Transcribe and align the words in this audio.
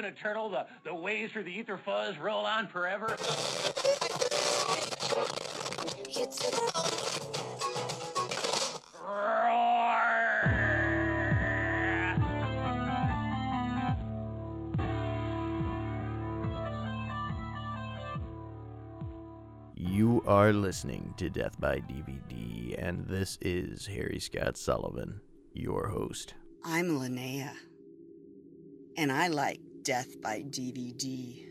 infinite 0.00 0.18
turtle, 0.18 0.48
the, 0.48 0.66
the 0.82 0.94
waves 0.94 1.30
through 1.30 1.42
the 1.42 1.52
ether 1.52 1.76
fuzz 1.76 2.16
roll 2.16 2.46
on 2.46 2.66
forever. 2.66 3.16
Roar! 8.98 9.90
You 19.76 20.22
are 20.26 20.54
listening 20.54 21.12
to 21.18 21.28
Death 21.28 21.60
by 21.60 21.80
DVD, 21.80 22.74
and 22.78 23.06
this 23.06 23.36
is 23.42 23.86
Harry 23.86 24.18
Scott 24.18 24.56
Sullivan, 24.56 25.20
your 25.52 25.88
host. 25.88 26.32
I'm 26.64 26.98
Linnea, 26.98 27.50
and 28.96 29.12
I 29.12 29.28
like 29.28 29.59
Death 29.90 30.22
by 30.22 30.42
DVD. 30.42 31.44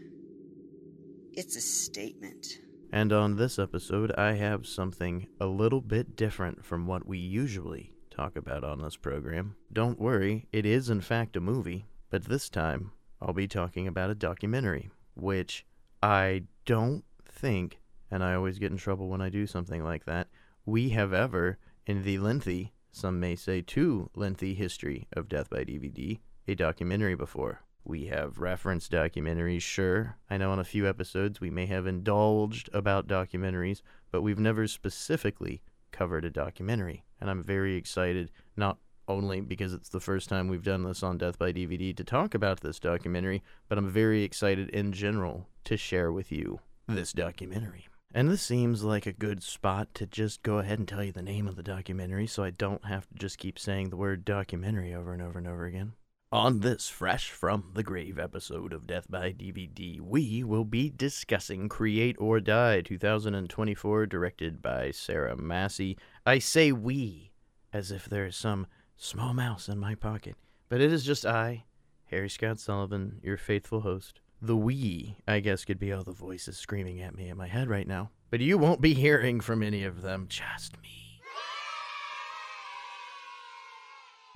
It's 1.34 1.58
a 1.58 1.60
statement. 1.60 2.48
And 2.94 3.12
on 3.12 3.36
this 3.36 3.60
episode, 3.60 4.14
I 4.18 4.32
have 4.32 4.66
something 4.66 5.28
a 5.42 5.46
little 5.46 5.82
bit 5.82 6.16
different 6.16 6.64
from 6.64 6.88
what 6.88 7.06
we 7.06 7.18
usually 7.18 7.92
talk 8.10 8.38
about 8.38 8.64
on 8.64 8.82
this 8.82 8.96
program. 8.96 9.58
Don't 9.74 10.00
worry, 10.00 10.48
it 10.54 10.66
is 10.66 10.90
in 10.90 11.02
fact 11.02 11.36
a 11.36 11.42
movie, 11.42 11.86
but 12.10 12.24
this 12.24 12.48
time 12.48 12.94
I'll 13.22 13.34
be 13.34 13.46
talking 13.46 13.90
about 13.90 14.10
a 14.10 14.16
documentary, 14.16 14.90
which 15.16 15.66
I 16.02 16.44
don't 16.66 17.04
think, 17.30 17.82
and 18.10 18.24
I 18.24 18.36
always 18.36 18.58
get 18.58 18.72
in 18.72 18.78
trouble 18.78 19.10
when 19.10 19.20
I 19.20 19.28
do 19.28 19.48
something 19.48 19.84
like 19.84 20.06
that, 20.06 20.30
we 20.66 20.92
have 20.92 21.12
ever, 21.12 21.58
in 21.86 22.04
the 22.04 22.20
lengthy, 22.20 22.72
some 22.94 23.20
may 23.20 23.36
say 23.36 23.60
too 23.60 24.10
lengthy 24.16 24.54
history 24.54 25.10
of 25.12 25.28
Death 25.28 25.50
by 25.50 25.66
DVD, 25.66 26.22
a 26.48 26.56
documentary 26.56 27.16
before. 27.16 27.64
We 27.90 28.06
have 28.06 28.38
referenced 28.38 28.92
documentaries, 28.92 29.64
sure. 29.64 30.16
I 30.30 30.38
know 30.38 30.52
on 30.52 30.60
a 30.60 30.64
few 30.64 30.88
episodes 30.88 31.42
we 31.42 31.50
may 31.50 31.66
have 31.66 31.88
indulged 31.88 32.70
about 32.72 33.08
documentaries, 33.08 33.82
but 34.12 34.22
we've 34.22 34.38
never 34.38 34.68
specifically 34.68 35.64
covered 35.92 36.24
a 36.24 36.30
documentary. 36.30 37.04
And 37.20 37.32
I'm 37.32 37.42
very 37.42 37.76
excited, 37.76 38.30
not 38.56 38.78
only 39.08 39.42
because 39.42 39.74
it's 39.74 39.90
the 39.90 40.00
first 40.00 40.30
time 40.30 40.50
we've 40.50 40.62
done 40.62 40.84
this 40.84 41.02
on 41.02 41.18
Death 41.18 41.40
by 41.40 41.52
DVD 41.52 41.98
to 41.98 42.04
talk 42.04 42.36
about 42.36 42.60
this 42.60 42.80
documentary, 42.80 43.42
but 43.68 43.80
I'm 43.80 43.90
very 43.90 44.22
excited 44.22 44.70
in 44.70 44.92
general 44.92 45.48
to 45.64 45.76
share 45.76 46.12
with 46.12 46.32
you 46.32 46.60
this 46.88 47.12
documentary. 47.12 47.88
And 48.14 48.30
this 48.30 48.44
seems 48.44 48.84
like 48.84 49.08
a 49.08 49.14
good 49.14 49.42
spot 49.42 49.96
to 49.96 50.06
just 50.06 50.44
go 50.44 50.60
ahead 50.60 50.78
and 50.78 50.88
tell 50.88 51.04
you 51.04 51.12
the 51.12 51.24
name 51.24 51.48
of 51.48 51.56
the 51.56 51.64
documentary 51.64 52.28
so 52.28 52.44
I 52.44 52.52
don't 52.52 52.86
have 52.86 53.08
to 53.08 53.16
just 53.16 53.40
keep 53.40 53.58
saying 53.58 53.90
the 53.90 53.98
word 53.98 54.26
documentary 54.26 54.94
over 54.94 55.12
and 55.12 55.24
over 55.24 55.40
and 55.40 55.48
over 55.48 55.66
again. 55.66 55.94
On 56.32 56.60
this 56.60 56.88
fresh 56.88 57.32
from 57.32 57.72
the 57.74 57.82
grave 57.82 58.20
episode 58.20 58.72
of 58.72 58.86
Death 58.86 59.10
by 59.10 59.32
DVD, 59.32 60.00
we 60.00 60.44
will 60.44 60.64
be 60.64 60.88
discussing 60.88 61.68
Create 61.68 62.16
or 62.20 62.40
Die 62.40 62.82
2024, 62.82 64.06
directed 64.06 64.62
by 64.62 64.92
Sarah 64.92 65.36
Massey. 65.36 65.98
I 66.28 66.38
say 66.38 66.72
we, 66.72 67.32
as 67.74 67.90
if 67.90 68.06
there 68.06 68.28
is 68.28 68.36
some 68.36 68.68
small 68.96 69.34
mouse 69.34 69.68
in 69.68 69.80
my 69.80 69.96
pocket, 69.96 70.36
but 70.70 70.82
it 70.82 70.94
is 70.94 71.04
just 71.04 71.26
I, 71.26 71.66
Harry 72.12 72.30
Scott 72.30 72.60
Sullivan, 72.60 73.20
your 73.24 73.38
faithful 73.38 73.80
host. 73.80 74.20
The 74.40 74.56
we, 74.56 75.18
I 75.28 75.40
guess, 75.40 75.66
could 75.66 75.80
be 75.80 75.92
all 75.92 76.04
the 76.04 76.12
voices 76.12 76.58
screaming 76.58 77.02
at 77.02 77.16
me 77.16 77.30
in 77.30 77.38
my 77.38 77.48
head 77.48 77.70
right 77.70 77.88
now, 77.88 78.12
but 78.30 78.40
you 78.40 78.60
won't 78.60 78.82
be 78.82 78.94
hearing 78.94 79.40
from 79.40 79.64
any 79.64 79.84
of 79.84 80.04
them, 80.04 80.28
just 80.30 80.80
me. 80.80 81.22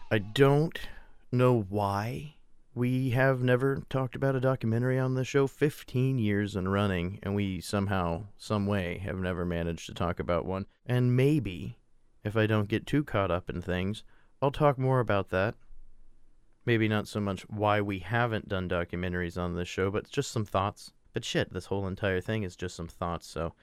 I 0.09 0.17
don't 0.17 0.79
know 1.33 1.65
why 1.69 2.35
we 2.75 3.11
have 3.11 3.41
never 3.41 3.83
talked 3.89 4.15
about 4.15 4.35
a 4.35 4.39
documentary 4.39 4.97
on 4.97 5.13
the 5.15 5.25
show 5.25 5.47
15 5.47 6.17
years 6.17 6.55
and 6.55 6.71
running 6.71 7.19
and 7.21 7.35
we 7.35 7.59
somehow 7.59 8.23
some 8.37 8.65
way 8.65 8.99
have 8.99 9.17
never 9.17 9.45
managed 9.45 9.85
to 9.87 9.93
talk 9.93 10.19
about 10.19 10.45
one. 10.45 10.65
And 10.85 11.15
maybe 11.15 11.77
if 12.23 12.37
i 12.37 12.47
don't 12.47 12.69
get 12.69 12.87
too 12.87 13.03
caught 13.03 13.31
up 13.31 13.49
in 13.49 13.61
things 13.61 14.03
i'll 14.41 14.51
talk 14.51 14.77
more 14.77 14.99
about 14.99 15.29
that. 15.29 15.55
Maybe 16.65 16.87
not 16.87 17.07
so 17.07 17.19
much 17.19 17.41
why 17.49 17.81
we 17.81 17.99
haven't 17.99 18.47
done 18.47 18.69
documentaries 18.69 19.37
on 19.37 19.55
this 19.55 19.67
show 19.67 19.91
but 19.91 20.09
just 20.09 20.31
some 20.31 20.45
thoughts. 20.45 20.93
But 21.13 21.25
shit 21.25 21.51
this 21.51 21.65
whole 21.65 21.87
entire 21.87 22.21
thing 22.21 22.43
is 22.43 22.55
just 22.55 22.75
some 22.75 22.87
thoughts 22.87 23.27
so 23.27 23.53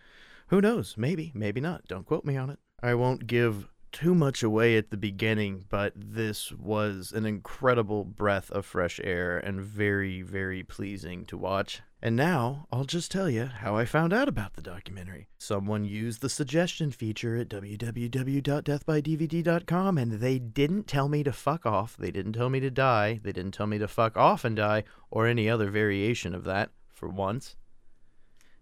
who 0.48 0.60
knows? 0.60 0.96
Maybe 0.96 1.30
maybe 1.34 1.60
not. 1.60 1.86
Don't 1.86 2.06
quote 2.06 2.24
me 2.24 2.36
on 2.36 2.50
it. 2.50 2.58
I 2.82 2.94
won't 2.94 3.26
give 3.26 3.68
too 3.92 4.14
much 4.14 4.42
away 4.42 4.76
at 4.76 4.90
the 4.90 4.96
beginning, 4.96 5.64
but 5.68 5.92
this 5.96 6.52
was 6.52 7.12
an 7.12 7.26
incredible 7.26 8.04
breath 8.04 8.50
of 8.50 8.66
fresh 8.66 9.00
air 9.02 9.38
and 9.38 9.60
very, 9.60 10.22
very 10.22 10.62
pleasing 10.62 11.24
to 11.26 11.36
watch. 11.36 11.82
And 12.02 12.16
now 12.16 12.66
I'll 12.72 12.84
just 12.84 13.10
tell 13.10 13.28
you 13.28 13.44
how 13.46 13.76
I 13.76 13.84
found 13.84 14.14
out 14.14 14.28
about 14.28 14.54
the 14.54 14.62
documentary. 14.62 15.28
Someone 15.38 15.84
used 15.84 16.22
the 16.22 16.30
suggestion 16.30 16.90
feature 16.90 17.36
at 17.36 17.48
www.deathbydvd.com 17.48 19.98
and 19.98 20.12
they 20.12 20.38
didn't 20.38 20.86
tell 20.86 21.08
me 21.08 21.22
to 21.22 21.32
fuck 21.32 21.66
off. 21.66 21.96
They 21.98 22.10
didn't 22.10 22.32
tell 22.32 22.48
me 22.48 22.60
to 22.60 22.70
die. 22.70 23.20
They 23.22 23.32
didn't 23.32 23.52
tell 23.52 23.66
me 23.66 23.76
to 23.78 23.88
fuck 23.88 24.16
off 24.16 24.44
and 24.44 24.56
die 24.56 24.84
or 25.10 25.26
any 25.26 25.50
other 25.50 25.70
variation 25.70 26.34
of 26.34 26.44
that 26.44 26.70
for 26.88 27.08
once. 27.08 27.56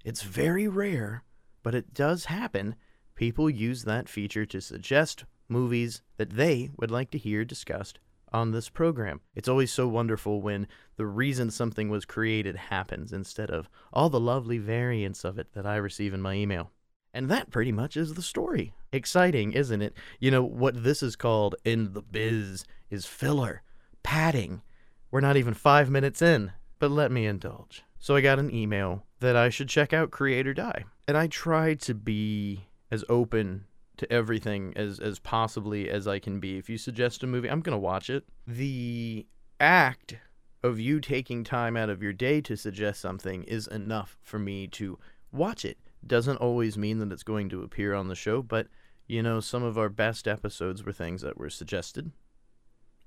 It's 0.04 0.22
very 0.22 0.66
rare, 0.66 1.22
but 1.62 1.74
it 1.74 1.94
does 1.94 2.24
happen 2.24 2.74
people 3.18 3.50
use 3.50 3.82
that 3.82 4.08
feature 4.08 4.46
to 4.46 4.60
suggest 4.60 5.24
movies 5.48 6.02
that 6.18 6.30
they 6.30 6.70
would 6.78 6.90
like 6.90 7.10
to 7.10 7.18
hear 7.18 7.44
discussed 7.44 7.98
on 8.32 8.52
this 8.52 8.68
program. 8.68 9.20
It's 9.34 9.48
always 9.48 9.72
so 9.72 9.88
wonderful 9.88 10.40
when 10.40 10.68
the 10.96 11.04
reason 11.04 11.50
something 11.50 11.88
was 11.88 12.04
created 12.04 12.54
happens 12.54 13.12
instead 13.12 13.50
of 13.50 13.68
all 13.92 14.08
the 14.08 14.20
lovely 14.20 14.58
variants 14.58 15.24
of 15.24 15.36
it 15.36 15.52
that 15.54 15.66
I 15.66 15.76
receive 15.76 16.14
in 16.14 16.22
my 16.22 16.34
email. 16.34 16.70
And 17.12 17.28
that 17.28 17.50
pretty 17.50 17.72
much 17.72 17.96
is 17.96 18.14
the 18.14 18.22
story. 18.22 18.72
Exciting, 18.92 19.52
isn't 19.52 19.82
it? 19.82 19.94
You 20.20 20.30
know, 20.30 20.44
what 20.44 20.84
this 20.84 21.02
is 21.02 21.16
called 21.16 21.56
in 21.64 21.94
the 21.94 22.02
biz 22.02 22.64
is 22.88 23.04
filler, 23.04 23.62
padding. 24.04 24.62
We're 25.10 25.22
not 25.22 25.36
even 25.36 25.54
five 25.54 25.90
minutes 25.90 26.22
in, 26.22 26.52
but 26.78 26.92
let 26.92 27.10
me 27.10 27.26
indulge. 27.26 27.82
So 27.98 28.14
I 28.14 28.20
got 28.20 28.38
an 28.38 28.54
email 28.54 29.02
that 29.18 29.34
I 29.34 29.48
should 29.48 29.68
check 29.68 29.92
out 29.92 30.12
Create 30.12 30.46
or 30.46 30.54
Die. 30.54 30.84
And 31.08 31.16
I 31.16 31.26
tried 31.26 31.80
to 31.80 31.94
be 31.94 32.67
as 32.90 33.04
open 33.08 33.64
to 33.96 34.10
everything 34.12 34.72
as 34.76 34.98
as 35.00 35.18
possibly 35.18 35.90
as 35.90 36.06
I 36.06 36.18
can 36.18 36.40
be. 36.40 36.56
If 36.56 36.70
you 36.70 36.78
suggest 36.78 37.22
a 37.22 37.26
movie, 37.26 37.50
I'm 37.50 37.60
going 37.60 37.74
to 37.74 37.78
watch 37.78 38.08
it. 38.08 38.24
The 38.46 39.26
act 39.60 40.16
of 40.62 40.80
you 40.80 41.00
taking 41.00 41.44
time 41.44 41.76
out 41.76 41.90
of 41.90 42.02
your 42.02 42.12
day 42.12 42.40
to 42.42 42.56
suggest 42.56 43.00
something 43.00 43.44
is 43.44 43.66
enough 43.66 44.18
for 44.22 44.38
me 44.38 44.66
to 44.68 44.98
watch 45.32 45.64
it. 45.64 45.78
Doesn't 46.06 46.36
always 46.36 46.78
mean 46.78 46.98
that 46.98 47.12
it's 47.12 47.22
going 47.22 47.48
to 47.50 47.62
appear 47.62 47.94
on 47.94 48.08
the 48.08 48.14
show, 48.14 48.42
but 48.42 48.68
you 49.06 49.22
know, 49.22 49.40
some 49.40 49.62
of 49.62 49.78
our 49.78 49.88
best 49.88 50.28
episodes 50.28 50.84
were 50.84 50.92
things 50.92 51.22
that 51.22 51.38
were 51.38 51.50
suggested. 51.50 52.12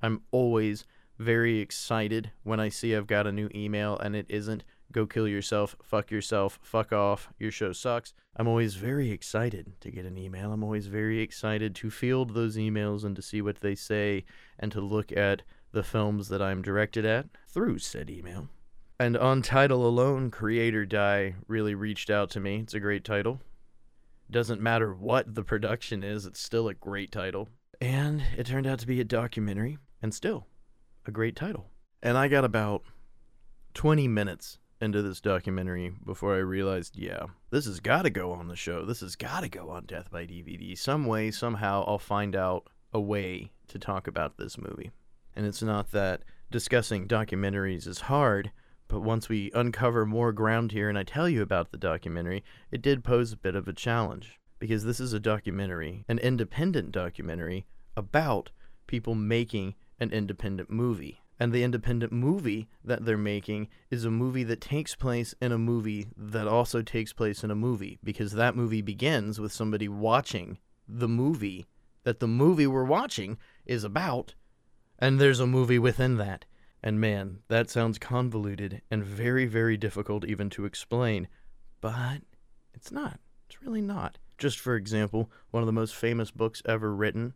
I'm 0.02 0.24
always 0.32 0.86
very 1.20 1.60
excited 1.60 2.32
when 2.44 2.60
I 2.60 2.70
see 2.70 2.96
I've 2.96 3.08
got 3.08 3.28
a 3.28 3.32
new 3.32 3.50
email 3.54 3.98
and 4.00 4.16
it 4.16 4.26
isn't 4.28 4.64
go 4.92 5.06
kill 5.06 5.28
yourself, 5.28 5.76
fuck 5.84 6.12
yourself, 6.12 6.60
fuck 6.62 6.92
off, 6.92 7.30
your 7.40 7.52
show 7.52 7.72
sucks. 7.72 8.14
I'm 8.36 8.48
always 8.48 8.76
very 8.76 9.12
excited 9.12 9.74
to 9.82 9.92
get 9.92 10.06
an 10.06 10.18
email. 10.18 10.52
I'm 10.52 10.64
always 10.64 10.88
very 10.88 11.20
excited 11.20 11.76
to 11.76 11.90
field 11.90 12.34
those 12.34 12.58
emails 12.58 13.04
and 13.04 13.16
to 13.16 13.22
see 13.22 13.42
what 13.42 13.62
they 13.62 13.76
say 13.76 14.26
and 14.60 14.72
to 14.72 14.82
look 14.82 15.12
at 15.12 15.44
the 15.72 15.84
films 15.84 16.28
that 16.30 16.42
I'm 16.42 16.62
directed 16.62 17.06
at 17.06 17.28
through 17.48 17.80
said 17.80 18.10
email. 18.10 18.50
And 19.00 19.18
on 19.18 19.42
title 19.42 19.88
alone, 19.88 20.30
Create 20.30 20.76
or 20.76 20.86
Die 20.86 21.36
really 21.48 21.74
reached 21.74 22.10
out 22.10 22.30
to 22.32 22.40
me. 22.40 22.60
It's 22.60 22.74
a 22.74 22.80
great 22.80 23.04
title. 23.04 23.42
Doesn't 24.30 24.62
matter 24.62 24.94
what 24.94 25.34
the 25.34 25.44
production 25.44 26.04
is, 26.04 26.26
it's 26.26 26.40
still 26.40 26.68
a 26.68 26.74
great 26.74 27.12
title. 27.12 27.50
And 27.82 28.24
it 28.38 28.46
turned 28.46 28.68
out 28.68 28.80
to 28.80 28.88
be 28.88 29.02
a 29.02 29.04
documentary, 29.04 29.78
and 30.02 30.14
still 30.14 30.46
a 31.06 31.12
great 31.12 31.36
title. 31.36 31.68
And 32.04 32.18
I 32.18 32.28
got 32.28 32.46
about 32.46 32.84
20 33.74 34.08
minutes 34.08 34.60
into 34.82 35.02
this 35.02 35.22
documentary 35.22 35.94
before 36.06 36.36
I 36.36 36.40
realized, 36.40 36.98
yeah, 36.98 37.26
this 37.50 37.66
has 37.66 37.80
got 37.80 38.04
to 38.04 38.10
go 38.10 38.32
on 38.32 38.48
the 38.48 38.56
show. 38.56 38.86
This 38.86 39.02
has 39.02 39.16
got 39.16 39.42
to 39.42 39.50
go 39.50 39.70
on 39.70 39.86
Death 39.86 40.10
by 40.12 40.26
DVD. 40.26 40.78
Some 40.78 41.06
way, 41.06 41.32
somehow, 41.32 41.84
I'll 41.88 42.00
find 42.00 42.36
out 42.36 42.68
a 42.94 43.00
way 43.00 43.52
to 43.68 43.80
talk 43.80 44.08
about 44.08 44.38
this 44.38 44.58
movie. 44.58 44.92
And 45.36 45.46
it's 45.46 45.62
not 45.62 45.92
that 45.92 46.24
discussing 46.50 47.08
documentaries 47.08 47.88
is 47.88 48.02
hard, 48.02 48.52
but 48.88 49.00
once 49.00 49.30
we 49.30 49.52
uncover 49.54 50.06
more 50.06 50.34
ground 50.34 50.72
here 50.74 50.90
and 50.90 50.98
I 50.98 51.04
tell 51.04 51.30
you 51.30 51.42
about 51.42 51.72
the 51.72 51.78
documentary, 51.78 52.44
it 52.72 52.82
did 52.82 53.04
pose 53.04 53.32
a 53.32 53.38
bit 53.38 53.56
of 53.56 53.68
a 53.68 53.74
challenge. 53.74 54.40
Because 54.60 54.84
this 54.84 55.00
is 55.00 55.14
a 55.14 55.20
documentary, 55.20 56.06
an 56.08 56.20
independent 56.20 56.92
documentary, 56.92 57.66
about 57.96 58.52
people 58.88 59.16
making 59.16 59.76
an 60.00 60.12
independent 60.12 60.70
movie. 60.70 61.22
And 61.42 61.52
the 61.52 61.64
independent 61.64 62.12
movie 62.12 62.70
that 62.84 63.04
they're 63.04 63.18
making 63.18 63.68
is 63.90 64.06
a 64.06 64.12
movie 64.12 64.44
that 64.44 64.62
takes 64.62 64.94
place 64.94 65.34
in 65.42 65.52
a 65.52 65.58
movie 65.58 66.06
that 66.16 66.48
also 66.48 66.84
takes 66.84 67.14
place 67.14 67.44
in 67.44 67.50
a 67.50 67.56
movie 67.56 67.98
because 68.04 68.34
that 68.34 68.56
movie 68.56 68.84
begins 68.84 69.40
with 69.40 69.52
somebody 69.52 69.88
watching 69.88 70.60
the 70.88 71.08
movie 71.08 71.66
that 72.04 72.20
the 72.20 72.28
movie 72.28 72.68
we're 72.68 72.84
watching 72.84 73.40
is 73.66 73.84
about, 73.84 74.36
and 75.00 75.20
there's 75.20 75.40
a 75.40 75.48
movie 75.48 75.80
within 75.80 76.18
that. 76.18 76.46
And 76.84 77.02
man, 77.02 77.40
that 77.48 77.72
sounds 77.72 77.98
convoluted 77.98 78.84
and 78.92 79.04
very, 79.04 79.48
very 79.48 79.78
difficult 79.78 80.24
even 80.24 80.52
to 80.52 80.66
explain. 80.66 81.28
But 81.80 82.22
it's 82.76 82.92
not. 82.92 83.20
It's 83.50 83.64
really 83.64 83.82
not. 83.82 84.20
Just 84.38 84.60
for 84.60 84.76
example, 84.76 85.32
one 85.50 85.64
of 85.64 85.68
the 85.68 85.74
most 85.74 85.96
famous 85.96 86.30
books 86.30 86.62
ever 86.68 86.94
written, 86.94 87.34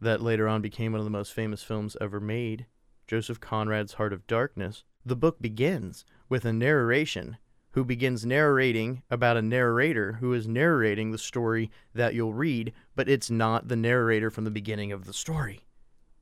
that 0.00 0.22
later 0.22 0.46
on 0.46 0.62
became 0.62 0.92
one 0.92 1.00
of 1.00 1.04
the 1.04 1.10
most 1.10 1.32
famous 1.32 1.64
films 1.64 1.96
ever 2.00 2.20
made, 2.20 2.66
Joseph 3.06 3.40
Conrad's 3.40 3.94
Heart 3.94 4.12
of 4.12 4.26
Darkness, 4.26 4.84
the 5.04 5.16
book 5.16 5.40
begins 5.40 6.04
with 6.28 6.44
a 6.44 6.52
narration 6.52 7.36
who 7.72 7.84
begins 7.84 8.24
narrating 8.24 9.02
about 9.10 9.36
a 9.36 9.42
narrator 9.42 10.14
who 10.14 10.32
is 10.32 10.46
narrating 10.46 11.10
the 11.10 11.18
story 11.18 11.70
that 11.92 12.14
you'll 12.14 12.32
read, 12.32 12.72
but 12.94 13.08
it's 13.08 13.30
not 13.30 13.68
the 13.68 13.76
narrator 13.76 14.30
from 14.30 14.44
the 14.44 14.50
beginning 14.50 14.92
of 14.92 15.06
the 15.06 15.12
story, 15.12 15.66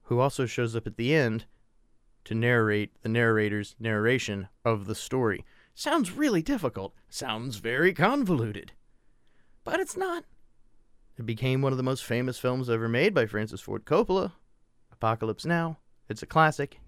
who 0.04 0.18
also 0.18 0.46
shows 0.46 0.74
up 0.74 0.86
at 0.86 0.96
the 0.96 1.14
end 1.14 1.44
to 2.24 2.34
narrate 2.34 2.90
the 3.02 3.08
narrator's 3.08 3.76
narration 3.78 4.48
of 4.64 4.86
the 4.86 4.94
story. 4.94 5.44
Sounds 5.74 6.10
really 6.10 6.42
difficult. 6.42 6.94
Sounds 7.08 7.56
very 7.56 7.92
convoluted. 7.92 8.72
But 9.62 9.78
it's 9.78 9.96
not. 9.96 10.24
It 11.18 11.26
became 11.26 11.60
one 11.60 11.72
of 11.72 11.76
the 11.76 11.82
most 11.82 12.04
famous 12.04 12.38
films 12.38 12.70
ever 12.70 12.88
made 12.88 13.12
by 13.12 13.26
Francis 13.26 13.60
Ford 13.60 13.84
Coppola. 13.84 14.32
Apocalypse 14.90 15.44
Now. 15.44 15.78
It's 16.12 16.22
a 16.22 16.26
classic. 16.26 16.78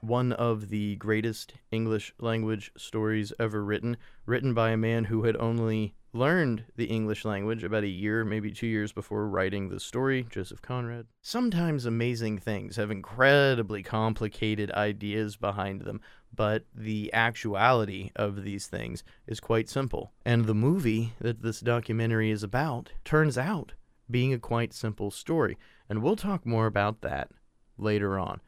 one 0.00 0.32
of 0.32 0.68
the 0.68 0.96
greatest 0.96 1.54
English 1.70 2.12
language 2.18 2.72
stories 2.76 3.32
ever 3.38 3.64
written, 3.64 3.96
written 4.24 4.52
by 4.52 4.70
a 4.70 4.76
man 4.76 5.04
who 5.04 5.22
had 5.22 5.36
only 5.36 5.94
learned 6.16 6.64
the 6.76 6.86
English 6.86 7.24
language 7.24 7.62
about 7.62 7.84
a 7.84 7.88
year, 7.88 8.24
maybe 8.24 8.50
two 8.50 8.66
years 8.66 8.92
before 8.92 9.28
writing 9.28 9.68
the 9.68 9.78
story, 9.78 10.26
Joseph 10.30 10.62
Conrad. 10.62 11.06
Sometimes 11.22 11.86
amazing 11.86 12.38
things 12.38 12.76
have 12.76 12.90
incredibly 12.90 13.82
complicated 13.82 14.70
ideas 14.72 15.36
behind 15.36 15.82
them, 15.82 16.00
but 16.34 16.64
the 16.74 17.12
actuality 17.12 18.10
of 18.16 18.42
these 18.42 18.66
things 18.66 19.04
is 19.26 19.38
quite 19.38 19.68
simple. 19.68 20.12
And 20.24 20.46
the 20.46 20.54
movie 20.54 21.12
that 21.20 21.42
this 21.42 21.60
documentary 21.60 22.30
is 22.30 22.42
about 22.42 22.92
turns 23.04 23.38
out 23.38 23.74
being 24.10 24.32
a 24.32 24.38
quite 24.38 24.72
simple 24.72 25.10
story. 25.10 25.58
And 25.88 26.02
we'll 26.02 26.16
talk 26.16 26.46
more 26.46 26.66
about 26.66 27.02
that 27.02 27.30
later 27.78 28.18
on. 28.18 28.40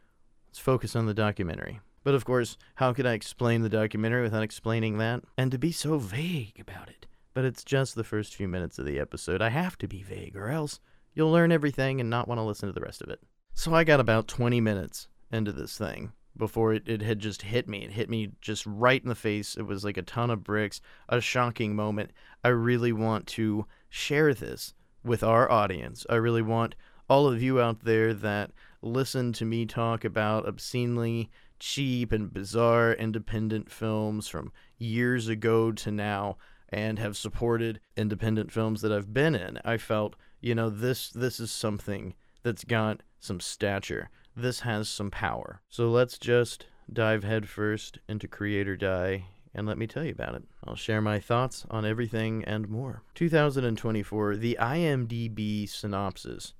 Let's 0.48 0.58
focus 0.58 0.96
on 0.96 1.06
the 1.06 1.14
documentary. 1.14 1.80
But 2.04 2.14
of 2.14 2.24
course, 2.24 2.56
how 2.76 2.92
could 2.92 3.06
I 3.06 3.12
explain 3.12 3.62
the 3.62 3.68
documentary 3.68 4.22
without 4.22 4.42
explaining 4.42 4.98
that? 4.98 5.22
And 5.36 5.52
to 5.52 5.58
be 5.58 5.72
so 5.72 5.98
vague 5.98 6.58
about 6.58 6.88
it. 6.88 7.06
But 7.38 7.44
it's 7.44 7.62
just 7.62 7.94
the 7.94 8.02
first 8.02 8.34
few 8.34 8.48
minutes 8.48 8.80
of 8.80 8.84
the 8.84 8.98
episode. 8.98 9.40
I 9.40 9.50
have 9.50 9.78
to 9.78 9.86
be 9.86 10.02
vague, 10.02 10.34
or 10.34 10.48
else 10.48 10.80
you'll 11.14 11.30
learn 11.30 11.52
everything 11.52 12.00
and 12.00 12.10
not 12.10 12.26
want 12.26 12.40
to 12.40 12.42
listen 12.42 12.68
to 12.68 12.72
the 12.72 12.80
rest 12.80 13.00
of 13.00 13.10
it. 13.10 13.20
So 13.54 13.72
I 13.72 13.84
got 13.84 14.00
about 14.00 14.26
20 14.26 14.60
minutes 14.60 15.06
into 15.30 15.52
this 15.52 15.78
thing 15.78 16.10
before 16.36 16.74
it, 16.74 16.88
it 16.88 17.00
had 17.00 17.20
just 17.20 17.42
hit 17.42 17.68
me. 17.68 17.84
It 17.84 17.92
hit 17.92 18.10
me 18.10 18.32
just 18.40 18.66
right 18.66 19.00
in 19.00 19.08
the 19.08 19.14
face. 19.14 19.56
It 19.56 19.62
was 19.62 19.84
like 19.84 19.96
a 19.96 20.02
ton 20.02 20.30
of 20.30 20.42
bricks, 20.42 20.80
a 21.08 21.20
shocking 21.20 21.76
moment. 21.76 22.10
I 22.42 22.48
really 22.48 22.90
want 22.90 23.28
to 23.28 23.66
share 23.88 24.34
this 24.34 24.74
with 25.04 25.22
our 25.22 25.48
audience. 25.48 26.04
I 26.10 26.16
really 26.16 26.42
want 26.42 26.74
all 27.08 27.28
of 27.28 27.40
you 27.40 27.60
out 27.60 27.84
there 27.84 28.14
that 28.14 28.50
listen 28.82 29.32
to 29.34 29.44
me 29.44 29.64
talk 29.64 30.04
about 30.04 30.48
obscenely 30.48 31.30
cheap 31.60 32.10
and 32.10 32.34
bizarre 32.34 32.94
independent 32.94 33.70
films 33.70 34.26
from 34.26 34.50
years 34.76 35.28
ago 35.28 35.70
to 35.70 35.92
now 35.92 36.36
and 36.68 36.98
have 36.98 37.16
supported 37.16 37.80
independent 37.96 38.52
films 38.52 38.82
that 38.82 38.92
I've 38.92 39.12
been 39.12 39.34
in. 39.34 39.58
I 39.64 39.76
felt, 39.78 40.16
you 40.40 40.54
know, 40.54 40.70
this 40.70 41.10
this 41.10 41.40
is 41.40 41.50
something 41.50 42.14
that's 42.42 42.64
got 42.64 43.02
some 43.20 43.40
stature. 43.40 44.10
This 44.36 44.60
has 44.60 44.88
some 44.88 45.10
power. 45.10 45.62
So 45.68 45.88
let's 45.88 46.18
just 46.18 46.66
dive 46.92 47.24
headfirst 47.24 47.98
into 48.08 48.28
Create 48.28 48.68
or 48.68 48.76
Die 48.76 49.24
and 49.54 49.66
let 49.66 49.78
me 49.78 49.86
tell 49.86 50.04
you 50.04 50.12
about 50.12 50.34
it. 50.34 50.44
I'll 50.64 50.76
share 50.76 51.00
my 51.00 51.18
thoughts 51.18 51.66
on 51.70 51.84
everything 51.84 52.44
and 52.44 52.68
more. 52.68 53.02
2024, 53.14 54.36
the 54.36 54.56
IMDb 54.60 55.68
synopsis 55.68 56.54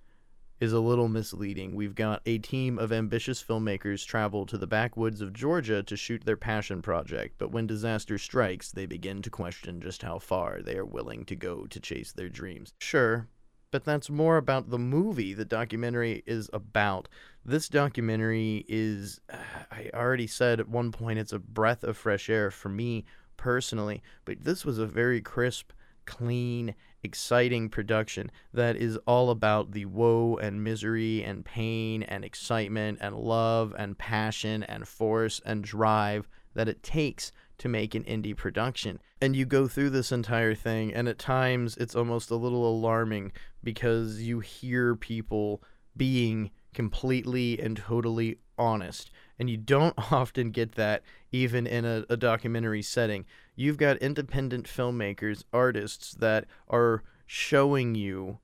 is 0.61 0.73
a 0.73 0.81
little 0.81 1.09
misleading. 1.09 1.75
We've 1.75 1.95
got 1.95 2.23
a 2.27 2.39
team 2.39 2.79
of 2.79 2.93
ambitious 2.93 3.43
filmmakers 3.43 4.05
travel 4.05 4.45
to 4.47 4.59
the 4.59 4.67
backwoods 4.67 5.21
of 5.21 5.33
Georgia 5.33 5.83
to 5.83 5.97
shoot 5.97 6.25
their 6.25 6.37
passion 6.37 6.83
project, 6.83 7.37
but 7.39 7.53
when 7.53 7.67
disaster 7.67 8.19
strikes, 8.19 8.73
they 8.73 8.87
begin 8.87 9.23
to 9.23 9.31
question 9.31 9.81
just 9.81 10.03
how 10.03 10.19
far 10.19 10.61
they 10.63 10.77
are 10.77 10.85
willing 10.85 11.25
to 11.27 11.37
go 11.37 11.67
to 11.67 11.81
chase 11.81 12.13
their 12.13 12.29
dreams. 12.29 12.73
Sure, 12.81 13.29
but 13.71 13.85
that's 13.85 14.11
more 14.11 14.37
about 14.37 14.71
the 14.71 14.79
movie 14.79 15.35
the 15.35 15.45
documentary 15.45 16.23
is 16.27 16.49
about. 16.53 17.09
This 17.45 17.69
documentary 17.69 18.65
is, 18.69 19.21
I 19.71 19.91
already 19.95 20.27
said 20.27 20.61
at 20.61 20.69
one 20.69 20.93
point, 20.93 21.19
it's 21.19 21.33
a 21.33 21.39
breath 21.39 21.85
of 21.85 21.97
fresh 21.97 22.29
air 22.29 22.51
for 22.51 22.69
me 22.69 23.05
personally, 23.37 24.03
but 24.25 24.43
this 24.43 24.65
was 24.65 24.79
a 24.79 24.87
very 24.87 25.21
crisp, 25.21 25.73
clean, 26.09 26.75
exciting 27.03 27.69
production 27.69 28.31
that 28.55 28.75
is 28.77 28.97
all 29.07 29.29
about 29.29 29.73
the 29.73 29.85
woe 29.85 30.39
and 30.39 30.65
misery 30.65 31.23
and 31.23 31.45
pain 31.45 32.03
and 32.03 32.25
excitement 32.25 32.99
and 33.03 33.15
love 33.15 33.75
and 33.79 33.99
passion 33.99 34.63
and 34.63 34.89
force 34.89 35.41
and 35.45 35.63
drive 35.63 36.27
that 36.55 36.69
it 36.69 36.83
takes 36.83 37.31
to 37.59 37.69
make 37.69 37.95
an 37.95 38.05
indie 38.05 38.35
production. 38.35 38.99
And 39.21 39.37
you 39.37 39.45
go 39.45 39.69
through 39.69 39.91
this 39.91 40.11
entire 40.11 40.55
thing, 40.55 40.95
and 40.95 41.09
at 41.09 41.19
times 41.19 41.77
it's 41.77 41.95
almost 41.95 42.31
a 42.31 42.37
little 42.37 42.67
alarming 42.67 43.33
because 43.63 44.23
you 44.23 44.41
hear 44.41 44.97
people 44.97 45.63
being 45.97 46.51
completely 46.73 47.61
and 47.61 47.77
totally 47.77 48.39
honest. 48.57 49.11
And 49.39 49.51
you 49.51 49.57
don't 49.57 49.95
often 50.13 50.53
get 50.53 50.73
that 50.77 51.03
even 51.33 51.67
in 51.67 51.85
a, 51.85 52.05
a 52.09 52.17
documentary 52.17 52.83
setting. 52.83 53.27
You've 53.59 53.77
got 53.77 53.97
independent 53.97 54.67
filmmakers, 54.67 55.43
artists 55.53 56.13
that 56.13 56.45
are 56.69 57.03
showing 57.27 57.97
you 57.97 58.39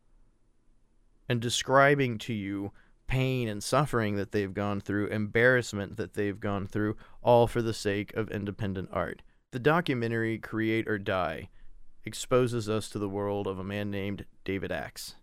and 1.29 1.41
describing 1.41 2.19
to 2.19 2.35
you 2.35 2.73
pain 3.07 3.47
and 3.47 3.63
suffering 3.63 4.17
that 4.17 4.33
they've 4.33 4.53
gone 4.53 4.81
through, 4.81 5.07
embarrassment 5.07 5.97
that 5.99 6.15
they've 6.15 6.41
gone 6.41 6.67
through, 6.67 6.97
all 7.23 7.47
for 7.47 7.63
the 7.63 7.73
sake 7.73 8.13
of 8.15 8.29
independent 8.33 8.89
art. 8.93 9.23
The 9.53 9.61
documentary 9.61 10.37
Create 10.39 10.89
or 10.89 10.99
Die 10.99 11.49
exposes 12.05 12.69
us 12.69 12.89
to 12.89 12.99
the 12.99 13.09
world 13.09 13.47
of 13.47 13.61
a 13.61 13.65
man 13.65 13.93
named 13.93 14.27
David 14.45 14.73
Axe. 14.73 15.15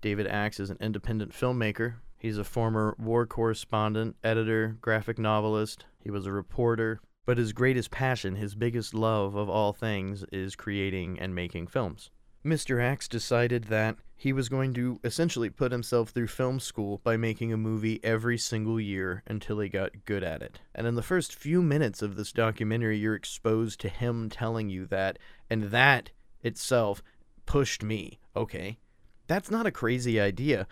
David 0.00 0.26
Axe 0.26 0.58
is 0.58 0.70
an 0.70 0.78
independent 0.80 1.30
filmmaker 1.30 1.98
He's 2.18 2.38
a 2.38 2.44
former 2.44 2.96
war 2.98 3.26
correspondent, 3.26 4.16
editor, 4.24 4.78
graphic 4.80 5.18
novelist. 5.18 5.84
He 6.02 6.10
was 6.10 6.26
a 6.26 6.32
reporter. 6.32 7.00
But 7.26 7.36
his 7.36 7.52
greatest 7.52 7.90
passion, 7.90 8.36
his 8.36 8.54
biggest 8.54 8.94
love 8.94 9.34
of 9.34 9.50
all 9.50 9.72
things, 9.74 10.24
is 10.32 10.56
creating 10.56 11.20
and 11.20 11.34
making 11.34 11.66
films. 11.66 12.10
Mr. 12.44 12.82
Axe 12.82 13.08
decided 13.08 13.64
that 13.64 13.96
he 14.16 14.32
was 14.32 14.48
going 14.48 14.72
to 14.74 15.00
essentially 15.04 15.50
put 15.50 15.72
himself 15.72 16.10
through 16.10 16.28
film 16.28 16.60
school 16.60 17.02
by 17.04 17.16
making 17.16 17.52
a 17.52 17.56
movie 17.58 18.00
every 18.02 18.38
single 18.38 18.80
year 18.80 19.22
until 19.26 19.58
he 19.58 19.68
got 19.68 20.04
good 20.06 20.22
at 20.22 20.40
it. 20.40 20.60
And 20.74 20.86
in 20.86 20.94
the 20.94 21.02
first 21.02 21.34
few 21.34 21.60
minutes 21.60 22.00
of 22.00 22.16
this 22.16 22.32
documentary, 22.32 22.96
you're 22.96 23.14
exposed 23.14 23.80
to 23.80 23.90
him 23.90 24.30
telling 24.30 24.70
you 24.70 24.86
that, 24.86 25.18
and 25.50 25.64
that 25.64 26.12
itself 26.42 27.02
pushed 27.44 27.82
me. 27.82 28.20
Okay, 28.34 28.78
that's 29.26 29.50
not 29.50 29.66
a 29.66 29.72
crazy 29.72 30.18
idea 30.18 30.66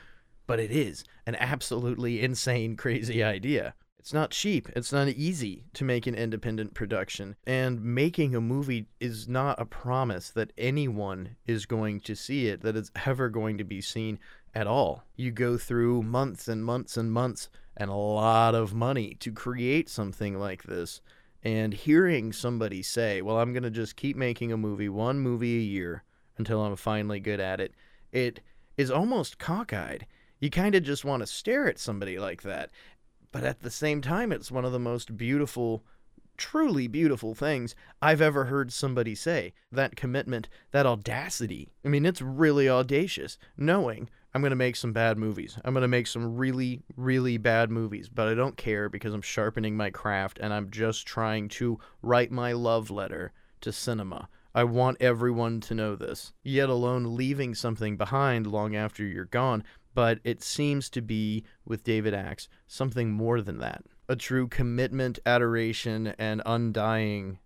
but 0.47 0.61
it 0.61 0.71
is 0.71 1.05
an 1.27 1.37
absolutely 1.37 2.23
insane, 2.23 2.77
crazy 2.85 3.23
idea. 3.23 3.75
It's 4.05 4.13
not 4.13 4.33
cheap. 4.33 4.69
It's 4.77 4.93
not 4.93 5.09
easy 5.09 5.65
to 5.73 5.83
make 5.83 6.07
an 6.07 6.15
independent 6.15 6.75
production. 6.75 7.37
And 7.47 7.83
making 7.83 8.35
a 8.35 8.41
movie 8.43 8.87
is 9.01 9.29
not 9.29 9.59
a 9.59 9.65
promise 9.65 10.29
that 10.33 10.53
anyone 10.59 11.37
is 11.47 11.65
going 11.65 12.01
to 12.01 12.15
see 12.15 12.49
it, 12.49 12.61
that 12.61 12.77
it's 12.77 12.91
ever 13.07 13.31
going 13.31 13.57
to 13.57 13.65
be 13.65 13.81
seen 13.81 14.19
at 14.55 14.67
all. 14.67 15.05
You 15.17 15.31
go 15.31 15.57
through 15.57 16.03
months 16.03 16.49
and 16.49 16.63
months 16.63 16.99
and 16.99 17.11
months 17.11 17.49
and 17.79 17.89
a 17.89 17.95
lot 17.95 18.55
of 18.55 18.75
money 18.75 19.15
to 19.21 19.33
create 19.33 19.89
something 19.89 20.39
like 20.39 20.65
this. 20.65 21.01
And 21.43 21.73
hearing 21.73 22.35
somebody 22.35 22.83
say, 22.83 23.23
well, 23.23 23.39
I'm 23.39 23.55
going 23.55 23.63
to 23.63 23.71
just 23.71 23.97
keep 23.97 24.19
making 24.19 24.53
a 24.53 24.59
movie, 24.59 24.91
one 24.91 25.19
movie 25.19 25.57
a 25.57 25.63
year 25.63 26.05
until 26.37 26.63
I'm 26.63 26.77
finally 26.77 27.21
good 27.21 27.41
at 27.41 27.59
it, 27.59 27.73
it 28.13 28.41
is 28.77 28.91
almost 28.91 29.39
cockeyed 29.39 30.07
you 30.45 30.51
kind 30.51 30.75
of 30.75 30.83
just 30.83 31.07
want 31.07 31.23
to 31.23 31.27
stare 31.27 31.69
at 31.69 31.79
somebody 31.79 32.19
like 32.19 32.43
that. 32.43 32.69
But 33.35 33.43
at 33.43 33.63
the 33.63 33.71
same 33.71 34.01
time, 34.01 34.31
it's 34.31 34.53
one 34.53 34.65
of 34.65 34.71
the 34.71 34.79
most 34.79 35.17
beautiful 35.17 35.83
truly 36.37 36.87
beautiful 36.87 37.35
things 37.35 37.75
I've 38.01 38.21
ever 38.21 38.45
heard 38.45 38.73
somebody 38.73 39.17
say. 39.17 39.55
That 39.73 39.97
commitment, 39.97 40.49
that 40.71 40.87
audacity. 40.87 41.73
I 41.85 41.89
mean, 41.89 42.07
it's 42.07 42.23
really 42.23 42.69
audacious, 42.69 43.37
knowing 43.57 44.09
I'm 44.33 44.41
going 44.41 44.51
to 44.51 44.57
make 44.57 44.77
some 44.77 44.93
bad 44.93 45.19
movies. 45.19 45.59
I'm 45.65 45.75
going 45.75 45.83
to 45.83 45.89
make 45.89 46.07
some 46.07 46.37
really, 46.37 46.85
really 46.97 47.37
bad 47.37 47.73
movies, 47.73 48.09
but 48.09 48.29
I 48.29 48.35
don't 48.35 48.57
care 48.57 48.89
because 48.89 49.13
I'm 49.13 49.21
sharpening 49.21 49.77
my 49.77 49.91
craft 49.91 50.39
and 50.41 50.55
I'm 50.55 50.71
just 50.71 51.05
trying 51.05 51.49
to 51.51 51.81
write 52.03 52.31
my 52.31 52.53
love 52.53 52.89
letter 52.89 53.33
to 53.63 53.73
cinema. 53.73 54.29
I 54.55 54.63
want 54.63 54.99
everyone 55.01 55.61
to 55.63 55.75
know 55.75 55.97
this, 55.97 56.33
yet 56.45 56.69
alone 56.69 57.17
leaving 57.17 57.57
something 57.57 57.97
behind 57.97 58.47
long 58.47 58.77
after 58.77 59.05
you're 59.05 59.25
gone. 59.25 59.65
But 59.95 60.19
it 60.25 60.43
seems 60.43 60.91
to 60.91 61.01
be, 61.01 61.45
with 61.65 61.85
David 61.85 62.15
Axe, 62.15 62.49
something 62.67 63.11
more 63.11 63.41
than 63.41 63.59
that 63.59 63.85
a 64.07 64.17
true 64.17 64.47
commitment, 64.47 65.19
adoration, 65.25 66.09
and 66.19 66.43
undying, 66.45 67.39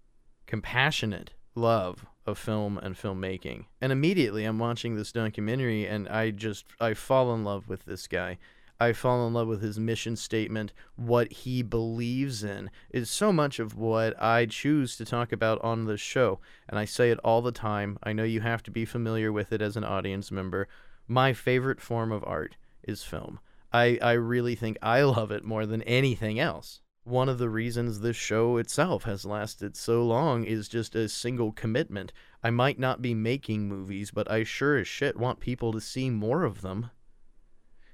compassionate 0.47 1.33
love 1.55 2.05
of 2.27 2.39
film 2.39 2.79
and 2.79 2.97
filmmaking. 2.97 3.67
And 3.81 3.93
immediately 3.93 4.45
I'm 4.45 4.59
watching 4.59 4.97
this 4.97 5.13
documentary 5.13 5.87
and 5.87 6.09
I 6.09 6.31
just 6.31 6.67
I 6.81 6.95
fall 6.95 7.35
in 7.35 7.45
love 7.45 7.69
with 7.69 7.85
this 7.85 8.07
guy. 8.07 8.39
I 8.81 8.93
fall 8.93 9.27
in 9.27 9.35
love 9.35 9.49
with 9.49 9.61
his 9.61 9.79
mission 9.79 10.15
statement, 10.15 10.73
what 10.95 11.33
he 11.33 11.63
believes 11.63 12.45
in 12.45 12.71
is 12.91 13.11
so 13.11 13.33
much 13.33 13.59
of 13.59 13.77
what 13.77 14.21
I 14.23 14.47
choose 14.47 14.97
to 14.97 15.05
talk 15.05 15.33
about 15.33 15.61
on 15.65 15.87
this 15.87 16.01
show. 16.01 16.39
And 16.69 16.79
I 16.79 16.85
say 16.85 17.11
it 17.11 17.19
all 17.25 17.43
the 17.43 17.51
time. 17.51 17.99
I 18.05 18.13
know 18.13 18.23
you 18.23 18.41
have 18.41 18.63
to 18.65 18.71
be 18.71 18.85
familiar 18.85 19.33
with 19.33 19.53
it 19.53 19.61
as 19.61 19.77
an 19.77 19.83
audience 19.83 20.31
member. 20.31 20.69
My 21.09 21.33
favorite 21.33 21.81
form 21.81 22.13
of 22.13 22.23
art 22.25 22.57
is 22.83 23.03
film. 23.03 23.41
I, 23.73 23.99
I 24.01 24.13
really 24.13 24.55
think 24.55 24.77
I 24.83 25.03
love 25.17 25.31
it 25.31 25.45
more 25.45 25.67
than 25.67 25.83
anything 25.83 26.39
else 26.39 26.81
one 27.09 27.29
of 27.29 27.39
the 27.39 27.49
reasons 27.49 28.01
this 28.01 28.17
show 28.17 28.59
itself 28.59 29.05
has 29.05 29.25
lasted 29.25 29.75
so 29.75 30.05
long 30.05 30.45
is 30.45 30.69
just 30.69 30.95
a 30.95 31.09
single 31.09 31.53
commitment. 31.53 32.13
I 32.45 32.51
might 32.51 32.79
not 32.79 33.01
be 33.01 33.15
making 33.15 33.67
movies, 33.67 34.11
but 34.11 34.31
I 34.31 34.45
sure 34.45 34.77
as 34.77 34.87
shit 34.87 35.17
want 35.17 35.41
people 35.41 35.73
to 35.73 35.81
see 35.81 36.11
more 36.11 36.45
of 36.45 36.61
them. 36.61 36.91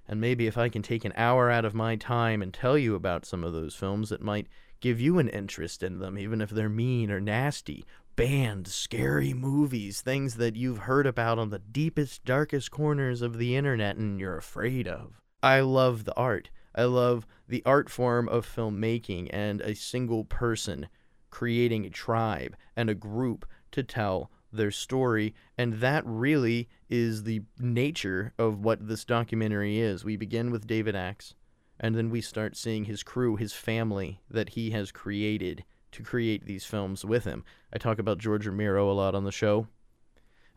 And 0.09 0.21
maybe 0.21 0.47
if 0.47 0.59
I 0.59 0.68
can 0.68 0.83
take 0.83 1.04
an 1.04 1.14
hour 1.16 1.50
out 1.50 1.64
of 1.64 1.75
my 1.75 1.97
time 1.97 2.42
and 2.42 2.52
tell 2.52 2.76
you 2.76 2.94
about 2.94 3.25
some 3.25 3.44
of 3.44 3.52
those 3.52 3.75
films, 3.75 4.11
it 4.11 4.21
might 4.21 4.49
give 4.80 5.00
you 5.00 5.18
an 5.18 5.28
interest 5.28 5.83
in 5.83 6.00
them, 6.00 6.18
even 6.18 6.40
if 6.40 6.50
they're 6.50 6.68
mean 6.68 7.11
or 7.11 7.21
nasty. 7.21 7.87
Banned, 8.16 8.68
scary 8.68 9.35
movies, 9.35 10.00
things 10.00 10.37
that 10.37 10.54
you've 10.54 10.78
heard 10.78 11.04
about 11.04 11.37
on 11.40 11.50
the 11.50 11.59
deepest, 11.59 12.25
darkest 12.25 12.71
corners 12.71 13.23
of 13.23 13.38
the 13.38 13.56
internet 13.56 13.97
and 13.97 14.21
you're 14.21 14.37
afraid 14.37 14.87
of. 14.87 15.21
I 15.42 15.61
love 15.61 16.04
the 16.04 16.14
art. 16.14 16.50
I 16.76 16.85
love 16.85 17.26
the 17.49 17.62
art 17.66 17.90
form 17.90 18.28
of 18.28 18.47
filmmaking 18.47 19.30
and 19.33 19.61
a 19.62 19.75
single 19.75 20.25
person 20.25 20.88
creating 21.30 21.85
a 21.85 21.90
tribe 21.90 22.56
and 22.76 22.88
a 22.88 22.94
group 22.94 23.47
to 23.73 23.83
tell 23.83 24.30
their 24.52 24.71
story. 24.71 25.35
And 25.59 25.75
that 25.75 26.06
really 26.06 26.68
is 26.88 27.25
the 27.25 27.42
nature 27.59 28.33
of 28.38 28.61
what 28.61 28.87
this 28.87 29.04
documentary 29.04 29.80
is. 29.80 30.04
We 30.04 30.16
begin 30.16 30.52
with 30.52 30.68
David 30.68 30.94
Axe, 30.94 31.35
and 31.80 31.97
then 31.97 32.11
we 32.11 32.21
start 32.21 32.56
seeing 32.56 32.85
his 32.85 33.02
crew, 33.02 33.35
his 33.35 33.54
family 33.54 34.21
that 34.30 34.50
he 34.50 34.71
has 34.71 34.92
created 34.92 35.64
to 35.95 36.03
create 36.03 36.45
these 36.45 36.65
films 36.65 37.05
with 37.05 37.25
him. 37.25 37.45
I 37.73 37.79
talk 37.79 37.99
about 37.99 38.19
George 38.19 38.47
Romero 38.47 38.91
a 38.91 38.93
lot 38.93 39.15
on 39.15 39.25
the 39.25 39.33
show. 39.33 39.69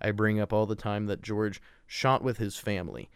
I 0.01 0.11
bring 0.11 0.39
up 0.39 0.53
all 0.53 0.65
the 0.65 0.75
time 0.75 1.07
that 1.07 1.21
George 1.21 1.61
shot 1.85 2.23
with 2.23 2.37
his 2.37 2.57
family. 2.57 3.09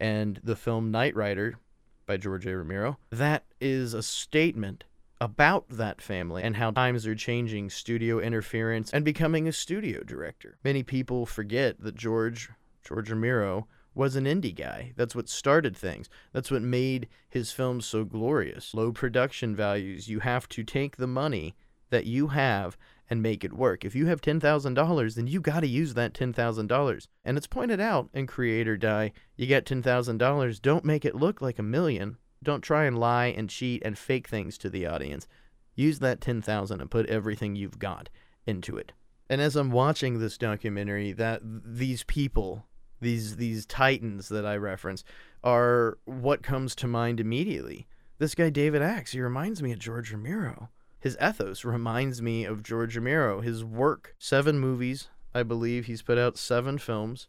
And 0.00 0.40
the 0.44 0.56
film 0.56 0.90
Knight 0.90 1.14
Rider 1.16 1.58
by 2.06 2.16
George 2.16 2.46
A. 2.46 2.56
Romero. 2.56 2.98
That 3.10 3.44
is 3.60 3.94
a 3.94 4.02
statement 4.02 4.84
about 5.20 5.68
that 5.68 6.00
family 6.00 6.42
and 6.42 6.56
how 6.56 6.70
times 6.70 7.06
are 7.06 7.14
changing 7.14 7.70
studio 7.70 8.20
interference 8.20 8.92
and 8.92 9.04
becoming 9.04 9.48
a 9.48 9.52
studio 9.52 10.02
director. 10.02 10.58
Many 10.64 10.82
people 10.82 11.26
forget 11.26 11.80
that 11.80 11.96
George 11.96 12.50
George 12.84 13.10
Romero 13.10 13.66
was 13.98 14.14
an 14.14 14.24
indie 14.24 14.54
guy. 14.54 14.92
That's 14.96 15.14
what 15.14 15.28
started 15.28 15.76
things. 15.76 16.08
That's 16.32 16.50
what 16.50 16.62
made 16.62 17.08
his 17.28 17.50
films 17.50 17.84
so 17.84 18.04
glorious. 18.04 18.72
Low 18.72 18.92
production 18.92 19.56
values. 19.56 20.08
You 20.08 20.20
have 20.20 20.48
to 20.50 20.62
take 20.62 20.96
the 20.96 21.08
money 21.08 21.56
that 21.90 22.06
you 22.06 22.28
have 22.28 22.78
and 23.10 23.20
make 23.20 23.42
it 23.42 23.52
work. 23.52 23.84
If 23.84 23.96
you 23.96 24.06
have 24.06 24.20
$10,000, 24.20 25.14
then 25.14 25.26
you 25.26 25.40
got 25.40 25.60
to 25.60 25.66
use 25.66 25.94
that 25.94 26.14
$10,000. 26.14 27.06
And 27.24 27.36
it's 27.36 27.46
pointed 27.46 27.80
out 27.80 28.08
in 28.14 28.28
Create 28.28 28.68
or 28.68 28.76
Die, 28.76 29.12
you 29.36 29.46
get 29.46 29.66
$10,000, 29.66 30.62
don't 30.62 30.84
make 30.84 31.04
it 31.04 31.14
look 31.16 31.42
like 31.42 31.58
a 31.58 31.62
million. 31.62 32.18
Don't 32.42 32.62
try 32.62 32.84
and 32.84 33.00
lie 33.00 33.26
and 33.26 33.50
cheat 33.50 33.82
and 33.84 33.98
fake 33.98 34.28
things 34.28 34.56
to 34.58 34.70
the 34.70 34.86
audience. 34.86 35.26
Use 35.74 35.98
that 35.98 36.20
10,000 36.20 36.80
and 36.80 36.90
put 36.90 37.06
everything 37.06 37.56
you've 37.56 37.80
got 37.80 38.10
into 38.46 38.76
it. 38.76 38.92
And 39.28 39.40
as 39.40 39.56
I'm 39.56 39.72
watching 39.72 40.18
this 40.20 40.38
documentary, 40.38 41.12
that 41.12 41.40
these 41.42 42.04
people, 42.04 42.66
these 43.00 43.36
these 43.36 43.66
titans 43.66 44.28
that 44.28 44.46
I 44.46 44.56
reference, 44.56 45.04
are 45.44 45.98
what 46.04 46.42
comes 46.42 46.74
to 46.76 46.86
mind 46.86 47.20
immediately. 47.20 47.86
This 48.18 48.34
guy 48.34 48.50
David 48.50 48.82
Axe, 48.82 49.12
he 49.12 49.20
reminds 49.20 49.62
me 49.62 49.72
of 49.72 49.78
George 49.78 50.12
Romero 50.12 50.70
his 51.00 51.16
ethos 51.22 51.64
reminds 51.64 52.20
me 52.20 52.44
of 52.44 52.62
George 52.62 52.96
Romero. 52.96 53.40
His 53.40 53.64
work, 53.64 54.14
seven 54.18 54.58
movies, 54.58 55.08
I 55.32 55.42
believe 55.42 55.86
he's 55.86 56.02
put 56.02 56.18
out 56.18 56.36
seven 56.36 56.78
films 56.78 57.28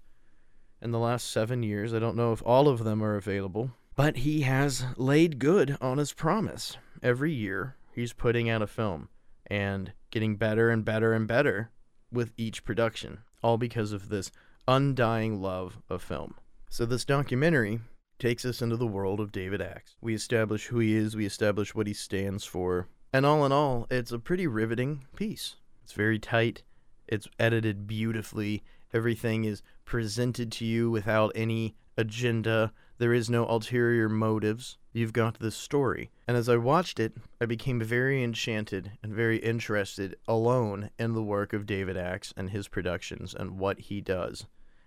in 0.81 0.91
the 0.91 0.99
last 0.99 1.29
seven 1.29 1.61
years. 1.61 1.93
I 1.93 1.99
don't 1.99 2.15
know 2.15 2.31
if 2.31 2.41
all 2.45 2.67
of 2.67 2.83
them 2.83 3.03
are 3.03 3.15
available, 3.15 3.71
but 3.95 4.17
he 4.17 4.41
has 4.41 4.85
laid 4.97 5.38
good 5.38 5.77
on 5.79 5.99
his 5.99 6.13
promise. 6.13 6.77
Every 7.03 7.31
year, 7.31 7.75
he's 7.93 8.13
putting 8.13 8.49
out 8.49 8.61
a 8.61 8.67
film 8.67 9.09
and 9.45 9.93
getting 10.09 10.35
better 10.35 10.69
and 10.69 10.83
better 10.83 11.13
and 11.13 11.27
better 11.27 11.69
with 12.11 12.31
each 12.38 12.63
production, 12.63 13.19
all 13.43 13.57
because 13.57 13.91
of 13.91 14.09
this 14.09 14.31
undying 14.69 15.41
love 15.41 15.81
of 15.89 15.99
film. 15.99 16.35
So, 16.69 16.85
this 16.85 17.03
documentary 17.03 17.81
takes 18.19 18.45
us 18.45 18.61
into 18.61 18.77
the 18.77 18.85
world 18.85 19.19
of 19.19 19.31
David 19.31 19.63
Axe. 19.63 19.95
We 19.99 20.13
establish 20.13 20.67
who 20.67 20.77
he 20.77 20.95
is, 20.95 21.15
we 21.15 21.25
establish 21.25 21.73
what 21.73 21.88
he 21.88 21.93
stands 21.93 22.45
for, 22.45 22.88
and 23.11 23.25
all 23.25 23.43
in 23.47 23.51
all, 23.51 23.88
it's 23.89 24.11
a 24.11 24.19
pretty 24.19 24.45
riveting 24.45 25.05
piece. 25.15 25.55
It's 25.83 25.93
very 25.93 26.19
tight, 26.19 26.61
it's 27.07 27.27
edited 27.39 27.88
beautifully, 27.88 28.61
everything 28.93 29.43
is 29.43 29.63
presented 29.85 30.51
to 30.51 30.65
you 30.65 30.91
without 30.91 31.31
any 31.33 31.75
agenda. 31.97 32.71
There 32.99 33.13
is 33.13 33.27
no 33.27 33.47
ulterior 33.47 34.07
motives. 34.07 34.77
You've 34.93 35.13
got 35.13 35.39
this 35.39 35.55
story. 35.55 36.11
And 36.27 36.38
as 36.38 36.47
I 36.47 36.57
watched 36.57 36.99
it, 36.99 37.13
I 37.41 37.47
became 37.47 37.81
very 37.81 38.23
enchanted 38.23 38.91
and 39.01 39.13
very 39.13 39.38
interested 39.38 40.15
alone 40.27 40.91
in 40.99 41.13
the 41.13 41.23
work 41.23 41.53
of 41.53 41.65
David 41.65 41.97
Axe 41.97 42.35
and 42.38 42.51
his 42.51 42.67
productions 42.67 43.33
and 43.33 43.57
what 43.57 43.79
he 43.79 43.99
does. 43.99 44.45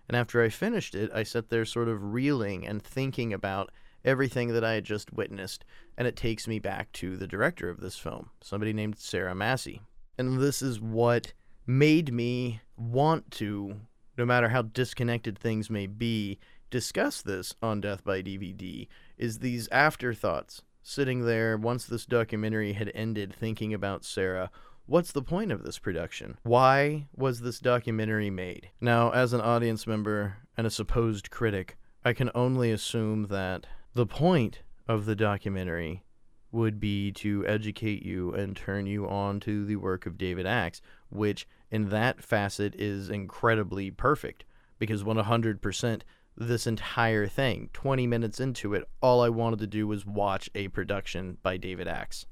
And 0.09 0.17
after 0.17 0.43
I 0.43 0.49
finished 0.49 0.95
it, 0.95 1.11
I 1.15 1.23
sat 1.23 1.49
there 1.49 1.65
sort 1.65 1.89
of 1.89 2.13
reeling 2.13 2.67
and 2.67 2.83
thinking 2.83 3.33
about 3.33 3.71
everything 4.05 4.49
that 4.49 4.65
I 4.65 4.75
had 4.75 4.85
just 4.85 5.13
witnessed, 5.13 5.65
and 5.97 6.09
it 6.09 6.17
takes 6.17 6.49
me 6.49 6.59
back 6.59 6.91
to 6.93 7.17
the 7.17 7.27
director 7.27 7.69
of 7.69 7.81
this 7.81 7.97
film, 7.97 8.31
somebody 8.41 8.73
named 8.73 8.99
Sarah 8.99 9.35
Massey. 9.35 9.83
And 10.19 10.41
this 10.41 10.61
is 10.61 10.81
what 10.81 11.33
made 11.67 12.13
me 12.13 12.61
want 12.77 13.31
to, 13.33 13.81
no 14.19 14.27
matter 14.27 14.49
how 14.49 14.63
disconnected 14.63 15.39
things 15.39 15.71
may 15.71 15.87
be, 15.87 16.39
discuss 16.71 17.23
this 17.23 17.55
on 17.63 17.81
Death 17.81 18.03
by 18.05 18.23
DVD, 18.23 18.89
is 19.17 19.39
these 19.39 19.69
afterthoughts. 19.69 20.63
Sitting 20.83 21.25
there 21.25 21.57
once 21.57 21.85
this 21.87 22.07
documentary 22.07 22.73
had 22.73 22.91
ended, 22.95 23.33
thinking 23.33 23.73
about 23.73 24.05
Sarah, 24.05 24.51
what's 24.93 25.13
the 25.13 25.23
point 25.23 25.51
of 25.51 25.63
this 25.63 25.79
production? 25.79 26.37
Why 26.43 27.07
was 27.17 27.41
this 27.41 27.59
documentary 27.59 28.29
made? 28.29 28.69
Now, 28.79 29.11
as 29.11 29.33
an 29.33 29.41
audience 29.41 29.87
member 29.87 30.37
and 30.55 30.67
a 30.67 30.71
supposed 30.71 31.31
critic, 31.31 31.79
I 32.05 32.13
can 32.13 32.31
only 32.35 32.71
assume 32.71 33.29
that 33.29 33.67
the 33.95 34.05
point 34.05 34.61
of 34.87 35.07
the 35.07 35.17
documentary 35.17 36.05
would 36.51 36.79
be 36.79 37.11
to 37.13 37.43
educate 37.47 38.03
you 38.03 38.35
and 38.35 38.55
turn 38.55 38.85
you 38.85 39.09
on 39.09 39.41
to 39.41 39.65
the 39.65 39.77
work 39.77 40.05
of 40.05 40.19
David 40.19 40.45
Axe, 40.45 40.83
which 41.09 41.49
in 41.71 41.89
that 41.89 42.23
facet 42.23 42.75
is 42.75 43.09
incredibly 43.09 43.91
perfect 43.91 44.45
because 44.79 45.03
100% 45.03 46.03
this 46.37 46.67
entire 46.67 47.27
thing, 47.27 47.71
20 47.73 48.07
minutes 48.07 48.41
into 48.41 48.75
it, 48.75 48.87
all 49.01 49.23
I 49.23 49.31
wanted 49.31 49.59
to 49.61 49.67
do 49.67 49.87
was 49.87 50.05
watch 50.05 50.51
a 50.55 50.69
production 50.69 51.39
by 51.43 51.57
David 51.57 51.89
Axe. 51.89 52.27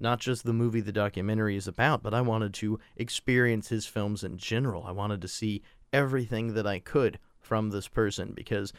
Not 0.00 0.18
just 0.18 0.44
the 0.44 0.52
movie 0.52 0.80
the 0.80 0.92
documentary 0.92 1.56
is 1.56 1.68
about, 1.68 2.02
but 2.02 2.14
I 2.14 2.22
wanted 2.22 2.54
to 2.54 2.80
experience 2.96 3.68
his 3.68 3.86
films 3.86 4.24
in 4.24 4.38
general. 4.38 4.84
I 4.84 4.92
wanted 4.92 5.20
to 5.22 5.28
see 5.28 5.62
everything 5.92 6.54
that 6.54 6.66
I 6.66 6.78
could 6.78 7.18
from 7.38 7.70
this 7.70 7.86
person 7.86 8.32
because 8.34 8.72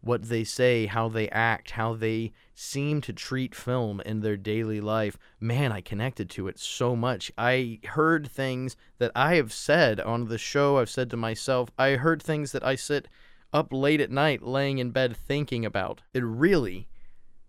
what 0.00 0.22
they 0.28 0.44
say, 0.44 0.86
how 0.86 1.08
they 1.08 1.28
act, 1.28 1.72
how 1.72 1.94
they 1.94 2.32
seem 2.54 3.00
to 3.02 3.12
treat 3.12 3.54
film 3.54 4.00
in 4.02 4.20
their 4.20 4.36
daily 4.36 4.80
life. 4.80 5.18
Man, 5.38 5.72
I 5.72 5.82
connected 5.82 6.30
to 6.30 6.48
it 6.48 6.58
so 6.58 6.96
much. 6.96 7.30
I 7.36 7.80
heard 7.84 8.30
things 8.30 8.76
that 8.98 9.12
I 9.14 9.34
have 9.34 9.52
said 9.52 10.00
on 10.00 10.28
the 10.28 10.38
show, 10.38 10.78
I've 10.78 10.90
said 10.90 11.10
to 11.10 11.16
myself. 11.16 11.68
I 11.78 11.92
heard 11.92 12.22
things 12.22 12.52
that 12.52 12.64
I 12.64 12.76
sit 12.76 13.08
up 13.52 13.72
late 13.72 14.00
at 14.00 14.10
night 14.10 14.42
laying 14.42 14.78
in 14.78 14.90
bed 14.90 15.16
thinking 15.16 15.66
about. 15.66 16.02
It 16.14 16.24
really, 16.24 16.88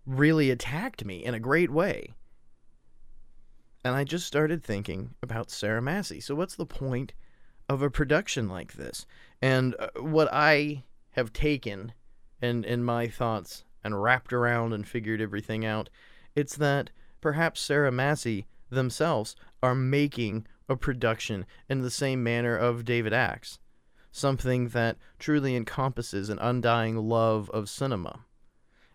really 0.04 0.50
attacked 0.50 1.04
me 1.04 1.24
in 1.24 1.34
a 1.34 1.40
great 1.40 1.70
way. 1.70 2.12
And 3.84 3.96
I 3.96 4.04
just 4.04 4.26
started 4.26 4.62
thinking 4.62 5.14
about 5.22 5.50
Sarah 5.50 5.82
Massey. 5.82 6.20
So, 6.20 6.34
what's 6.34 6.54
the 6.54 6.66
point 6.66 7.12
of 7.68 7.82
a 7.82 7.90
production 7.90 8.48
like 8.48 8.74
this? 8.74 9.06
And 9.40 9.74
uh, 9.78 9.88
what 9.96 10.28
I 10.32 10.84
have 11.12 11.32
taken 11.32 11.92
and 12.40 12.64
in 12.64 12.84
my 12.84 13.08
thoughts 13.08 13.64
and 13.82 14.02
wrapped 14.02 14.32
around 14.32 14.72
and 14.72 14.86
figured 14.86 15.20
everything 15.20 15.64
out, 15.64 15.90
it's 16.34 16.56
that 16.56 16.90
perhaps 17.20 17.60
Sarah 17.60 17.92
Massey 17.92 18.46
themselves 18.70 19.36
are 19.62 19.74
making 19.74 20.46
a 20.68 20.76
production 20.76 21.44
in 21.68 21.82
the 21.82 21.90
same 21.90 22.22
manner 22.22 22.56
of 22.56 22.84
David 22.84 23.12
Axe, 23.12 23.58
something 24.10 24.68
that 24.68 24.96
truly 25.18 25.56
encompasses 25.56 26.28
an 26.28 26.38
undying 26.40 26.96
love 26.96 27.50
of 27.50 27.68
cinema. 27.68 28.24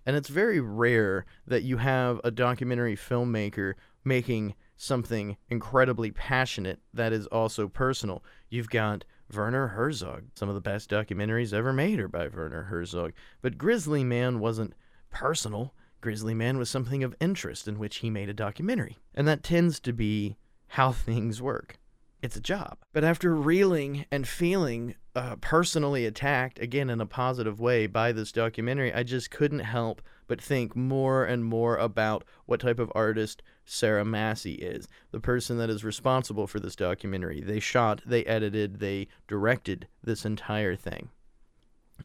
And 0.06 0.16
it's 0.16 0.30
very 0.30 0.62
rare 0.62 1.26
that 1.46 1.64
you 1.64 1.78
have 1.78 2.22
a 2.24 2.32
documentary 2.32 2.96
filmmaker 2.96 3.74
making 4.06 4.56
something 4.78 5.38
incredibly 5.50 6.12
passionate 6.12 6.80
that 6.94 7.12
is 7.12 7.28
also 7.28 7.68
personal. 7.68 8.24
You've 8.50 8.70
got 8.70 9.04
Werner 9.34 9.68
Herzog. 9.70 10.26
Some 10.36 10.48
of 10.48 10.56
the 10.56 10.62
best 10.62 10.90
documentaries 10.90 11.54
ever 11.54 11.74
made 11.74 12.00
are 12.00 12.08
by 12.08 12.28
Werner 12.28 12.64
Herzog. 12.64 13.14
But 13.42 13.58
Grizzly 13.58 14.04
Man 14.04 14.40
wasn't 14.40 14.74
personal. 15.10 15.74
Grizzly 16.00 16.34
Man 16.34 16.58
was 16.58 16.70
something 16.70 17.04
of 17.04 17.16
interest 17.20 17.68
in 17.68 17.80
which 17.80 17.98
he 17.98 18.10
made 18.10 18.30
a 18.30 18.34
documentary. 18.34 18.98
And 19.14 19.28
that 19.28 19.44
tends 19.44 19.80
to 19.82 19.92
be 19.94 20.38
how 20.68 20.92
things 20.94 21.42
work. 21.42 21.80
It's 22.22 22.36
a 22.36 22.42
job. 22.42 22.78
But 22.94 23.04
after 23.04 23.36
reeling 23.36 24.06
and 24.12 24.28
feeling 24.28 24.96
uh, 25.16 25.36
personally 25.38 26.06
attacked, 26.06 26.60
again 26.60 26.90
in 26.90 27.00
a 27.00 27.06
positive 27.06 27.60
way, 27.60 27.86
by 27.88 28.12
this 28.12 28.32
documentary, 28.32 28.94
I 28.94 29.04
just 29.04 29.30
couldn't 29.30 29.60
help 29.60 30.02
but 30.28 30.42
think 30.42 30.76
more 30.76 31.26
and 31.26 31.44
more 31.44 31.78
about 31.78 32.24
what 32.46 32.60
type 32.60 32.80
of 32.80 32.92
artist 32.94 33.42
Sarah 33.66 34.06
Massey 34.06 34.54
is, 34.54 34.88
the 35.12 35.20
person 35.20 35.58
that 35.58 35.70
is 35.70 35.84
responsible 35.84 36.48
for 36.48 36.60
this 36.60 36.76
documentary. 36.76 37.42
They 37.42 37.60
shot, 37.60 38.02
they 38.06 38.24
edited, 38.26 38.80
they 38.80 39.08
directed 39.28 39.88
this 40.04 40.26
entire 40.26 40.76
thing. 40.76 41.10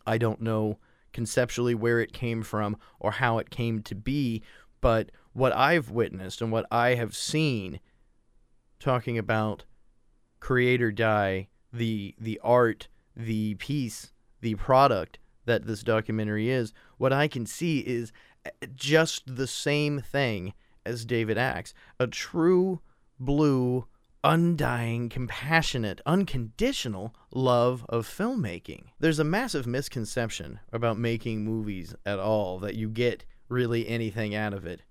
I 0.07 0.19
don't 0.19 0.41
know 0.41 0.79
conceptually 1.13 1.75
where 1.75 2.01
it 2.01 2.13
came 2.13 2.43
from 2.43 2.77
or 2.99 3.13
how 3.13 3.39
it 3.39 3.51
came 3.51 3.83
to 3.83 3.95
be, 3.95 4.43
but 4.81 5.11
what 5.33 5.55
I've 5.55 5.91
witnessed 5.91 6.41
and 6.41 6.51
what 6.51 6.67
I 6.71 6.95
have 6.95 7.15
seen 7.15 7.81
talking 8.81 9.19
about 9.19 9.65
create 10.41 10.83
or 10.83 10.91
die, 10.91 11.49
the 11.73 12.15
the 12.19 12.41
art, 12.43 12.89
the 13.17 13.55
piece, 13.55 14.13
the 14.41 14.55
product 14.57 15.19
that 15.45 15.67
this 15.67 15.83
documentary 15.83 16.51
is, 16.51 16.73
what 16.99 17.13
I 17.13 17.29
can 17.29 17.47
see 17.47 17.81
is 17.81 18.13
eh, 18.45 18.51
just 18.75 19.37
the 19.37 19.47
same 19.47 20.01
thing 20.01 20.55
as 20.85 21.05
David 21.05 21.39
Axe, 21.39 21.75
a 21.99 22.07
true 22.07 22.81
blue 23.19 23.87
undying, 24.25 25.09
compassionate, 25.09 26.01
unconditional 26.07 27.15
love 27.33 27.85
of 27.89 28.07
filmmaking. 28.07 28.85
There's 29.01 29.19
a 29.19 29.25
massive 29.25 29.67
misconception 29.67 30.61
about 30.73 30.99
making 30.99 31.45
movies 31.45 31.95
at 32.07 32.19
all 32.19 32.59
that 32.61 32.77
you 32.77 32.89
get 32.89 33.25
really 33.49 33.89
anything 33.89 34.35
out 34.35 34.55
of 34.55 34.65
it. 34.65 34.83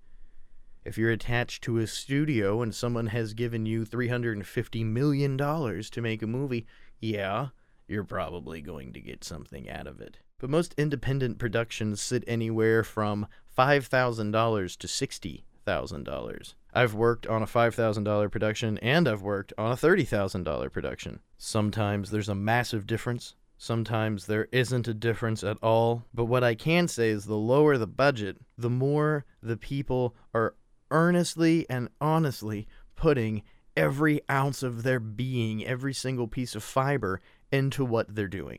If 0.84 0.98
you're 0.98 1.10
attached 1.10 1.62
to 1.64 1.78
a 1.78 1.86
studio 1.86 2.60
and 2.60 2.74
someone 2.74 3.06
has 3.06 3.34
given 3.34 3.66
you 3.66 3.84
$350 3.84 4.84
million 4.84 5.38
to 5.38 6.02
make 6.02 6.22
a 6.22 6.26
movie, 6.26 6.66
yeah, 7.00 7.48
you're 7.86 8.04
probably 8.04 8.60
going 8.60 8.92
to 8.92 9.00
get 9.00 9.24
something 9.24 9.70
out 9.70 9.86
of 9.86 10.00
it. 10.00 10.18
But 10.42 10.50
most 10.50 10.74
independent 10.76 11.38
productions 11.38 12.02
sit 12.02 12.24
anywhere 12.26 12.82
from 12.82 13.28
$5,000 13.56 14.76
to 14.76 14.86
$60,000. 14.88 16.54
I've 16.74 16.94
worked 16.94 17.28
on 17.28 17.42
a 17.42 17.46
$5,000 17.46 18.30
production 18.32 18.76
and 18.78 19.06
I've 19.06 19.22
worked 19.22 19.52
on 19.56 19.70
a 19.70 19.76
$30,000 19.76 20.72
production. 20.72 21.20
Sometimes 21.38 22.10
there's 22.10 22.28
a 22.28 22.34
massive 22.34 22.88
difference. 22.88 23.36
Sometimes 23.56 24.26
there 24.26 24.48
isn't 24.50 24.88
a 24.88 24.94
difference 24.94 25.44
at 25.44 25.58
all. 25.62 26.06
But 26.12 26.24
what 26.24 26.42
I 26.42 26.56
can 26.56 26.88
say 26.88 27.10
is 27.10 27.26
the 27.26 27.36
lower 27.36 27.78
the 27.78 27.86
budget, 27.86 28.38
the 28.58 28.68
more 28.68 29.24
the 29.44 29.56
people 29.56 30.16
are 30.34 30.56
earnestly 30.90 31.66
and 31.70 31.88
honestly 32.00 32.66
putting 32.96 33.44
every 33.76 34.22
ounce 34.28 34.64
of 34.64 34.82
their 34.82 34.98
being, 34.98 35.64
every 35.64 35.94
single 35.94 36.26
piece 36.26 36.56
of 36.56 36.64
fiber 36.64 37.20
into 37.52 37.84
what 37.84 38.12
they're 38.16 38.26
doing. 38.26 38.58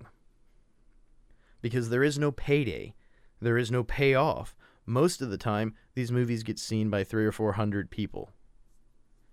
Because 1.63 1.89
there 1.89 2.03
is 2.03 2.19
no 2.19 2.31
payday, 2.31 2.93
there 3.41 3.57
is 3.57 3.71
no 3.71 3.83
payoff. 3.83 4.55
Most 4.85 5.21
of 5.21 5.31
the 5.31 5.37
time, 5.37 5.73
these 5.95 6.11
movies 6.11 6.43
get 6.43 6.59
seen 6.59 6.89
by 6.89 7.05
three 7.05 7.25
or 7.25 7.31
four 7.31 7.53
hundred 7.53 7.89
people. 7.89 8.31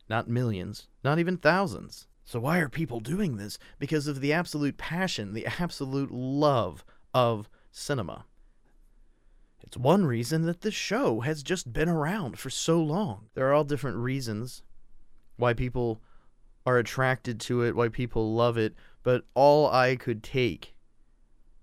Not 0.08 0.28
millions, 0.28 0.86
not 1.02 1.18
even 1.18 1.36
thousands. 1.36 2.06
So, 2.24 2.38
why 2.38 2.60
are 2.60 2.68
people 2.68 3.00
doing 3.00 3.36
this? 3.36 3.58
Because 3.80 4.06
of 4.06 4.20
the 4.20 4.32
absolute 4.32 4.78
passion, 4.78 5.34
the 5.34 5.46
absolute 5.60 6.12
love 6.12 6.84
of 7.12 7.50
cinema. 7.72 8.26
It's 9.60 9.76
one 9.76 10.06
reason 10.06 10.42
that 10.46 10.60
this 10.60 10.74
show 10.74 11.20
has 11.20 11.42
just 11.42 11.72
been 11.72 11.88
around 11.88 12.38
for 12.38 12.48
so 12.48 12.80
long. 12.80 13.26
There 13.34 13.48
are 13.48 13.52
all 13.52 13.64
different 13.64 13.96
reasons 13.96 14.62
why 15.36 15.52
people 15.52 16.00
are 16.64 16.78
attracted 16.78 17.40
to 17.40 17.62
it, 17.62 17.74
why 17.74 17.88
people 17.88 18.34
love 18.34 18.56
it, 18.56 18.74
but 19.02 19.24
all 19.34 19.68
I 19.68 19.96
could 19.96 20.22
take 20.22 20.74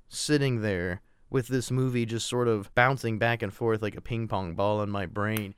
sitting 0.07 0.61
there 0.61 1.01
with 1.29 1.47
this 1.47 1.69
movie 1.69 2.05
just 2.05 2.27
sort 2.27 2.47
of 2.47 2.73
bouncing 2.73 3.17
back 3.17 3.41
and 3.41 3.53
forth 3.53 3.81
like 3.81 3.95
a 3.95 4.01
ping 4.01 4.27
pong 4.27 4.55
ball 4.55 4.81
in 4.81 4.89
my 4.89 5.05
brain 5.05 5.53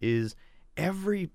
is 0.00 0.34
every 0.76 1.30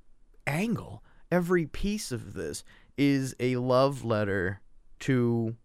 angle, 0.48 1.04
every 1.32 1.66
piece 1.66 2.12
of 2.12 2.34
this 2.34 2.64
is 2.98 3.36
a 3.40 3.56
love 3.58 4.04
letter 4.04 4.62
to 5.00 5.56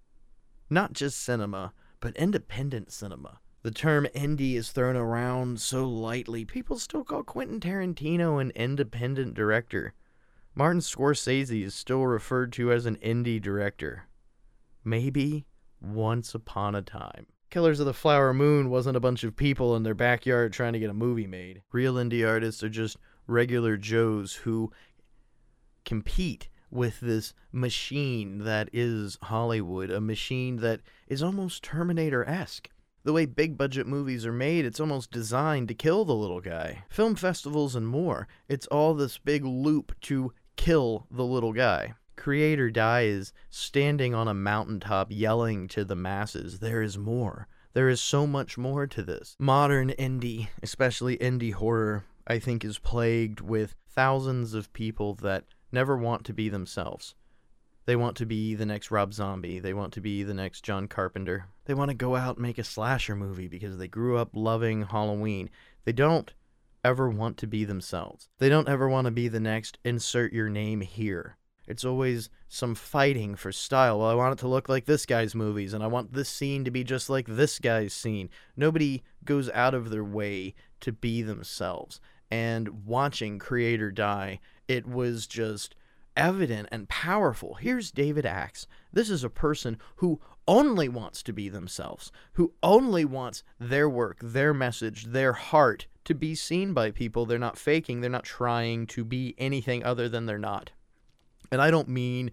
not 0.69 0.93
just 0.93 1.23
cinema, 1.23 1.73
but 2.01 2.17
independent 2.17 2.93
cinema. 2.93 3.41
The 3.63 3.71
term 3.71 4.07
indie 4.15 4.55
is 4.55 4.71
thrown 4.71 4.97
around 4.97 5.61
so 5.61 5.87
lightly. 5.87 6.45
People 6.45 6.79
still 6.79 7.05
call 7.05 7.23
Quentin 7.23 7.61
Tarantino 7.61 8.41
an 8.41 8.53
independent 8.55 9.35
director. 9.35 9.93
Martin 10.55 10.81
Scorsese 10.81 11.65
is 11.65 11.75
still 11.75 12.07
referred 12.07 12.53
to 12.53 12.73
as 12.73 12.85
an 12.85 12.97
indie 12.97 13.41
director. 13.41 14.09
Maybe 14.85 15.47
once 15.81 16.35
upon 16.35 16.75
a 16.75 16.83
time. 16.83 17.27
Killers 17.51 17.81
of 17.81 17.87
the 17.87 17.95
Flower 17.95 18.35
Moon 18.35 18.69
wasn't 18.69 18.97
a 18.97 19.01
bunch 19.01 19.25
of 19.25 19.37
people 19.37 19.75
in 19.77 19.83
their 19.83 19.95
backyard 19.95 20.53
trying 20.53 20.73
to 20.73 20.79
get 20.79 20.91
a 20.91 20.95
movie 20.95 21.27
made. 21.27 21.63
Real 21.73 21.95
indie 21.95 22.29
artists 22.29 22.63
are 22.63 22.69
just 22.69 22.97
regular 23.27 23.77
Joes 23.77 24.35
who 24.35 24.73
compete 25.85 26.49
with 26.71 27.01
this 27.01 27.33
machine 27.53 28.39
that 28.39 28.69
is 28.73 29.19
Hollywood, 29.23 29.91
a 29.91 30.01
machine 30.01 30.57
that 30.57 30.81
is 31.09 31.23
almost 31.23 31.63
Terminator 31.63 32.25
esque. 32.29 32.69
The 33.03 33.13
way 33.13 33.25
big 33.25 33.57
budget 33.57 33.87
movies 33.87 34.27
are 34.27 34.33
made, 34.33 34.67
it's 34.67 34.79
almost 34.79 35.11
designed 35.11 35.69
to 35.69 35.75
kill 35.75 36.05
the 36.05 36.15
little 36.15 36.41
guy. 36.41 36.85
Film 36.91 37.15
festivals 37.15 37.75
and 37.75 37.89
more, 37.89 38.29
it's 38.49 38.67
all 38.67 38.95
this 38.95 39.17
big 39.17 39.45
loop 39.45 39.99
to 40.03 40.33
kill 40.57 41.07
the 41.11 41.25
little 41.25 41.53
guy. 41.53 41.95
Create 42.17 42.61
or 42.61 42.71
Die 42.71 43.03
is 43.03 43.33
standing 43.49 44.15
on 44.15 44.29
a 44.29 44.35
mountaintop 44.35 45.09
yelling 45.11 45.69
to 45.69 45.85
the 45.85 45.97
masses, 45.97 46.59
There 46.59 46.83
is 46.83 46.99
more. 46.99 47.49
There 47.73 47.89
is 47.89 48.01
so 48.01 48.27
much 48.27 48.59
more 48.59 48.87
to 48.89 49.03
this. 49.03 49.37
Modern 49.39 49.91
indie, 49.91 50.49
especially 50.63 51.17
indie 51.19 51.55
horror, 51.55 52.05
I 52.27 52.39
think 52.39 52.65
is 52.65 52.79
plagued 52.79 53.41
with 53.41 53.77
thousands 53.89 54.55
of 54.55 54.73
people 54.73 55.15
that 55.17 55.45
never 55.73 55.97
want 55.97 56.25
to 56.25 56.33
be 56.33 56.49
themselves. 56.49 57.15
They 57.87 57.97
want 57.97 58.17
to 58.19 58.27
be 58.27 58.55
the 58.55 58.67
next 58.67 58.91
Rob 58.91 59.15
Zombie. 59.15 59.59
They 59.59 59.73
want 59.73 59.93
to 59.95 60.01
be 60.01 60.23
the 60.23 60.35
next 60.35 60.63
John 60.63 60.89
Carpenter. 60.89 61.47
They 61.65 61.75
want 61.75 61.91
to 61.91 61.97
go 61.97 62.17
out 62.17 62.37
and 62.37 62.43
make 62.43 62.59
a 62.59 62.65
slasher 62.65 63.17
movie 63.17 63.49
because 63.49 63.79
they 63.79 63.89
grew 63.89 64.19
up 64.19 64.31
loving 64.33 64.83
Halloween. 64.83 65.51
They 65.85 65.93
don't 65.93 66.33
ever 66.85 67.09
want 67.09 67.37
to 67.39 67.47
be 67.47 67.65
themselves. 67.65 68.29
They 68.39 68.49
don't 68.49 68.69
ever 68.69 68.89
want 68.89 69.07
to 69.07 69.11
be 69.11 69.29
the 69.29 69.41
next 69.41 69.79
insert 69.85 70.33
your 70.33 70.49
name 70.49 70.81
here. 70.81 71.37
It's 71.67 71.85
always 71.85 72.31
some 72.49 72.75
fighting 72.75 73.37
for 73.37 73.53
style. 73.53 74.01
Well, 74.01 74.09
I 74.09 74.15
want 74.15 74.33
it 74.33 74.43
to 74.43 74.49
look 74.49 74.69
like 74.69 74.87
this 74.87 75.07
guy's 75.07 75.35
movies, 75.35 75.73
and 75.73 75.85
I 75.85 75.87
want 75.87 76.13
this 76.13 76.29
scene 76.29 76.65
to 76.65 76.71
be 76.71 76.83
just 76.83 77.09
like 77.09 77.27
this 77.29 77.61
guy's 77.61 77.93
scene. 77.93 78.29
Nobody 78.57 79.05
goes 79.25 79.49
out 79.51 79.75
of 79.75 79.91
their 79.91 80.03
way 80.03 80.55
to 80.81 80.91
be 80.91 81.23
themselves. 81.23 82.01
And 82.31 82.87
watching 82.87 83.39
Create 83.39 83.81
or 83.81 83.91
Die 83.91 84.41
it 84.71 84.87
was 84.87 85.27
just 85.27 85.75
evident 86.17 86.69
and 86.71 86.89
powerful. 86.89 87.55
Here's 87.55 87.91
David 87.91 88.25
Axe. 88.25 88.69
This 88.93 89.11
is 89.11 89.25
a 89.25 89.29
person 89.29 89.79
who 89.97 90.21
only 90.51 90.89
wants 90.89 91.23
to 91.23 91.33
be 91.33 91.49
themselves, 91.49 92.11
who 92.33 92.53
only 92.61 93.05
wants 93.05 93.45
their 93.61 93.89
work, 93.89 94.19
their 94.21 94.53
message, 94.53 95.05
their 95.05 95.33
heart 95.33 95.87
to 96.05 96.13
be 96.13 96.35
seen 96.35 96.75
by 96.75 96.91
people. 96.91 97.25
They're 97.25 97.39
not 97.39 97.57
faking, 97.57 98.01
they're 98.01 98.11
not 98.11 98.25
trying 98.25 98.89
to 98.89 99.05
be 99.05 99.37
anything 99.39 99.85
other 99.85 100.09
than 100.09 100.27
they're 100.27 100.39
not. 100.39 100.73
And 101.53 101.63
I 101.63 101.71
don't 101.71 101.89
mean 101.89 102.33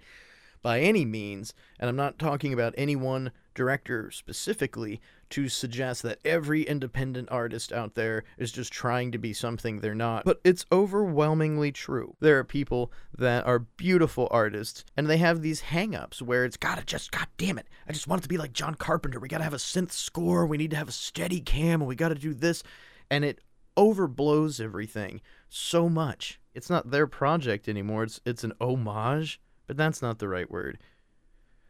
by 0.63 0.79
any 0.79 1.05
means, 1.05 1.53
and 1.79 1.87
I'm 1.91 1.95
not 1.95 2.17
talking 2.17 2.53
about 2.53 2.73
any 2.75 2.95
one 2.95 3.31
director 3.53 4.09
specifically, 4.09 4.99
to 5.29 5.49
suggest 5.49 6.03
that 6.03 6.19
every 6.23 6.63
independent 6.63 7.29
artist 7.31 7.71
out 7.73 7.95
there 7.95 8.23
is 8.37 8.51
just 8.51 8.71
trying 8.71 9.11
to 9.11 9.17
be 9.17 9.33
something 9.33 9.79
they're 9.79 9.95
not, 9.95 10.25
but 10.25 10.39
it's 10.43 10.65
overwhelmingly 10.71 11.71
true. 11.71 12.15
There 12.19 12.37
are 12.39 12.43
people 12.43 12.91
that 13.17 13.45
are 13.45 13.59
beautiful 13.59 14.27
artists 14.31 14.85
and 14.95 15.09
they 15.09 15.17
have 15.17 15.41
these 15.41 15.61
hang-ups 15.61 16.21
where 16.21 16.45
it's 16.45 16.57
gotta 16.57 16.85
just 16.85 17.11
god 17.11 17.27
damn 17.37 17.57
it. 17.57 17.67
I 17.87 17.93
just 17.93 18.07
want 18.07 18.21
it 18.21 18.23
to 18.23 18.29
be 18.29 18.37
like 18.37 18.53
John 18.53 18.75
Carpenter. 18.75 19.19
We 19.19 19.27
gotta 19.27 19.43
have 19.43 19.53
a 19.53 19.57
synth 19.57 19.91
score, 19.91 20.45
we 20.45 20.57
need 20.57 20.71
to 20.71 20.77
have 20.77 20.89
a 20.89 20.93
steady 20.93 21.41
cam, 21.41 21.85
we 21.85 21.95
gotta 21.95 22.15
do 22.15 22.33
this. 22.33 22.63
And 23.09 23.23
it 23.23 23.39
overblows 23.77 24.59
everything 24.59 25.21
so 25.49 25.87
much. 25.87 26.39
It's 26.53 26.69
not 26.69 26.89
their 26.89 27.07
project 27.07 27.69
anymore. 27.69 28.03
It's 28.03 28.19
it's 28.25 28.43
an 28.43 28.53
homage, 28.59 29.39
but 29.67 29.77
that's 29.77 30.01
not 30.01 30.19
the 30.19 30.27
right 30.27 30.49
word. 30.49 30.79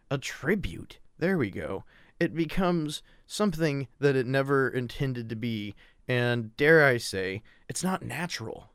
A 0.09 0.17
tribute. 0.17 0.99
There 1.19 1.37
we 1.37 1.49
go. 1.49 1.83
It 2.19 2.33
becomes 2.33 3.03
something 3.27 3.87
that 3.99 4.15
it 4.15 4.25
never 4.25 4.69
intended 4.69 5.29
to 5.29 5.35
be, 5.35 5.75
and 6.07 6.55
dare 6.57 6.83
I 6.85 6.97
say, 6.97 7.43
it's 7.69 7.83
not 7.83 8.01
natural. 8.01 8.71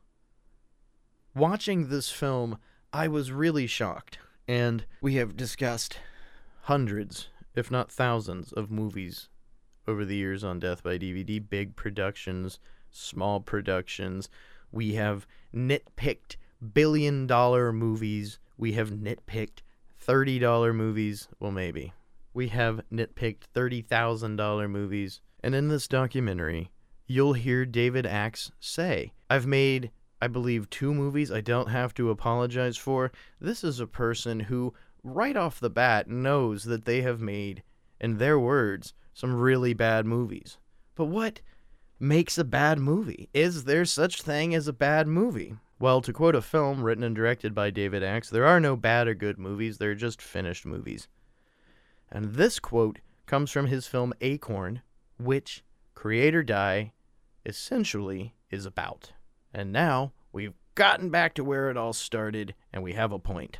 Watching 1.35 1.89
this 1.89 2.11
film, 2.11 2.59
I 2.93 3.07
was 3.07 3.31
really 3.31 3.67
shocked, 3.67 4.19
and 4.47 4.85
we 5.01 5.15
have 5.15 5.35
discussed 5.35 5.97
hundreds, 6.61 7.27
if 7.55 7.69
not 7.71 7.91
thousands, 7.91 8.53
of 8.53 8.71
movies 8.71 9.29
over 9.87 10.05
the 10.05 10.15
years 10.15 10.43
on 10.43 10.59
Death 10.59 10.83
by 10.83 10.97
DVD, 10.97 11.43
big 11.47 11.75
productions, 11.75 12.59
small 12.91 13.39
productions. 13.39 14.29
We 14.71 14.93
have 14.93 15.27
nitpicked 15.53 16.37
billion 16.73 17.27
dollar 17.27 17.73
movies. 17.73 18.39
We 18.57 18.73
have 18.73 18.91
nitpicked 18.91 19.61
$30 20.05 20.75
movies. 20.75 21.27
Well, 21.39 21.51
maybe. 21.51 21.93
We 22.33 22.47
have 22.47 22.81
nitpicked 22.91 23.43
$30,000 23.53 24.69
movies. 24.69 25.21
And 25.43 25.53
in 25.53 25.67
this 25.67 25.87
documentary, 25.87 26.71
you'll 27.05 27.33
hear 27.33 27.65
David 27.65 28.05
Axe 28.05 28.51
say, 28.59 29.13
I've 29.29 29.45
made, 29.45 29.91
I 30.21 30.27
believe, 30.27 30.69
two 30.69 30.93
movies 30.93 31.31
I 31.31 31.41
don't 31.41 31.69
have 31.69 31.93
to 31.95 32.09
apologize 32.09 32.77
for. 32.77 33.11
This 33.39 33.63
is 33.63 33.79
a 33.79 33.87
person 33.87 34.39
who, 34.39 34.73
right 35.03 35.35
off 35.35 35.59
the 35.59 35.69
bat, 35.69 36.09
knows 36.09 36.63
that 36.63 36.85
they 36.85 37.01
have 37.01 37.21
made, 37.21 37.61
in 37.99 38.17
their 38.17 38.39
words, 38.39 38.93
some 39.13 39.35
really 39.35 39.73
bad 39.73 40.05
movies. 40.05 40.57
But 40.95 41.05
what 41.05 41.41
makes 41.99 42.37
a 42.37 42.43
bad 42.43 42.79
movie? 42.79 43.29
Is 43.33 43.65
there 43.65 43.85
such 43.85 44.21
thing 44.21 44.55
as 44.55 44.67
a 44.67 44.73
bad 44.73 45.07
movie? 45.07 45.55
Well, 45.79 46.01
to 46.01 46.13
quote 46.13 46.35
a 46.35 46.41
film 46.41 46.83
written 46.83 47.03
and 47.03 47.15
directed 47.15 47.53
by 47.53 47.69
David 47.69 48.03
Axe, 48.03 48.29
there 48.29 48.45
are 48.45 48.59
no 48.59 48.75
bad 48.75 49.07
or 49.07 49.13
good 49.13 49.37
movies, 49.37 49.77
they're 49.77 49.95
just 49.95 50.21
finished 50.21 50.65
movies. 50.65 51.07
And 52.11 52.35
this 52.35 52.59
quote 52.59 52.99
comes 53.25 53.51
from 53.51 53.67
his 53.67 53.87
film 53.87 54.13
Acorn, 54.21 54.81
which 55.17 55.63
Create 55.95 56.35
or 56.35 56.43
Die 56.43 56.91
essentially 57.45 58.35
is 58.49 58.65
about. 58.65 59.13
And 59.53 59.71
now 59.71 60.13
we've 60.31 60.53
gotten 60.75 61.09
back 61.09 61.33
to 61.35 61.43
where 61.43 61.69
it 61.69 61.77
all 61.77 61.93
started, 61.93 62.55
and 62.71 62.83
we 62.83 62.93
have 62.93 63.11
a 63.11 63.19
point. 63.19 63.57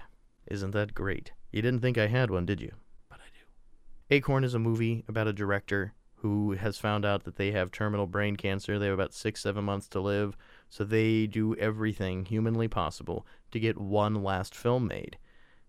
Isn't 0.47 0.71
that 0.71 0.93
great? 0.93 1.32
You 1.51 1.62
didn't 1.62 1.82
think 1.82 1.97
I 1.97 2.08
had 2.08 2.29
one, 2.32 2.45
did 2.45 2.60
you? 2.60 2.71
But 3.10 3.19
I 3.19 3.29
do. 3.34 4.15
Acorn 4.15 4.43
is 4.43 4.53
a 4.53 4.60
movie 4.60 5.03
about 5.08 5.27
a 5.27 5.34
director 5.34 5.93
who 6.15 6.53
has 6.53 6.77
found 6.77 7.06
out 7.06 7.25
that 7.25 7.36
they 7.36 7.51
have 7.51 7.69
terminal 7.71 8.08
brain 8.08 8.36
cancer. 8.36 8.79
They 8.79 8.86
have 8.86 8.93
about 8.93 9.13
six, 9.13 9.41
seven 9.41 9.65
months 9.65 9.88
to 9.89 9.99
live, 9.99 10.38
so 10.69 10.84
they 10.84 11.27
do 11.27 11.53
everything 11.56 12.25
humanly 12.25 12.67
possible 12.67 13.27
to 13.51 13.60
get 13.60 13.77
one 13.77 14.23
last 14.23 14.56
film 14.56 14.88
made. 14.88 15.17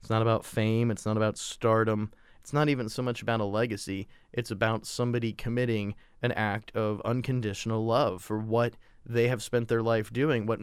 It's 0.01 0.11
not 0.11 0.23
about 0.23 0.45
fame, 0.45 0.91
it's 0.91 1.05
not 1.05 1.17
about 1.17 1.39
stardom, 1.39 2.13
it's 2.45 2.53
not 2.53 2.69
even 2.69 2.91
so 2.91 3.03
much 3.03 3.23
about 3.23 3.41
a 3.41 3.45
legacy, 3.45 4.07
it's 4.31 4.51
about 4.51 4.85
somebody 4.85 5.33
committing 5.33 5.95
an 6.21 6.31
act 6.33 6.71
of 6.77 7.01
unconditional 7.03 7.87
love 7.87 8.23
for 8.23 8.39
what 8.39 8.75
they 9.07 9.29
have 9.29 9.43
spent 9.43 9.69
their 9.69 9.83
life 9.83 10.13
doing, 10.13 10.45
what 10.45 10.61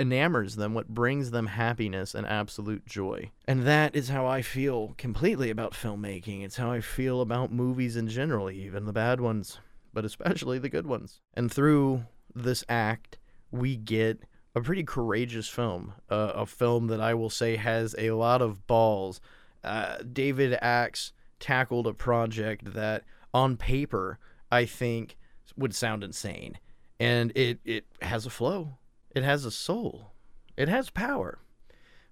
enamors 0.00 0.56
them, 0.56 0.74
what 0.74 0.88
brings 0.88 1.30
them 1.30 1.46
happiness 1.46 2.16
and 2.16 2.26
absolute 2.26 2.84
joy. 2.86 3.30
And 3.46 3.62
that 3.68 3.94
is 3.94 4.08
how 4.08 4.26
I 4.26 4.42
feel 4.42 4.94
completely 4.98 5.48
about 5.48 5.74
filmmaking. 5.74 6.42
It's 6.42 6.56
how 6.56 6.72
I 6.72 6.80
feel 6.80 7.20
about 7.20 7.52
movies 7.52 7.94
in 7.94 8.08
general, 8.08 8.50
even 8.50 8.84
the 8.84 8.92
bad 8.92 9.20
ones, 9.20 9.60
but 9.92 10.04
especially 10.04 10.58
the 10.58 10.68
good 10.68 10.88
ones. 10.88 11.20
And 11.34 11.52
through 11.52 12.04
this 12.34 12.64
act, 12.68 13.18
we 13.52 13.76
get 13.76 14.24
a 14.56 14.60
pretty 14.60 14.82
courageous 14.82 15.48
film, 15.48 15.94
uh, 16.10 16.32
a 16.34 16.46
film 16.46 16.88
that 16.88 17.00
I 17.00 17.14
will 17.14 17.30
say 17.30 17.54
has 17.54 17.94
a 17.96 18.10
lot 18.10 18.42
of 18.42 18.66
balls. 18.66 19.20
Uh, 19.64 19.98
David 20.12 20.58
Axe 20.60 21.12
tackled 21.38 21.86
a 21.86 21.94
project 21.94 22.72
that, 22.74 23.04
on 23.32 23.56
paper, 23.56 24.18
I 24.50 24.64
think 24.64 25.16
would 25.56 25.74
sound 25.74 26.02
insane, 26.02 26.58
and 26.98 27.32
it 27.34 27.60
it 27.64 27.86
has 28.00 28.26
a 28.26 28.30
flow. 28.30 28.78
It 29.10 29.24
has 29.24 29.44
a 29.44 29.50
soul. 29.50 30.12
It 30.56 30.68
has 30.68 30.90
power. 30.90 31.38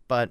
But 0.09 0.31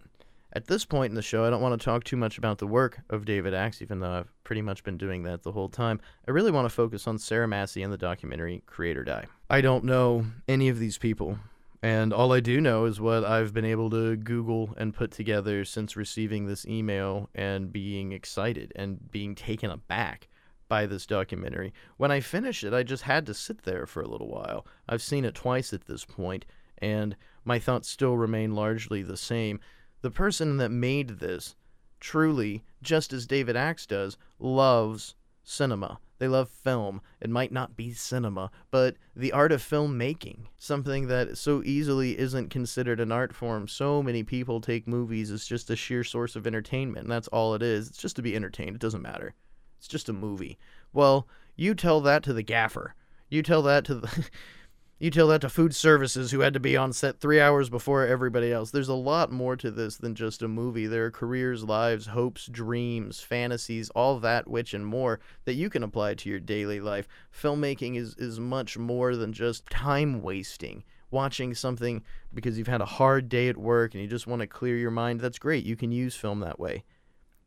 at 0.54 0.68
this 0.68 0.84
point 0.86 1.12
in 1.12 1.16
the 1.16 1.22
show, 1.22 1.46
I 1.46 1.50
don't 1.50 1.62
want 1.62 1.80
to 1.80 1.84
talk 1.84 2.04
too 2.04 2.18
much 2.18 2.38
about 2.38 2.58
the 2.58 2.68
work 2.68 3.00
of 3.10 3.26
David 3.26 3.54
Axe, 3.54 3.82
even 3.82 4.00
though 4.00 4.12
I've 4.12 4.44
pretty 4.44 4.62
much 4.62 4.84
been 4.84 4.98
doing 4.98 5.24
that 5.24 5.44
the 5.44 5.52
whole 5.52 5.70
time. 5.70 6.02
I 6.28 6.32
really 6.32 6.52
want 6.52 6.66
to 6.66 6.70
focus 6.70 7.08
on 7.08 7.18
Sarah 7.18 7.48
Massey 7.48 7.84
and 7.84 7.94
the 7.94 7.98
documentary 7.98 8.64
Create 8.66 8.98
or 8.98 9.04
Die. 9.04 9.26
I 9.50 9.62
don't 9.62 9.84
know 9.84 10.26
any 10.48 10.70
of 10.70 10.80
these 10.80 10.98
people, 10.98 11.38
and 11.82 12.12
all 12.12 12.34
I 12.34 12.40
do 12.40 12.60
know 12.60 12.86
is 12.86 13.00
what 13.00 13.24
I've 13.24 13.54
been 13.54 13.66
able 13.66 13.90
to 13.92 14.18
Google 14.18 14.74
and 14.78 14.94
put 14.94 15.12
together 15.12 15.64
since 15.64 15.96
receiving 15.96 16.46
this 16.46 16.66
email 16.66 17.30
and 17.34 17.72
being 17.72 18.12
excited 18.12 18.74
and 18.76 19.12
being 19.12 19.34
taken 19.36 19.72
aback 19.72 20.28
by 20.68 20.86
this 20.86 21.06
documentary. 21.06 21.74
When 21.98 22.12
I 22.12 22.20
finished 22.20 22.64
it, 22.64 22.74
I 22.74 22.84
just 22.84 23.04
had 23.04 23.26
to 23.26 23.34
sit 23.34 23.64
there 23.64 23.86
for 23.86 24.02
a 24.02 24.08
little 24.08 24.30
while. 24.30 24.68
I've 24.88 25.02
seen 25.02 25.26
it 25.26 25.36
twice 25.36 25.74
at 25.74 25.86
this 25.86 26.06
point, 26.06 26.46
and 26.78 27.16
my 27.46 27.60
thoughts 27.60 27.90
still 27.90 28.18
remain 28.18 28.54
largely 28.54 29.02
the 29.02 29.18
same. 29.18 29.60
The 30.02 30.12
person 30.12 30.58
that 30.58 30.70
made 30.70 31.20
this 31.20 31.56
truly, 32.00 32.64
just 32.82 33.14
as 33.14 33.26
David 33.26 33.56
Axe 33.56 33.86
does, 33.86 34.18
loves 34.38 35.16
cinema. 35.44 36.00
They 36.20 36.28
love 36.28 36.50
film. 36.50 37.02
It 37.22 37.30
might 37.30 37.52
not 37.52 37.76
be 37.76 37.94
cinema, 37.94 38.52
but 38.72 38.98
the 39.16 39.32
art 39.32 39.52
of 39.52 39.64
filmmaking, 39.64 40.48
something 40.58 41.08
that 41.08 41.38
so 41.38 41.64
easily 41.64 42.20
isn't 42.20 42.50
considered 42.50 43.00
an 43.00 43.12
art 43.12 43.34
form. 43.34 43.68
So 43.68 44.04
many 44.04 44.24
people 44.24 44.62
take 44.62 44.88
movies 44.88 45.32
as 45.32 45.46
just 45.46 45.70
a 45.70 45.76
sheer 45.76 46.04
source 46.04 46.36
of 46.36 46.46
entertainment, 46.46 47.06
and 47.06 47.12
that's 47.12 47.30
all 47.30 47.56
it 47.56 47.64
is. 47.64 47.88
It's 47.88 47.98
just 47.98 48.18
to 48.18 48.22
be 48.22 48.36
entertained. 48.36 48.76
It 48.76 48.82
doesn't 48.82 49.02
matter. 49.02 49.34
It's 49.78 49.88
just 49.88 50.10
a 50.10 50.14
movie. 50.14 50.60
Well, 50.92 51.28
you 51.56 51.74
tell 51.74 52.02
that 52.02 52.22
to 52.24 52.34
the 52.34 52.44
gaffer. 52.44 52.96
You 53.30 53.42
tell 53.42 53.62
that 53.64 53.86
to 53.86 53.96
the 53.96 54.26
You 55.02 55.10
tell 55.10 55.30
that 55.30 55.40
to 55.42 55.50
food 55.50 55.74
services 55.74 56.32
who 56.32 56.42
had 56.42 56.54
to 56.56 56.60
be 56.60 56.76
on 56.76 56.92
set 56.92 57.22
three 57.22 57.40
hours 57.40 57.70
before 57.70 58.06
everybody 58.06 58.52
else. 58.52 58.70
There's 58.70 58.90
a 58.90 58.94
lot 58.94 59.32
more 59.32 59.56
to 59.56 59.72
this 59.72 59.96
than 59.96 60.14
just 60.14 60.42
a 60.42 60.48
movie. 60.50 60.88
There 60.88 61.06
are 61.06 61.12
careers, 61.12 61.64
lives, 61.64 62.08
hopes, 62.08 62.48
dreams, 62.48 63.22
fantasies, 63.22 63.90
all 63.92 64.20
that, 64.20 64.50
which 64.50 64.74
and 64.74 64.86
more 64.86 65.22
that 65.46 65.54
you 65.54 65.70
can 65.70 65.84
apply 65.84 66.16
to 66.16 66.30
your 66.30 66.42
daily 66.42 66.82
life. 66.82 67.08
Filmmaking 67.34 67.96
is, 67.96 68.14
is 68.18 68.42
much 68.42 68.78
more 68.78 69.16
than 69.16 69.32
just 69.32 69.66
time 69.68 70.22
wasting. 70.22 70.84
Watching 71.12 71.56
something 71.56 72.04
because 72.34 72.58
you've 72.58 72.68
had 72.68 72.82
a 72.82 72.86
hard 72.86 73.30
day 73.30 73.48
at 73.48 73.58
work 73.58 73.94
and 73.94 74.04
you 74.04 74.10
just 74.10 74.28
want 74.28 74.42
to 74.42 74.48
clear 74.48 74.76
your 74.76 74.92
mind, 74.92 75.22
that's 75.22 75.40
great. 75.40 75.64
You 75.64 75.78
can 75.78 75.94
use 75.94 76.14
film 76.14 76.42
that 76.42 76.60
way. 76.60 76.84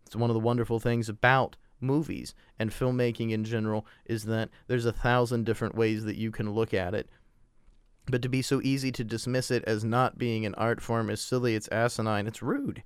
It's 0.06 0.16
one 0.16 0.30
of 0.30 0.34
the 0.34 0.40
wonderful 0.40 0.80
things 0.80 1.10
about 1.10 1.56
movies 1.82 2.34
and 2.58 2.70
filmmaking 2.70 3.30
in 3.30 3.44
general 3.44 3.84
is 4.06 4.24
that 4.24 4.48
there's 4.68 4.86
a 4.86 4.92
thousand 4.92 5.44
different 5.44 5.74
ways 5.74 6.04
that 6.04 6.16
you 6.16 6.30
can 6.30 6.50
look 6.52 6.72
at 6.72 6.94
it 6.94 7.10
but 8.06 8.22
to 8.22 8.28
be 8.28 8.42
so 8.42 8.60
easy 8.62 8.90
to 8.92 9.04
dismiss 9.04 9.50
it 9.50 9.64
as 9.64 9.84
not 9.84 10.18
being 10.18 10.44
an 10.44 10.54
art 10.56 10.80
form 10.80 11.10
is 11.10 11.20
silly, 11.20 11.54
it's 11.54 11.68
asinine, 11.68 12.26
it's 12.26 12.42
rude. 12.42 12.82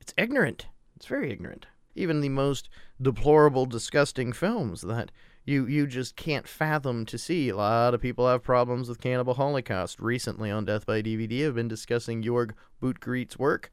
It's 0.00 0.14
ignorant. 0.16 0.66
It's 0.96 1.06
very 1.06 1.30
ignorant. 1.30 1.66
Even 1.94 2.20
the 2.20 2.28
most 2.28 2.68
deplorable, 3.00 3.66
disgusting 3.66 4.32
films 4.32 4.82
that 4.82 5.10
you 5.46 5.66
you 5.66 5.86
just 5.86 6.16
can't 6.16 6.48
fathom 6.48 7.06
to 7.06 7.16
see. 7.16 7.48
A 7.48 7.56
lot 7.56 7.94
of 7.94 8.02
people 8.02 8.28
have 8.28 8.42
problems 8.42 8.88
with 8.88 9.00
Cannibal 9.00 9.34
Holocaust. 9.34 10.00
Recently 10.00 10.50
on 10.50 10.64
Death 10.64 10.84
by 10.84 11.00
DVD, 11.00 11.46
I've 11.46 11.54
been 11.54 11.68
discussing 11.68 12.22
Jorg 12.22 12.52
Buttgereit's 12.82 13.38
work. 13.38 13.72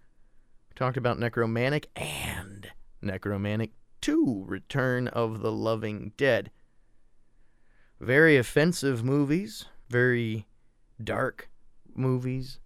We 0.69 0.75
talked 0.75 0.97
about 0.97 1.19
Nekromantik 1.19 1.85
and 1.95 2.71
Nekromantik 3.03 3.71
2, 4.01 4.45
Return 4.47 5.07
of 5.07 5.41
the 5.41 5.51
Loving 5.51 6.13
Dead. 6.15 6.51
Very 7.99 8.37
offensive 8.37 9.03
movies, 9.03 9.65
very 9.89 10.47
dark 11.03 11.49
movies, 11.95 12.59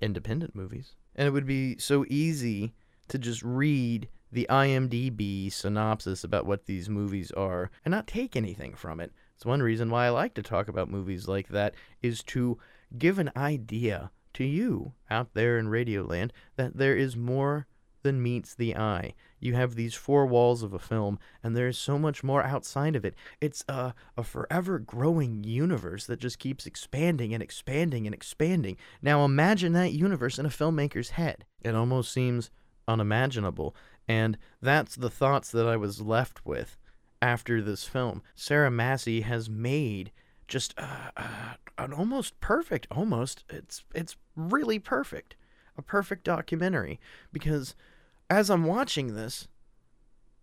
independent 0.00 0.54
movies. 0.54 0.94
And 1.14 1.26
it 1.26 1.30
would 1.30 1.46
be 1.46 1.78
so 1.78 2.04
easy 2.08 2.74
to 3.08 3.18
just 3.18 3.42
read 3.42 4.08
the 4.32 4.46
IMDb 4.50 5.52
synopsis 5.52 6.24
about 6.24 6.46
what 6.46 6.66
these 6.66 6.88
movies 6.88 7.30
are 7.32 7.70
and 7.84 7.92
not 7.92 8.06
take 8.06 8.36
anything 8.36 8.74
from 8.74 9.00
it. 9.00 9.12
It's 9.34 9.46
one 9.46 9.62
reason 9.62 9.90
why 9.90 10.06
I 10.06 10.10
like 10.10 10.34
to 10.34 10.42
talk 10.42 10.68
about 10.68 10.90
movies 10.90 11.28
like 11.28 11.48
that 11.48 11.74
is 12.02 12.22
to 12.24 12.58
give 12.98 13.18
an 13.18 13.30
idea 13.36 14.10
to 14.34 14.44
you 14.44 14.92
out 15.10 15.34
there 15.34 15.58
in 15.58 15.66
Radioland 15.66 16.30
that 16.56 16.76
there 16.76 16.96
is 16.96 17.16
more 17.16 17.66
than 18.06 18.22
meets 18.22 18.54
the 18.54 18.76
eye. 18.76 19.14
You 19.40 19.54
have 19.54 19.74
these 19.74 19.94
four 19.94 20.26
walls 20.26 20.62
of 20.62 20.72
a 20.72 20.78
film, 20.78 21.18
and 21.42 21.56
there's 21.56 21.76
so 21.76 21.98
much 21.98 22.22
more 22.22 22.42
outside 22.42 22.94
of 22.94 23.04
it. 23.04 23.14
It's 23.40 23.64
a, 23.68 23.94
a 24.16 24.22
forever 24.22 24.78
growing 24.78 25.42
universe 25.44 26.06
that 26.06 26.20
just 26.20 26.38
keeps 26.38 26.66
expanding 26.66 27.34
and 27.34 27.42
expanding 27.42 28.06
and 28.06 28.14
expanding. 28.14 28.76
Now 29.02 29.24
imagine 29.24 29.72
that 29.72 29.92
universe 29.92 30.38
in 30.38 30.46
a 30.46 30.50
filmmaker's 30.50 31.10
head. 31.10 31.44
It 31.62 31.74
almost 31.74 32.12
seems 32.12 32.50
unimaginable. 32.86 33.74
And 34.08 34.38
that's 34.62 34.94
the 34.94 35.10
thoughts 35.10 35.50
that 35.50 35.66
I 35.66 35.76
was 35.76 36.00
left 36.00 36.46
with 36.46 36.78
after 37.20 37.60
this 37.60 37.84
film. 37.84 38.22
Sarah 38.34 38.70
Massey 38.70 39.22
has 39.22 39.50
made 39.50 40.12
just 40.48 40.74
uh, 40.78 41.10
uh, 41.16 41.54
an 41.78 41.92
almost 41.92 42.38
perfect, 42.40 42.86
almost 42.90 43.44
it's 43.50 43.82
it's 43.94 44.16
really 44.36 44.78
perfect, 44.78 45.34
a 45.76 45.82
perfect 45.82 46.24
documentary. 46.24 47.00
Because 47.32 47.74
as 48.28 48.50
I'm 48.50 48.64
watching 48.64 49.14
this, 49.14 49.48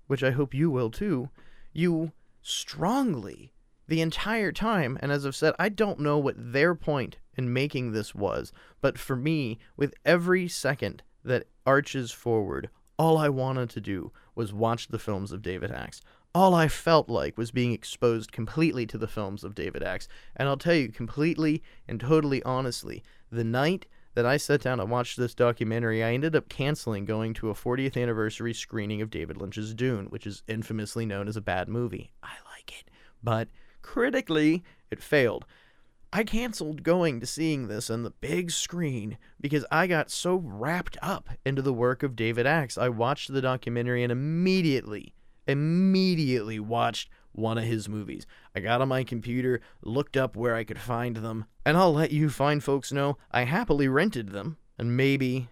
which 0.08 0.24
I 0.24 0.32
hope 0.32 0.54
you 0.54 0.70
will 0.70 0.90
too, 0.90 1.30
you 1.72 2.12
strongly 2.42 3.52
the 3.88 4.02
entire 4.02 4.52
time, 4.52 4.98
and 5.02 5.12
as 5.12 5.26
I've 5.26 5.36
said, 5.36 5.54
I 5.60 5.70
don't 5.70 6.00
know 6.00 6.18
what 6.18 6.36
their 6.38 6.76
point 6.76 7.18
in 7.36 7.52
making 7.52 7.92
this 7.92 8.16
was, 8.16 8.52
but 8.82 8.98
for 8.98 9.16
me, 9.16 9.60
with 9.76 9.94
every 10.06 10.48
second 10.48 11.04
that 11.24 11.48
arches 11.66 12.12
forward, 12.12 12.70
all 12.98 13.18
I 13.18 13.30
wanted 13.30 13.70
to 13.72 13.82
do 13.82 14.12
was 14.36 14.54
watch 14.54 14.88
the 14.88 15.00
films 15.00 15.32
of 15.32 15.42
David 15.42 15.72
Axe 15.72 16.02
all 16.36 16.56
I 16.56 16.68
felt 16.68 17.10
like 17.10 17.38
was 17.38 17.52
being 17.52 17.74
exposed 17.74 18.32
completely 18.32 18.88
to 18.88 18.98
the 18.98 19.08
films 19.08 19.44
of 19.44 19.54
David 19.54 19.84
Axe. 19.84 20.08
And 20.36 20.48
I'll 20.48 20.58
tell 20.58 20.74
you 20.74 20.90
completely 20.90 21.62
and 21.88 22.00
totally 22.00 22.42
honestly, 22.44 23.04
the 23.32 23.44
night 23.44 23.86
that 24.16 24.26
I 24.26 24.38
sat 24.38 24.62
down 24.62 24.80
and 24.80 24.90
watched 24.90 25.18
this 25.18 25.34
documentary, 25.34 26.04
I 26.04 26.14
ended 26.14 26.36
up 26.36 26.50
canceling 26.50 27.06
going 27.06 27.34
to 27.36 27.50
a 27.50 27.54
40th 27.54 28.02
anniversary 28.02 28.54
screening 28.54 29.02
of 29.02 29.10
David 29.10 29.38
Lynch's 29.38 29.74
Dune, 29.74 30.06
which 30.08 30.28
is 30.28 30.44
infamously 30.48 31.06
known 31.06 31.28
as 31.28 31.38
a 31.38 31.42
bad 31.42 31.68
movie. 31.68 32.12
I 32.22 32.34
like 32.56 32.80
it, 32.80 32.90
but 33.24 33.48
critically, 33.82 34.64
it 34.92 35.02
failed. 35.02 35.46
I 36.12 36.24
canceled 36.24 36.84
going 36.84 37.20
to 37.22 37.26
seeing 37.26 37.68
this 37.68 37.90
on 37.90 38.04
the 38.04 38.12
big 38.12 38.52
screen 38.52 39.18
because 39.42 39.66
I 39.72 39.88
got 39.88 40.12
so 40.12 40.36
wrapped 40.36 40.96
up 41.02 41.30
into 41.44 41.64
the 41.64 41.74
work 41.74 42.04
of 42.04 42.16
David 42.16 42.46
Axe. 42.46 42.78
I 42.78 42.90
watched 42.90 43.34
the 43.34 43.42
documentary 43.42 44.04
and 44.04 44.12
immediately 44.12 45.16
immediately 45.48 46.60
watched 46.60 47.10
one 47.34 47.58
of 47.58 47.66
his 47.66 47.90
movies. 47.90 48.26
I 48.56 48.62
got 48.62 48.82
on 48.82 48.88
my 48.88 49.04
computer, 49.04 49.62
looked 49.82 50.16
up 50.16 50.36
where 50.36 50.56
I 50.56 50.64
could 50.64 50.80
find 50.80 51.18
them, 51.18 51.46
and 51.66 51.76
I'll 51.76 51.94
let 51.94 52.12
you 52.12 52.30
fine 52.30 52.62
folks 52.62 52.92
know 52.92 53.18
I 53.32 53.44
happily 53.44 53.88
rented 53.88 54.30
them. 54.30 54.58
And 54.78 54.98
maybe 54.98 55.50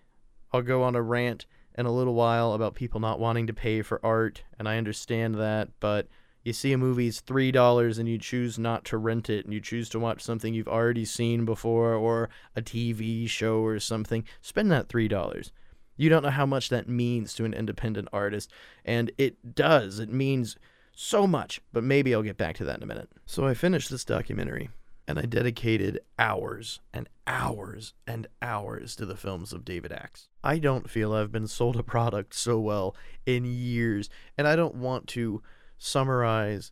I'll 0.52 0.63
go 0.63 0.82
on 0.82 0.96
a 0.96 1.02
rant 1.02 1.46
in 1.78 1.86
a 1.86 1.91
little 1.91 2.15
while 2.15 2.54
about 2.54 2.76
people 2.76 3.00
not 3.00 3.20
wanting 3.20 3.48
to 3.48 3.54
pay 3.54 3.82
for 3.82 4.04
art, 4.04 4.44
and 4.58 4.67
I 4.67 4.78
understand 4.78 5.36
that, 5.36 5.70
but 5.80 6.08
you 6.44 6.54
see 6.54 6.74
a 6.74 6.78
movie's 6.78 7.22
$3 7.22 8.00
and 8.00 8.10
you 8.10 8.17
choose 8.17 8.58
not 8.58 8.84
to 8.86 8.98
rent 8.98 9.30
it 9.30 9.46
and 9.46 9.54
you 9.54 9.62
choose 9.62 9.89
to 9.89 10.00
watch 10.00 10.24
something 10.24 10.56
you've 10.56 10.67
already 10.67 11.06
seen 11.06 11.46
before 11.46 11.94
or 11.94 12.30
a 12.56 12.63
TV 12.63 13.30
show 13.30 13.60
or 13.60 13.80
something, 13.80 14.24
spend 14.41 14.72
that 14.72 14.89
$3. 14.89 15.52
You 15.98 16.10
don't 16.10 16.24
know 16.24 16.32
how 16.32 16.48
much 16.48 16.70
that 16.70 16.89
means 16.89 17.36
to 17.36 17.46
an 17.46 17.54
independent 17.54 18.08
artist, 18.12 18.52
and 18.84 19.12
it 19.20 19.54
does. 19.54 20.00
It 20.00 20.10
means 20.10 20.58
so 20.94 21.26
much, 21.26 21.62
but 21.72 21.84
maybe 21.84 22.14
I'll 22.14 22.22
get 22.22 22.38
back 22.38 22.56
to 22.58 22.66
that 22.66 22.78
in 22.78 22.84
a 22.84 22.88
minute. 22.88 23.10
So 23.26 23.46
I 23.46 23.54
finished 23.54 23.90
this 23.90 24.06
documentary, 24.06 24.70
and 25.08 25.18
I 25.18 25.24
dedicated 25.24 26.00
hours 26.20 26.80
and 26.94 27.10
hours 27.26 27.94
and 28.06 28.28
hours 28.42 28.96
to 28.98 29.06
the 29.06 29.16
films 29.16 29.54
of 29.54 29.66
David 29.66 29.92
Axe. 29.92 30.28
I 30.44 30.60
don't 30.60 30.90
feel 30.90 31.14
I've 31.14 31.32
been 31.32 31.48
sold 31.48 31.76
a 31.78 31.84
product 31.84 32.34
so 32.36 32.60
well 32.60 32.96
in 33.26 33.46
years, 33.46 34.10
and 34.38 34.48
I 34.48 34.56
don't 34.56 34.76
want 34.76 35.08
to 35.10 35.42
summarize 35.78 36.72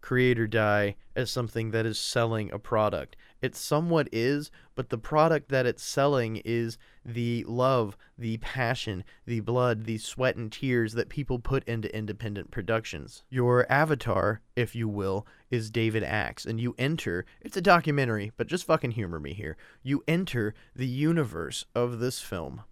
Create 0.00 0.38
or 0.38 0.46
Die 0.46 0.96
as 1.14 1.30
something 1.30 1.72
that 1.72 1.86
is 1.86 1.98
selling 1.98 2.50
a 2.52 2.58
product. 2.58 3.16
It 3.40 3.56
somewhat 3.56 4.08
is, 4.12 4.50
but 4.74 4.90
the 4.90 4.98
product 4.98 5.48
that 5.48 5.66
it's 5.66 5.82
selling 5.82 6.42
is 6.44 6.78
the 7.04 7.44
love, 7.48 7.96
the 8.18 8.36
passion, 8.38 9.04
the 9.26 9.40
blood, 9.40 9.84
the 9.84 9.98
sweat 9.98 10.36
and 10.36 10.52
tears 10.52 10.92
that 10.94 11.08
people 11.08 11.38
put 11.38 11.64
into 11.64 11.94
independent 11.96 12.50
productions. 12.50 13.24
Your 13.30 13.70
avatar, 13.70 14.40
if 14.56 14.74
you 14.74 14.88
will, 14.88 15.26
is 15.50 15.70
David 15.70 16.04
Axe, 16.04 16.44
and 16.44 16.60
you 16.60 16.74
enter, 16.78 17.24
it's 17.40 17.56
a 17.56 17.62
documentary, 17.62 18.32
but 18.36 18.46
just 18.46 18.64
fucking 18.64 18.92
humor 18.92 19.18
me 19.18 19.32
here. 19.32 19.56
You 19.82 20.04
enter 20.06 20.54
the 20.76 20.86
universe 20.86 21.64
of 21.74 21.98
this 21.98 22.20
film 22.20 22.62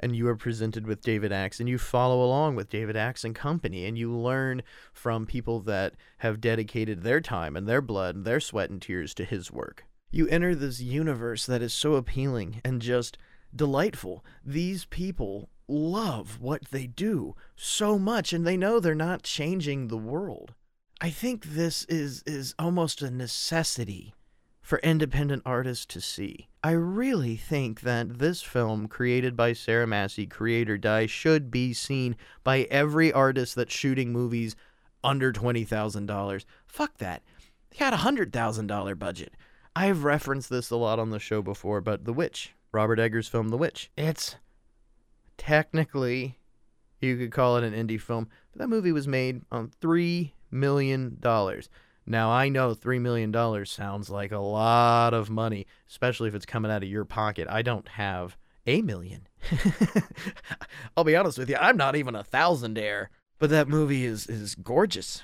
and 0.00 0.14
you 0.14 0.28
are 0.28 0.36
presented 0.36 0.86
with 0.86 1.02
David 1.02 1.32
Axe 1.32 1.60
and 1.60 1.68
you 1.68 1.78
follow 1.78 2.22
along 2.24 2.56
with 2.56 2.70
David 2.70 2.96
Axe 2.96 3.24
and 3.24 3.34
company 3.34 3.86
and 3.86 3.98
you 3.98 4.12
learn 4.12 4.62
from 4.92 5.26
people 5.26 5.60
that 5.60 5.94
have 6.18 6.40
dedicated 6.40 7.02
their 7.02 7.20
time 7.20 7.56
and 7.56 7.68
their 7.68 7.82
blood 7.82 8.14
and 8.14 8.24
their 8.24 8.40
sweat 8.40 8.70
and 8.70 8.80
tears 8.80 9.14
to 9.14 9.24
his 9.24 9.50
work. 9.50 9.84
You 10.10 10.26
enter 10.28 10.54
this 10.54 10.80
universe 10.80 11.46
that 11.46 11.62
is 11.62 11.72
so 11.72 11.94
appealing 11.94 12.60
and 12.64 12.80
just 12.80 13.18
delightful. 13.54 14.24
These 14.44 14.84
people 14.86 15.48
love 15.68 16.40
what 16.40 16.70
they 16.70 16.86
do 16.86 17.34
so 17.56 17.98
much 17.98 18.32
and 18.32 18.46
they 18.46 18.56
know 18.56 18.80
they're 18.80 18.94
not 18.94 19.22
changing 19.22 19.88
the 19.88 19.98
world. 19.98 20.54
I 21.00 21.10
think 21.10 21.44
this 21.44 21.84
is 21.84 22.22
is 22.26 22.54
almost 22.58 23.02
a 23.02 23.10
necessity 23.10 24.14
for 24.68 24.80
independent 24.80 25.40
artists 25.46 25.86
to 25.86 25.98
see. 25.98 26.46
I 26.62 26.72
really 26.72 27.36
think 27.36 27.80
that 27.80 28.18
this 28.18 28.42
film, 28.42 28.86
created 28.86 29.34
by 29.34 29.54
Sarah 29.54 29.86
Massey, 29.86 30.26
Create 30.26 30.68
or 30.68 30.76
Die, 30.76 31.06
should 31.06 31.50
be 31.50 31.72
seen 31.72 32.16
by 32.44 32.68
every 32.70 33.10
artist 33.10 33.54
that's 33.54 33.72
shooting 33.72 34.12
movies 34.12 34.56
under 35.02 35.32
$20,000. 35.32 36.44
Fuck 36.66 36.98
that. 36.98 37.22
They 37.70 37.78
got 37.78 37.94
a 37.94 37.96
$100,000 37.96 38.98
budget. 38.98 39.32
I've 39.74 40.04
referenced 40.04 40.50
this 40.50 40.68
a 40.68 40.76
lot 40.76 40.98
on 40.98 41.08
the 41.08 41.18
show 41.18 41.40
before, 41.40 41.80
but 41.80 42.04
The 42.04 42.12
Witch, 42.12 42.52
Robert 42.70 43.00
Eggers' 43.00 43.26
film 43.26 43.48
The 43.48 43.56
Witch, 43.56 43.90
it's 43.96 44.36
technically, 45.38 46.36
you 47.00 47.16
could 47.16 47.32
call 47.32 47.56
it 47.56 47.64
an 47.64 47.72
indie 47.72 47.98
film, 47.98 48.28
but 48.52 48.58
that 48.58 48.68
movie 48.68 48.92
was 48.92 49.08
made 49.08 49.40
on 49.50 49.70
$3 49.80 50.32
million. 50.50 51.18
Now, 52.10 52.30
I 52.30 52.48
know 52.48 52.74
$3 52.74 53.02
million 53.02 53.66
sounds 53.66 54.08
like 54.08 54.32
a 54.32 54.38
lot 54.38 55.12
of 55.12 55.28
money, 55.28 55.66
especially 55.90 56.28
if 56.28 56.34
it's 56.34 56.46
coming 56.46 56.70
out 56.70 56.82
of 56.82 56.88
your 56.88 57.04
pocket. 57.04 57.46
I 57.50 57.60
don't 57.60 57.86
have 57.86 58.38
a 58.66 58.80
million. 58.80 59.28
I'll 60.96 61.04
be 61.04 61.16
honest 61.16 61.36
with 61.36 61.50
you, 61.50 61.56
I'm 61.60 61.76
not 61.76 61.96
even 61.96 62.14
a 62.14 62.24
thousandaire. 62.24 63.08
But 63.38 63.50
that 63.50 63.68
movie 63.68 64.06
is, 64.06 64.26
is 64.26 64.54
gorgeous. 64.54 65.22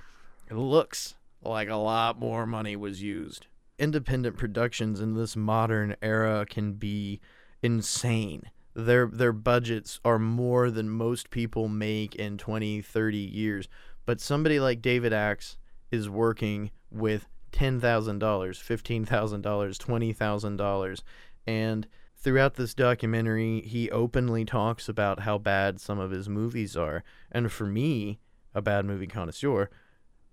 It 0.51 0.57
looks 0.57 1.15
like 1.43 1.71
a 1.71 1.77
lot 1.77 2.19
more 2.19 2.45
money 2.45 2.77
was 2.77 3.01
used. 3.01 3.47
Independent 3.79 4.37
productions 4.37 5.01
in 5.01 5.15
this 5.15 5.35
modern 5.35 5.97
era 6.03 6.45
can 6.45 6.75
be 6.75 7.19
insane. 7.63 8.51
Their 8.75 9.07
their 9.07 9.33
budgets 9.33 10.01
are 10.05 10.19
more 10.19 10.71
than 10.71 10.91
most 10.91 11.31
people 11.31 11.67
make 11.67 12.15
in 12.15 12.37
20, 12.37 12.83
30 12.83 13.17
years. 13.17 13.69
But 14.05 14.21
somebody 14.21 14.61
like 14.61 14.83
David 14.83 15.13
Axe 15.13 15.57
is 15.95 16.11
working 16.11 16.71
with 16.91 17.27
$10,000, 17.53 17.81
$15,000, 18.19 19.07
$20,000. 19.43 21.03
And 21.47 21.87
throughout 22.17 22.55
this 22.55 22.75
documentary, 22.75 23.61
he 23.63 23.91
openly 23.91 24.45
talks 24.45 24.89
about 24.89 25.21
how 25.21 25.39
bad 25.39 25.81
some 25.81 25.99
of 25.99 26.11
his 26.11 26.29
movies 26.29 26.77
are. 26.77 27.05
And 27.31 27.51
for 27.53 27.67
me, 27.67 28.19
a 28.55 28.61
bad 28.61 28.85
movie 28.85 29.07
connoisseur, 29.07 29.71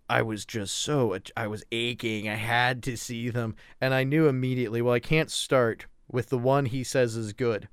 I 0.09 0.23
was 0.23 0.45
just 0.45 0.75
so, 0.75 1.17
I 1.37 1.47
was 1.47 1.63
aching. 1.71 2.27
I 2.27 2.35
had 2.35 2.83
to 2.83 2.97
see 2.97 3.29
them. 3.29 3.55
And 3.79 3.93
I 3.93 4.03
knew 4.03 4.27
immediately, 4.27 4.81
well, 4.81 4.93
I 4.93 4.99
can't 4.99 5.31
start 5.31 5.85
with 6.11 6.29
the 6.29 6.37
one 6.37 6.65
he 6.65 6.83
says 6.83 7.15
is 7.15 7.33
good. 7.33 7.69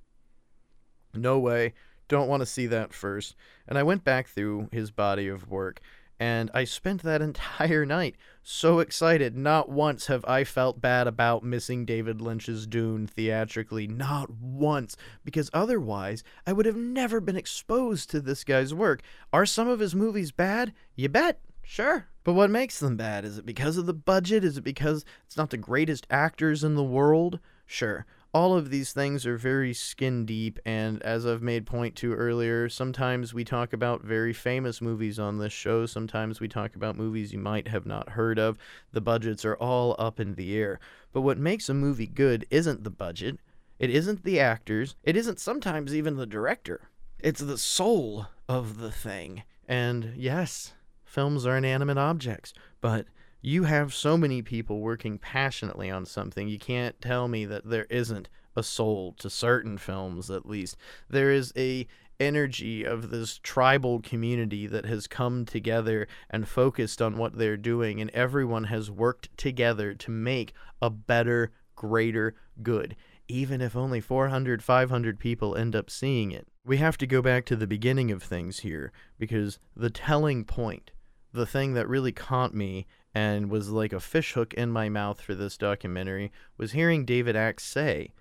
No 1.15 1.39
way. 1.39 1.73
Don't 2.07 2.29
want 2.29 2.41
to 2.41 2.47
see 2.47 2.67
that 2.67 2.93
first. 2.93 3.35
And 3.67 3.77
I 3.79 3.83
went 3.83 4.05
back 4.05 4.29
through 4.29 4.69
his 4.73 4.91
body 4.91 5.29
of 5.29 5.49
work 5.51 5.81
and 6.21 6.51
I 6.53 6.65
spent 6.65 7.03
that 7.03 7.23
entire 7.23 7.87
night 7.87 8.17
so 8.43 8.79
excited. 8.79 9.37
Not 9.37 9.69
once 9.69 10.07
have 10.07 10.25
I 10.25 10.45
felt 10.45 10.81
bad 10.81 11.07
about 11.07 11.45
missing 11.45 11.85
David 11.85 12.21
Lynch's 12.21 12.67
Dune 12.67 13.07
theatrically. 13.07 13.87
Not 13.87 14.31
once. 14.31 14.97
Because 15.25 15.51
otherwise, 15.53 16.25
I 16.47 16.53
would 16.53 16.67
have 16.67 16.77
never 16.77 17.21
been 17.21 17.37
exposed 17.37 18.11
to 18.11 18.21
this 18.21 18.45
guy's 18.45 18.73
work. 18.73 19.03
Are 19.33 19.47
some 19.47 19.69
of 19.69 19.81
his 19.81 19.95
movies 19.95 20.33
bad? 20.33 20.73
You 20.97 21.09
bet. 21.09 21.41
Sure. 21.63 22.07
But 22.25 22.33
what 22.33 22.51
makes 22.51 22.81
them 22.81 22.97
bad? 22.97 23.25
Is 23.25 23.39
it 23.39 23.47
because 23.47 23.77
of 23.77 23.87
the 23.87 23.95
budget? 23.95 24.45
Is 24.45 24.57
it 24.57 24.65
because 24.65 25.05
it's 25.27 25.37
not 25.37 25.51
the 25.51 25.57
greatest 25.59 26.07
actors 26.11 26.65
in 26.65 26.75
the 26.75 26.83
world? 26.83 27.39
Sure 27.67 28.07
all 28.35 28.55
of 28.57 28.71
these 28.71 28.93
things 28.93 29.27
are 29.27 29.39
very 29.39 29.73
skin 29.73 30.27
deep, 30.27 30.59
and 30.65 31.03
as 31.03 31.25
I've 31.25 31.43
made 31.43 31.65
point 31.65 31.97
to 31.97 32.13
earlier, 32.13 32.69
sometimes 32.69 33.33
we 33.33 33.43
talk 33.43 33.73
about 33.73 34.03
very 34.03 34.33
famous 34.33 34.81
movies 34.83 35.19
on 35.19 35.39
this 35.39 35.53
show, 35.53 35.87
sometimes 35.87 36.39
we 36.39 36.49
talk 36.49 36.77
about 36.77 36.97
movies 36.97 37.33
you 37.33 37.39
might 37.39 37.69
have 37.69 37.87
not 37.87 38.11
heard 38.11 38.39
of. 38.39 38.59
The 38.93 39.01
budgets 39.01 39.45
are 39.45 39.57
all 39.57 39.97
up 39.99 40.21
in 40.21 40.35
the 40.35 40.57
air. 40.57 40.79
But 41.13 41.23
what 41.23 41.39
makes 41.39 41.69
a 41.69 41.75
movie 41.75 42.07
good 42.07 42.47
isn't 42.51 42.85
the 42.85 42.91
budget, 42.91 43.39
It 43.79 43.91
isn't 43.91 44.25
the 44.25 44.41
actors. 44.41 44.97
It 45.05 45.17
isn't 45.17 45.39
sometimes 45.39 45.95
even 45.95 46.17
the 46.17 46.27
director. 46.27 46.89
It's 47.21 47.41
the 47.41 47.59
soul 47.59 48.27
of 48.49 48.79
the 48.79 48.91
thing. 48.91 49.45
And 49.69 50.15
yes, 50.17 50.75
films 51.05 51.47
are 51.47 51.57
inanimate 51.57 51.99
objects, 51.99 52.53
but 52.81 53.07
you 53.41 53.65
have 53.65 53.95
so 53.95 54.17
many 54.17 54.43
people 54.43 54.81
working 54.81 55.19
passionately 55.19 55.91
on 55.91 56.05
something. 56.05 56.49
You 56.49 56.59
can't 56.59 57.01
tell 57.01 57.29
me 57.29 57.45
that 57.47 57.69
there 57.69 57.87
isn't 57.91 58.29
a 58.57 58.63
soul 58.63 59.15
to 59.19 59.31
certain 59.31 59.79
films 59.79 60.31
at 60.31 60.47
least. 60.47 60.77
There 61.09 61.31
is 61.31 61.53
a 61.57 61.87
energy 62.21 62.85
of 62.85 63.11
this 63.11 63.39
tribal 63.45 64.01
community 64.01 64.67
that 64.67 64.85
has 64.85 65.07
come 65.07 65.45
together 65.45 66.09
and 66.29 66.49
focused 66.49 67.01
on 67.01 67.17
what 67.17 67.39
they're 67.39 67.57
doing 67.57 68.01
and 68.01 68.11
everyone 68.11 68.65
has 68.65 68.91
worked 68.91 69.29
together 69.37 69.95
to 69.95 70.11
make 70.11 70.53
a 70.83 70.91
better, 70.91 71.53
greater 71.77 72.35
good 72.61 72.97
even 73.29 73.61
if 73.61 73.77
only 73.77 74.01
400, 74.01 74.63
500 74.63 75.19
people 75.21 75.55
end 75.55 75.77
up 75.77 75.91
seeing 75.91 76.33
it. 76.33 76.49
We 76.65 76.79
have 76.79 76.97
to 76.99 77.07
go 77.07 77.23
back 77.23 77.45
to 77.47 77.57
the 77.57 77.67
beginning 77.67 78.11
of 78.11 78.23
things 78.23 78.61
here 78.61 78.91
because 79.19 79.59
the 79.77 79.91
telling 79.91 80.45
point, 80.45 80.91
the 81.33 81.47
thing 81.47 81.75
that 81.75 81.89
really 81.89 82.13
caught 82.13 82.55
me 82.55 82.87
and 83.15 83.51
was 83.51 83.71
like 83.71 83.93
a 83.93 84.01
fishhook 84.01 84.55
in 84.55 84.71
my 84.71 84.89
mouth 84.89 85.21
for 85.21 85.35
this 85.35 85.57
documentary, 85.57 86.33
was 86.57 86.73
hearing 86.73 87.05
David 87.05 87.37
Axe 87.37 87.65
say, 87.65 88.13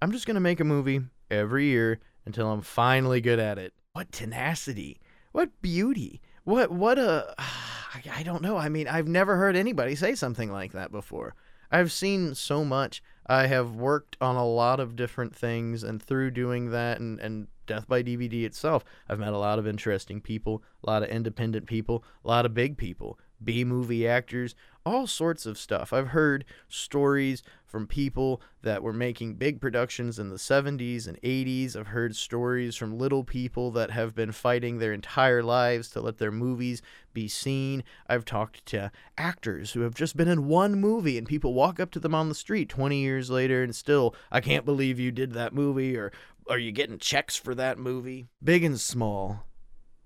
I'm 0.00 0.12
just 0.12 0.26
going 0.26 0.34
to 0.34 0.40
make 0.40 0.60
a 0.60 0.64
movie 0.64 1.00
every 1.30 1.66
year 1.66 2.00
until 2.24 2.50
I'm 2.50 2.62
finally 2.62 3.20
good 3.20 3.38
at 3.38 3.58
it. 3.58 3.72
What 3.92 4.12
tenacity! 4.12 5.00
What 5.32 5.50
beauty! 5.62 6.20
What 6.44 6.70
what 6.70 6.98
a 6.98 7.34
I 7.38 8.22
don't 8.22 8.42
know. 8.42 8.56
I 8.56 8.68
mean, 8.68 8.88
I've 8.88 9.08
never 9.08 9.36
heard 9.36 9.56
anybody 9.56 9.94
say 9.94 10.14
something 10.14 10.52
like 10.52 10.72
that 10.72 10.92
before. 10.92 11.34
I've 11.70 11.90
seen 11.90 12.34
so 12.34 12.64
much. 12.64 13.02
I 13.26 13.46
have 13.46 13.74
worked 13.74 14.16
on 14.20 14.36
a 14.36 14.46
lot 14.46 14.78
of 14.78 14.96
different 14.96 15.34
things, 15.34 15.82
and 15.82 16.00
through 16.00 16.32
doing 16.32 16.70
that 16.70 17.00
and, 17.00 17.18
and 17.20 17.48
Death 17.66 17.88
by 17.88 18.02
DVD 18.02 18.44
itself, 18.44 18.84
I've 19.08 19.18
met 19.18 19.32
a 19.32 19.38
lot 19.38 19.58
of 19.58 19.66
interesting 19.66 20.20
people, 20.20 20.62
a 20.84 20.90
lot 20.90 21.02
of 21.02 21.08
independent 21.08 21.66
people, 21.66 22.04
a 22.24 22.28
lot 22.28 22.46
of 22.46 22.54
big 22.54 22.76
people, 22.76 23.18
B 23.42 23.64
movie 23.64 24.06
actors, 24.06 24.54
all 24.84 25.06
sorts 25.06 25.46
of 25.46 25.58
stuff. 25.58 25.92
I've 25.92 26.08
heard 26.08 26.44
stories 26.68 27.42
from 27.66 27.86
people 27.86 28.40
that 28.62 28.82
were 28.82 28.92
making 28.92 29.34
big 29.34 29.60
productions 29.60 30.18
in 30.18 30.28
the 30.28 30.36
70s 30.36 31.06
and 31.08 31.20
80s. 31.22 31.76
I've 31.76 31.88
heard 31.88 32.14
stories 32.14 32.76
from 32.76 32.96
little 32.96 33.24
people 33.24 33.70
that 33.72 33.90
have 33.90 34.14
been 34.14 34.32
fighting 34.32 34.78
their 34.78 34.92
entire 34.92 35.42
lives 35.42 35.90
to 35.90 36.00
let 36.00 36.18
their 36.18 36.30
movies 36.30 36.80
be 37.12 37.26
seen. 37.26 37.82
I've 38.08 38.24
talked 38.24 38.64
to 38.66 38.92
actors 39.18 39.72
who 39.72 39.80
have 39.80 39.94
just 39.94 40.16
been 40.16 40.28
in 40.28 40.46
one 40.46 40.80
movie 40.80 41.18
and 41.18 41.26
people 41.26 41.52
walk 41.52 41.80
up 41.80 41.90
to 41.90 42.00
them 42.00 42.14
on 42.14 42.28
the 42.28 42.34
street 42.34 42.68
20 42.68 42.96
years 42.98 43.28
later 43.28 43.62
and 43.62 43.74
still, 43.74 44.14
I 44.30 44.40
can't 44.40 44.64
believe 44.64 45.00
you 45.00 45.10
did 45.10 45.32
that 45.32 45.52
movie 45.52 45.96
or 45.96 46.12
are 46.48 46.58
you 46.58 46.70
getting 46.70 46.98
checks 46.98 47.34
for 47.34 47.54
that 47.56 47.76
movie? 47.76 48.28
Big 48.42 48.62
and 48.62 48.78
small, 48.78 49.44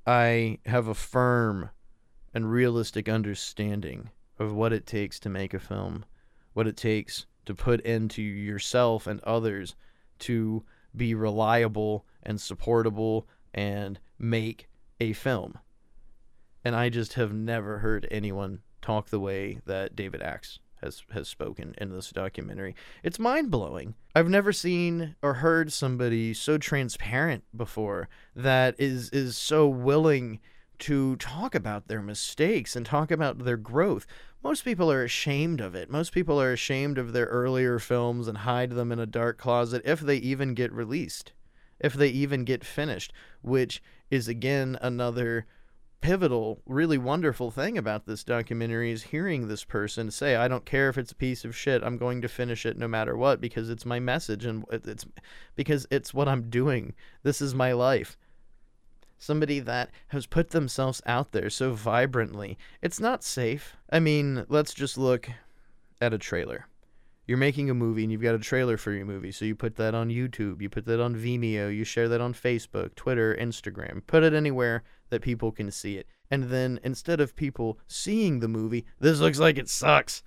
I 0.06 0.58
have 0.64 0.88
a 0.88 0.94
firm 0.94 1.68
and 2.34 2.50
realistic 2.50 3.08
understanding 3.08 4.10
of 4.38 4.54
what 4.54 4.72
it 4.72 4.86
takes 4.86 5.18
to 5.20 5.28
make 5.28 5.54
a 5.54 5.58
film, 5.58 6.04
what 6.52 6.66
it 6.66 6.76
takes 6.76 7.26
to 7.46 7.54
put 7.54 7.80
into 7.82 8.22
yourself 8.22 9.06
and 9.06 9.20
others 9.20 9.74
to 10.18 10.64
be 10.96 11.14
reliable 11.14 12.04
and 12.22 12.40
supportable 12.40 13.26
and 13.54 13.98
make 14.18 14.68
a 15.00 15.12
film. 15.12 15.58
And 16.64 16.76
I 16.76 16.88
just 16.88 17.14
have 17.14 17.32
never 17.32 17.78
heard 17.78 18.06
anyone 18.10 18.60
talk 18.82 19.08
the 19.08 19.20
way 19.20 19.60
that 19.66 19.96
David 19.96 20.22
Axe 20.22 20.58
has 20.80 21.02
has 21.10 21.28
spoken 21.28 21.74
in 21.78 21.90
this 21.90 22.10
documentary. 22.10 22.74
It's 23.02 23.18
mind 23.18 23.50
blowing. 23.50 23.94
I've 24.14 24.28
never 24.28 24.52
seen 24.52 25.16
or 25.22 25.34
heard 25.34 25.72
somebody 25.72 26.34
so 26.34 26.58
transparent 26.58 27.44
before 27.54 28.08
that 28.34 28.74
is 28.78 29.10
is 29.10 29.36
so 29.36 29.68
willing 29.68 30.40
to 30.80 31.16
talk 31.16 31.54
about 31.54 31.88
their 31.88 32.02
mistakes 32.02 32.74
and 32.74 32.84
talk 32.84 33.10
about 33.10 33.38
their 33.44 33.56
growth. 33.56 34.06
Most 34.42 34.64
people 34.64 34.90
are 34.90 35.04
ashamed 35.04 35.60
of 35.60 35.74
it. 35.74 35.90
Most 35.90 36.12
people 36.12 36.40
are 36.40 36.52
ashamed 36.52 36.98
of 36.98 37.12
their 37.12 37.26
earlier 37.26 37.78
films 37.78 38.26
and 38.26 38.38
hide 38.38 38.70
them 38.70 38.90
in 38.90 38.98
a 38.98 39.06
dark 39.06 39.38
closet 39.38 39.82
if 39.84 40.00
they 40.00 40.16
even 40.16 40.54
get 40.54 40.72
released, 40.72 41.32
if 41.78 41.94
they 41.94 42.08
even 42.08 42.44
get 42.44 42.64
finished, 42.64 43.12
which 43.42 43.82
is 44.10 44.28
again 44.28 44.78
another 44.80 45.46
pivotal, 46.00 46.62
really 46.64 46.96
wonderful 46.96 47.50
thing 47.50 47.76
about 47.76 48.06
this 48.06 48.24
documentary 48.24 48.90
is 48.90 49.02
hearing 49.02 49.46
this 49.48 49.64
person 49.64 50.10
say, 50.10 50.34
"I 50.34 50.48
don't 50.48 50.64
care 50.64 50.88
if 50.88 50.96
it's 50.96 51.12
a 51.12 51.16
piece 51.16 51.44
of 51.44 51.54
shit. 51.54 51.82
I'm 51.82 51.98
going 51.98 52.22
to 52.22 52.28
finish 52.28 52.64
it 52.64 52.78
no 52.78 52.88
matter 52.88 53.14
what 53.14 53.38
because 53.38 53.68
it's 53.68 53.84
my 53.84 54.00
message 54.00 54.46
and 54.46 54.64
it's 54.70 55.04
because 55.56 55.86
it's 55.90 56.14
what 56.14 56.26
I'm 56.26 56.48
doing. 56.48 56.94
This 57.22 57.42
is 57.42 57.54
my 57.54 57.72
life." 57.72 58.16
Somebody 59.20 59.60
that 59.60 59.90
has 60.08 60.26
put 60.26 60.50
themselves 60.50 61.00
out 61.06 61.30
there 61.30 61.50
so 61.50 61.72
vibrantly. 61.72 62.58
It's 62.82 62.98
not 62.98 63.22
safe. 63.22 63.76
I 63.90 64.00
mean, 64.00 64.44
let's 64.48 64.74
just 64.74 64.98
look 64.98 65.28
at 66.00 66.12
a 66.12 66.18
trailer. 66.18 66.66
You're 67.28 67.38
making 67.38 67.70
a 67.70 67.74
movie 67.74 68.02
and 68.02 68.10
you've 68.10 68.22
got 68.22 68.34
a 68.34 68.40
trailer 68.40 68.76
for 68.76 68.90
your 68.90 69.06
movie, 69.06 69.30
so 69.30 69.44
you 69.44 69.54
put 69.54 69.76
that 69.76 69.94
on 69.94 70.08
YouTube, 70.08 70.60
you 70.60 70.68
put 70.68 70.86
that 70.86 71.00
on 71.00 71.14
Vimeo, 71.14 71.72
you 71.72 71.84
share 71.84 72.08
that 72.08 72.20
on 72.20 72.34
Facebook, 72.34 72.96
Twitter, 72.96 73.36
Instagram, 73.40 74.04
put 74.08 74.24
it 74.24 74.34
anywhere 74.34 74.82
that 75.10 75.22
people 75.22 75.52
can 75.52 75.70
see 75.70 75.96
it. 75.96 76.08
And 76.28 76.44
then 76.44 76.80
instead 76.82 77.20
of 77.20 77.36
people 77.36 77.78
seeing 77.86 78.40
the 78.40 78.48
movie, 78.48 78.84
this 78.98 79.20
looks 79.20 79.38
like 79.38 79.58
it 79.58 79.68
sucks. 79.68 80.24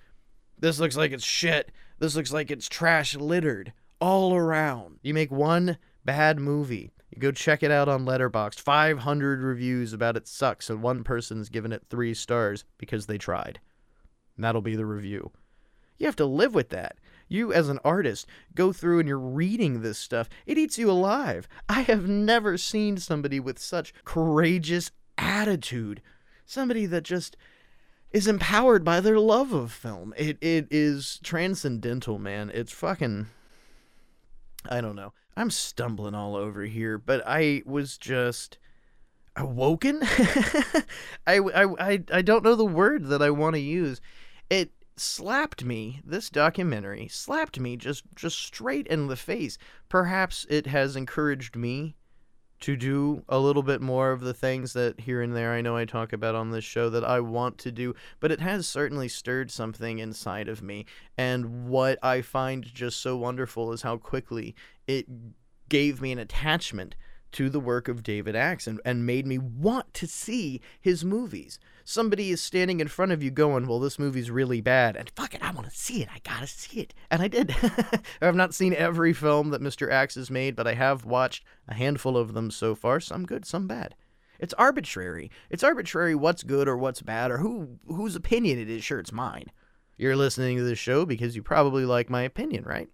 This 0.58 0.78
looks 0.78 0.96
like 0.96 1.12
it's 1.12 1.24
shit. 1.24 1.72
This 1.98 2.16
looks 2.16 2.32
like 2.32 2.50
it's 2.50 2.68
trash 2.68 3.16
littered 3.16 3.74
all 4.00 4.34
around. 4.34 4.98
You 5.02 5.12
make 5.12 5.30
one 5.30 5.76
bad 6.04 6.38
movie 6.38 6.92
you 7.14 7.20
go 7.20 7.30
check 7.30 7.62
it 7.62 7.70
out 7.70 7.88
on 7.88 8.04
Letterboxd. 8.04 8.58
500 8.58 9.40
reviews 9.40 9.92
about 9.92 10.16
it 10.16 10.26
sucks, 10.26 10.68
and 10.68 10.82
one 10.82 11.04
person's 11.04 11.48
given 11.48 11.72
it 11.72 11.84
three 11.88 12.12
stars 12.12 12.64
because 12.76 13.06
they 13.06 13.18
tried. 13.18 13.60
And 14.36 14.44
that'll 14.44 14.60
be 14.60 14.74
the 14.74 14.84
review. 14.84 15.30
You 15.96 16.06
have 16.06 16.16
to 16.16 16.26
live 16.26 16.54
with 16.54 16.70
that. 16.70 16.98
You, 17.28 17.52
as 17.52 17.68
an 17.68 17.78
artist, 17.84 18.26
go 18.56 18.72
through 18.72 18.98
and 18.98 19.08
you're 19.08 19.16
reading 19.18 19.80
this 19.80 19.96
stuff. 19.96 20.28
It 20.44 20.58
eats 20.58 20.76
you 20.76 20.90
alive. 20.90 21.46
I 21.68 21.82
have 21.82 22.08
never 22.08 22.58
seen 22.58 22.96
somebody 22.96 23.38
with 23.38 23.60
such 23.60 23.94
courageous 24.04 24.90
attitude. 25.16 26.02
Somebody 26.44 26.84
that 26.86 27.04
just 27.04 27.36
is 28.10 28.26
empowered 28.26 28.84
by 28.84 29.00
their 29.00 29.20
love 29.20 29.52
of 29.52 29.70
film. 29.70 30.12
It 30.16 30.36
it 30.40 30.66
is 30.70 31.20
transcendental, 31.22 32.18
man. 32.18 32.50
It's 32.52 32.72
fucking 32.72 33.28
I 34.68 34.80
don't 34.80 34.96
know. 34.96 35.12
I'm 35.36 35.50
stumbling 35.50 36.14
all 36.14 36.36
over 36.36 36.62
here, 36.62 36.98
but 36.98 37.22
I 37.26 37.62
was 37.66 37.98
just 37.98 38.58
awoken. 39.36 40.00
I, 41.26 41.38
I, 41.38 41.64
I, 41.64 42.02
I 42.12 42.22
don't 42.22 42.44
know 42.44 42.54
the 42.54 42.64
word 42.64 43.06
that 43.06 43.22
I 43.22 43.30
want 43.30 43.54
to 43.54 43.60
use. 43.60 44.00
It 44.48 44.70
slapped 44.96 45.64
me. 45.64 46.00
This 46.04 46.30
documentary 46.30 47.08
slapped 47.08 47.58
me 47.58 47.76
just 47.76 48.04
just 48.14 48.38
straight 48.38 48.86
in 48.86 49.08
the 49.08 49.16
face. 49.16 49.58
Perhaps 49.88 50.46
it 50.48 50.66
has 50.66 50.94
encouraged 50.94 51.56
me 51.56 51.96
to 52.64 52.76
do 52.76 53.22
a 53.28 53.38
little 53.38 53.62
bit 53.62 53.82
more 53.82 54.10
of 54.10 54.22
the 54.22 54.32
things 54.32 54.72
that 54.72 54.98
here 55.00 55.20
and 55.20 55.36
there 55.36 55.52
I 55.52 55.60
know 55.60 55.76
I 55.76 55.84
talk 55.84 56.14
about 56.14 56.34
on 56.34 56.50
this 56.50 56.64
show 56.64 56.88
that 56.88 57.04
I 57.04 57.20
want 57.20 57.58
to 57.58 57.70
do, 57.70 57.94
but 58.20 58.32
it 58.32 58.40
has 58.40 58.66
certainly 58.66 59.06
stirred 59.06 59.50
something 59.50 59.98
inside 59.98 60.48
of 60.48 60.62
me. 60.62 60.86
And 61.18 61.68
what 61.68 61.98
I 62.02 62.22
find 62.22 62.64
just 62.64 63.02
so 63.02 63.18
wonderful 63.18 63.70
is 63.74 63.82
how 63.82 63.98
quickly 63.98 64.54
it 64.86 65.06
gave 65.68 66.00
me 66.00 66.10
an 66.10 66.18
attachment 66.18 66.94
to 67.34 67.50
the 67.50 67.60
work 67.60 67.88
of 67.88 68.02
David 68.02 68.34
Axe 68.34 68.66
and, 68.66 68.80
and 68.84 69.04
made 69.04 69.26
me 69.26 69.38
want 69.38 69.92
to 69.94 70.06
see 70.06 70.60
his 70.80 71.04
movies. 71.04 71.58
Somebody 71.84 72.30
is 72.30 72.40
standing 72.40 72.80
in 72.80 72.88
front 72.88 73.12
of 73.12 73.22
you 73.22 73.30
going, 73.30 73.66
Well, 73.66 73.80
this 73.80 73.98
movie's 73.98 74.30
really 74.30 74.60
bad, 74.60 74.96
and 74.96 75.10
fuck 75.10 75.34
it, 75.34 75.42
I 75.42 75.50
want 75.50 75.68
to 75.68 75.76
see 75.76 76.02
it. 76.02 76.08
I 76.14 76.20
gotta 76.24 76.46
see 76.46 76.80
it. 76.80 76.94
And 77.10 77.20
I 77.20 77.28
did. 77.28 77.54
I've 78.22 78.34
not 78.34 78.54
seen 78.54 78.72
every 78.72 79.12
film 79.12 79.50
that 79.50 79.60
Mr. 79.60 79.90
Axe 79.90 80.14
has 80.14 80.30
made, 80.30 80.56
but 80.56 80.66
I 80.66 80.74
have 80.74 81.04
watched 81.04 81.44
a 81.68 81.74
handful 81.74 82.16
of 82.16 82.34
them 82.34 82.50
so 82.50 82.74
far, 82.74 83.00
some 83.00 83.26
good, 83.26 83.44
some 83.44 83.66
bad. 83.66 83.94
It's 84.38 84.54
arbitrary. 84.54 85.30
It's 85.50 85.64
arbitrary 85.64 86.14
what's 86.14 86.42
good 86.42 86.68
or 86.68 86.76
what's 86.76 87.02
bad 87.02 87.30
or 87.30 87.38
who 87.38 87.78
whose 87.86 88.16
opinion 88.16 88.58
it 88.58 88.70
is. 88.70 88.84
Sure, 88.84 88.98
it's 88.98 89.12
mine. 89.12 89.50
You're 89.96 90.16
listening 90.16 90.56
to 90.56 90.64
this 90.64 90.78
show 90.78 91.04
because 91.04 91.36
you 91.36 91.42
probably 91.42 91.84
like 91.84 92.10
my 92.10 92.22
opinion, 92.22 92.64
right? 92.64 92.88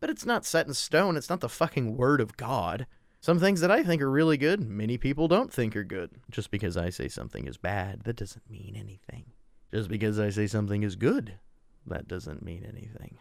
But 0.00 0.10
it's 0.10 0.26
not 0.26 0.44
set 0.44 0.66
in 0.66 0.74
stone. 0.74 1.16
It's 1.16 1.30
not 1.30 1.40
the 1.40 1.48
fucking 1.48 1.96
word 1.96 2.20
of 2.20 2.36
God. 2.36 2.86
Some 3.24 3.38
things 3.38 3.62
that 3.62 3.70
I 3.70 3.82
think 3.82 4.02
are 4.02 4.10
really 4.10 4.36
good, 4.36 4.68
many 4.68 4.98
people 4.98 5.28
don't 5.28 5.50
think 5.50 5.74
are 5.76 5.82
good. 5.82 6.10
Just 6.30 6.50
because 6.50 6.76
I 6.76 6.90
say 6.90 7.08
something 7.08 7.46
is 7.46 7.56
bad, 7.56 8.02
that 8.04 8.16
doesn't 8.16 8.50
mean 8.50 8.74
anything. 8.76 9.24
Just 9.72 9.88
because 9.88 10.20
I 10.20 10.28
say 10.28 10.46
something 10.46 10.82
is 10.82 10.94
good, 10.94 11.38
that 11.86 12.06
doesn't 12.06 12.44
mean 12.44 12.66
anything. 12.68 13.16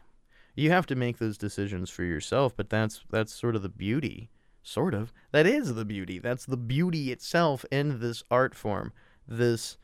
You 0.55 0.71
have 0.71 0.85
to 0.87 0.95
make 0.95 1.19
those 1.19 1.37
decisions 1.37 1.89
for 1.89 2.03
yourself, 2.03 2.53
but 2.53 2.69
that's 2.69 3.05
that's 3.11 3.33
sort 3.33 3.55
of 3.55 3.61
the 3.61 3.69
beauty. 3.69 4.29
Sort 4.61 4.93
of. 4.93 5.13
That 5.31 5.47
is 5.47 5.73
the 5.73 5.85
beauty. 5.85 6.19
That's 6.19 6.45
the 6.45 6.57
beauty 6.57 7.09
itself 7.09 7.63
in 7.71 8.01
this 8.01 8.25
art 8.29 8.55
form. 8.55 8.91
This 9.25 9.77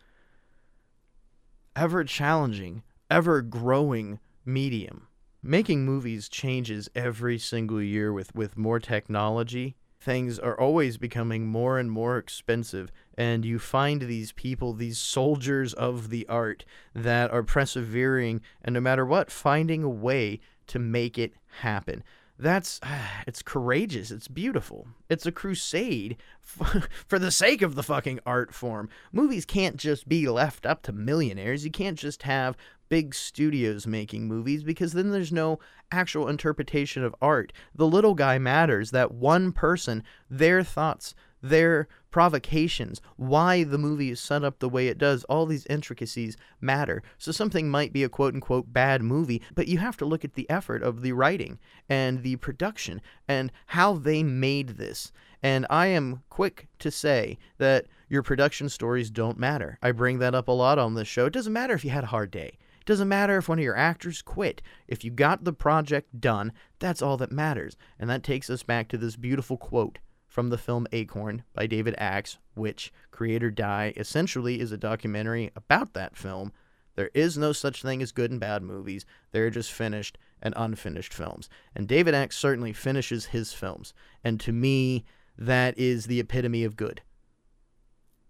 ever 1.78 2.03
challenging, 2.03 2.84
ever 3.09 3.41
growing 3.41 4.20
medium 4.43 5.07
making 5.41 5.86
movies 5.86 6.28
changes 6.28 6.89
every 6.95 7.38
single 7.39 7.82
year 7.82 8.11
with, 8.11 8.36
with 8.36 8.57
more 8.57 8.80
technology. 8.80 9.78
Things 10.02 10.39
are 10.39 10.58
always 10.58 10.97
becoming 10.97 11.45
more 11.47 11.78
and 11.78 11.91
more 11.91 12.18
expensive, 12.18 12.89
and 13.18 13.43
you 13.43 13.60
find 13.60 14.02
these 14.02 14.32
people, 14.32 14.74
these 14.74 14.97
soldiers 14.97 15.74
of 15.74 16.10
the 16.10 16.26
art, 16.28 16.64
that 16.95 17.32
are 17.32 17.43
persevering 17.43 18.41
and 18.62 18.74
no 18.74 18.80
matter 18.80 19.06
what, 19.06 19.30
finding 19.30 19.84
a 19.84 19.89
way 19.89 20.39
to 20.68 20.80
make 20.80 21.18
it 21.18 21.34
happen. 21.60 22.04
That's 22.40 22.80
it's 23.28 23.42
courageous. 23.42 24.10
It's 24.10 24.28
beautiful. 24.28 24.88
It's 25.10 25.26
a 25.26 25.32
crusade 25.32 26.18
for 26.42 27.20
the 27.20 27.32
sake 27.32 27.62
of 27.62 27.76
the 27.76 27.84
fucking 27.84 28.22
art 28.26 28.54
form. 28.54 28.90
Movies 29.12 29.46
can't 29.46 29.76
just 29.76 30.08
be 30.08 30.28
left 30.28 30.66
up 30.66 30.82
to 30.84 30.92
millionaires. 30.94 31.66
You 31.66 31.72
can't 31.72 32.00
just 32.00 32.24
have 32.24 32.58
big 32.88 33.14
studios 33.14 33.86
making 33.86 34.28
movies 34.28 34.64
because 34.64 34.94
then 34.94 35.12
there's 35.12 35.32
no 35.32 35.60
actual 35.92 36.28
interpretation 36.28 37.04
of 37.04 37.16
art. 37.22 37.54
The 37.76 37.86
little 37.86 38.16
guy 38.16 38.40
matters. 38.40 38.92
That 38.92 39.12
one 39.12 39.52
person, 39.52 40.04
their 40.30 40.64
thoughts, 40.64 41.14
their 41.42 41.88
provocations, 42.12 43.01
why 43.16 43.64
the 43.64 43.78
movie 43.78 44.10
is 44.10 44.20
set 44.20 44.43
up 44.43 44.60
the 44.60 44.70
way 44.70 44.88
it 44.88 44.97
does, 44.97 45.24
all 45.26 45.45
these 45.45 45.66
intricacies 45.68 46.38
matter. 46.60 47.03
So 47.18 47.32
something 47.32 47.70
might 47.70 47.93
be 47.93 48.03
a 48.03 48.10
quote 48.10 48.34
unquote 48.34 48.74
bad 48.74 49.01
movie, 49.01 49.41
but 49.53 49.68
you 49.68 49.78
have 49.78 49.97
to 49.97 50.05
look 50.05 50.26
at 50.26 50.34
the 50.34 50.49
effort 50.49 50.84
of 50.84 51.01
the 51.01 51.12
writing 51.14 51.60
and 51.88 52.24
the 52.24 52.38
production 52.38 53.01
and 53.28 53.51
how 53.68 53.93
they 53.93 54.24
made 54.24 54.70
this. 54.70 55.12
And 55.41 55.66
I 55.70 55.88
am 55.88 56.24
quick 56.30 56.68
to 56.80 56.91
say 56.91 57.38
that 57.57 57.86
your 58.10 58.24
production 58.24 58.70
stories 58.70 59.10
don't 59.10 59.38
matter. 59.38 59.78
I 59.82 59.91
bring 59.91 60.20
that 60.20 60.36
up 60.36 60.47
a 60.47 60.53
lot 60.53 60.80
on 60.80 60.95
this 60.95 61.07
show. 61.07 61.28
It 61.28 61.34
doesn't 61.34 61.53
matter 61.53 61.74
if 61.74 61.86
you 61.86 61.91
had 61.91 62.03
a 62.03 62.07
hard 62.07 62.32
day. 62.32 62.57
It 62.80 62.86
doesn't 62.86 63.07
matter 63.07 63.38
if 63.38 63.47
one 63.47 63.60
of 63.60 63.64
your 63.64 63.78
actors 63.78 64.22
quit. 64.22 64.62
If 64.88 65.05
you 65.05 65.12
got 65.12 65.43
the 65.43 65.53
project 65.53 66.20
done, 66.20 66.51
that's 66.80 67.01
all 67.01 67.18
that 67.18 67.32
matters. 67.32 67.78
And 67.99 68.10
that 68.10 68.24
takes 68.24 68.49
us 68.49 68.64
back 68.64 68.88
to 68.89 68.97
this 68.97 69.16
beautiful 69.16 69.57
quote 69.57 69.99
from 70.30 70.50
the 70.50 70.58
film 70.58 70.88
Acorn 70.94 71.44
by 71.54 71.68
David 71.68 71.96
Axe, 71.98 72.38
which 72.54 72.94
Create 73.12 73.44
or 73.44 73.52
Die 73.52 73.94
essentially 73.98 74.62
is 74.62 74.72
a 74.72 74.78
documentary 74.78 75.52
about 75.56 75.94
that 75.96 76.16
film. 76.16 76.54
There 76.96 77.10
is 77.14 77.38
no 77.38 77.52
such 77.52 77.82
thing 77.82 78.02
as 78.02 78.12
good 78.12 78.32
and 78.32 78.40
bad 78.40 78.62
movies. 78.62 79.06
They're 79.32 79.50
just 79.50 79.72
finished 79.72 80.18
and 80.42 80.54
unfinished 80.56 81.14
films. 81.14 81.50
And 81.76 81.88
David 81.88 82.14
Axe 82.14 82.38
certainly 82.38 82.72
finishes 82.72 83.26
his 83.26 83.52
films. 83.52 83.94
And 84.24 84.40
to 84.42 84.54
me, 84.54 85.04
that 85.38 85.78
is 85.78 86.06
the 86.06 86.20
epitome 86.20 86.64
of 86.64 86.78
good. 86.78 87.02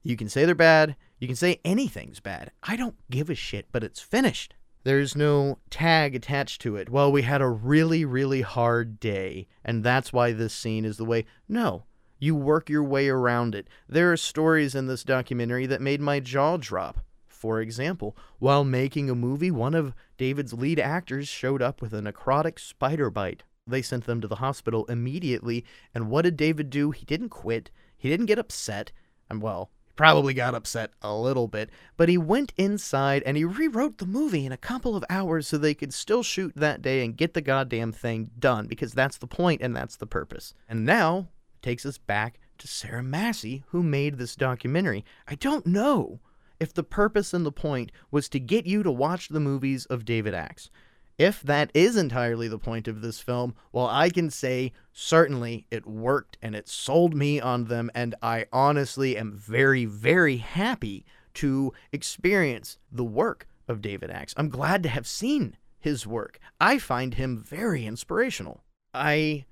You 0.01 0.15
can 0.15 0.29
say 0.29 0.45
they're 0.45 0.55
bad, 0.55 0.95
you 1.19 1.27
can 1.27 1.35
say 1.35 1.59
anything's 1.65 2.19
bad. 2.19 2.51
I 2.63 2.77
don't 2.77 2.95
give 3.11 3.29
a 3.29 3.35
shit, 3.35 3.67
but 3.71 3.83
it's 3.83 3.99
finished. 3.99 4.55
There's 4.83 5.15
no 5.15 5.59
tag 5.69 6.15
attached 6.15 6.61
to 6.61 6.77
it. 6.77 6.89
Well, 6.89 7.11
we 7.11 7.23
had 7.23 7.41
a 7.41 7.49
really, 7.49 8.05
really 8.05 8.41
hard 8.41 8.99
day, 8.99 9.47
and 9.65 9.83
that's 9.83 10.13
why 10.13 10.31
this 10.31 10.53
scene 10.53 10.85
is 10.85 10.95
the 10.95 11.05
way. 11.05 11.25
No, 11.49 11.83
you 12.19 12.35
work 12.35 12.69
your 12.69 12.83
way 12.83 13.07
around 13.07 13.55
it. 13.55 13.67
There 13.87 14.11
are 14.11 14.17
stories 14.17 14.75
in 14.75 14.87
this 14.87 15.03
documentary 15.03 15.65
that 15.65 15.81
made 15.81 16.01
my 16.01 16.19
jaw 16.19 16.57
drop. 16.57 16.99
For 17.27 17.61
example, 17.61 18.17
while 18.39 18.65
making 18.65 19.09
a 19.09 19.15
movie, 19.15 19.49
one 19.49 19.73
of 19.73 19.93
David's 20.17 20.53
lead 20.53 20.77
actors 20.77 21.29
showed 21.29 21.61
up 21.61 21.81
with 21.81 21.93
a 21.93 22.01
necrotic 22.01 22.59
spider 22.59 23.09
bite. 23.09 23.43
They 23.65 23.81
sent 23.81 24.05
them 24.05 24.19
to 24.19 24.27
the 24.27 24.35
hospital 24.35 24.85
immediately, 24.85 25.63
and 25.93 26.09
what 26.09 26.23
did 26.23 26.35
David 26.35 26.69
do? 26.69 26.91
He 26.91 27.05
didn't 27.05 27.29
quit. 27.29 27.71
He 27.95 28.09
didn't 28.09 28.25
get 28.25 28.39
upset. 28.39 28.91
And 29.29 29.41
well, 29.41 29.69
he 29.85 29.93
probably 29.93 30.33
got 30.33 30.53
upset 30.53 30.91
a 31.01 31.15
little 31.15 31.47
bit, 31.47 31.69
but 31.95 32.09
he 32.09 32.17
went 32.17 32.51
inside 32.57 33.23
and 33.25 33.37
he 33.37 33.45
rewrote 33.45 33.99
the 33.99 34.05
movie 34.05 34.45
in 34.45 34.51
a 34.51 34.57
couple 34.57 34.97
of 34.97 35.05
hours 35.09 35.47
so 35.47 35.57
they 35.57 35.73
could 35.73 35.93
still 35.93 36.23
shoot 36.23 36.51
that 36.57 36.81
day 36.81 37.05
and 37.05 37.15
get 37.15 37.35
the 37.35 37.41
goddamn 37.41 37.93
thing 37.93 38.31
done 38.37 38.67
because 38.67 38.91
that's 38.91 39.17
the 39.17 39.27
point 39.27 39.61
and 39.61 39.73
that's 39.73 39.95
the 39.95 40.07
purpose. 40.07 40.53
And 40.67 40.85
now 40.85 41.29
takes 41.61 41.85
us 41.85 41.97
back 41.97 42.39
to 42.57 42.67
Sarah 42.67 43.03
Massey, 43.03 43.63
who 43.67 43.83
made 43.83 44.17
this 44.17 44.35
documentary. 44.35 45.05
I 45.27 45.35
don't 45.35 45.65
know 45.65 46.19
if 46.59 46.73
the 46.73 46.83
purpose 46.83 47.33
and 47.33 47.45
the 47.45 47.51
point 47.51 47.91
was 48.11 48.27
to 48.29 48.39
get 48.39 48.65
you 48.65 48.83
to 48.83 48.91
watch 48.91 49.29
the 49.29 49.39
movies 49.39 49.85
of 49.85 50.05
David 50.05 50.33
Axe. 50.33 50.69
If 51.17 51.41
that 51.41 51.69
is 51.73 51.97
entirely 51.97 52.47
the 52.47 52.57
point 52.57 52.87
of 52.87 53.01
this 53.01 53.19
film, 53.19 53.53
well, 53.73 53.87
I 53.87 54.09
can 54.09 54.29
say 54.29 54.71
certainly 54.93 55.67
it 55.69 55.85
worked 55.85 56.37
and 56.41 56.55
it 56.55 56.69
sold 56.69 57.13
me 57.13 57.41
on 57.41 57.65
them, 57.65 57.91
and 57.93 58.15
I 58.21 58.45
honestly 58.53 59.17
am 59.17 59.33
very, 59.33 59.83
very 59.85 60.37
happy 60.37 61.05
to 61.35 61.73
experience 61.91 62.77
the 62.91 63.03
work 63.03 63.47
of 63.67 63.81
David 63.81 64.09
Axe. 64.09 64.33
I'm 64.37 64.49
glad 64.49 64.81
to 64.83 64.89
have 64.89 65.05
seen 65.05 65.57
his 65.79 66.07
work. 66.07 66.39
I 66.59 66.77
find 66.77 67.13
him 67.13 67.37
very 67.37 67.85
inspirational. 67.85 68.63
I 68.93 69.45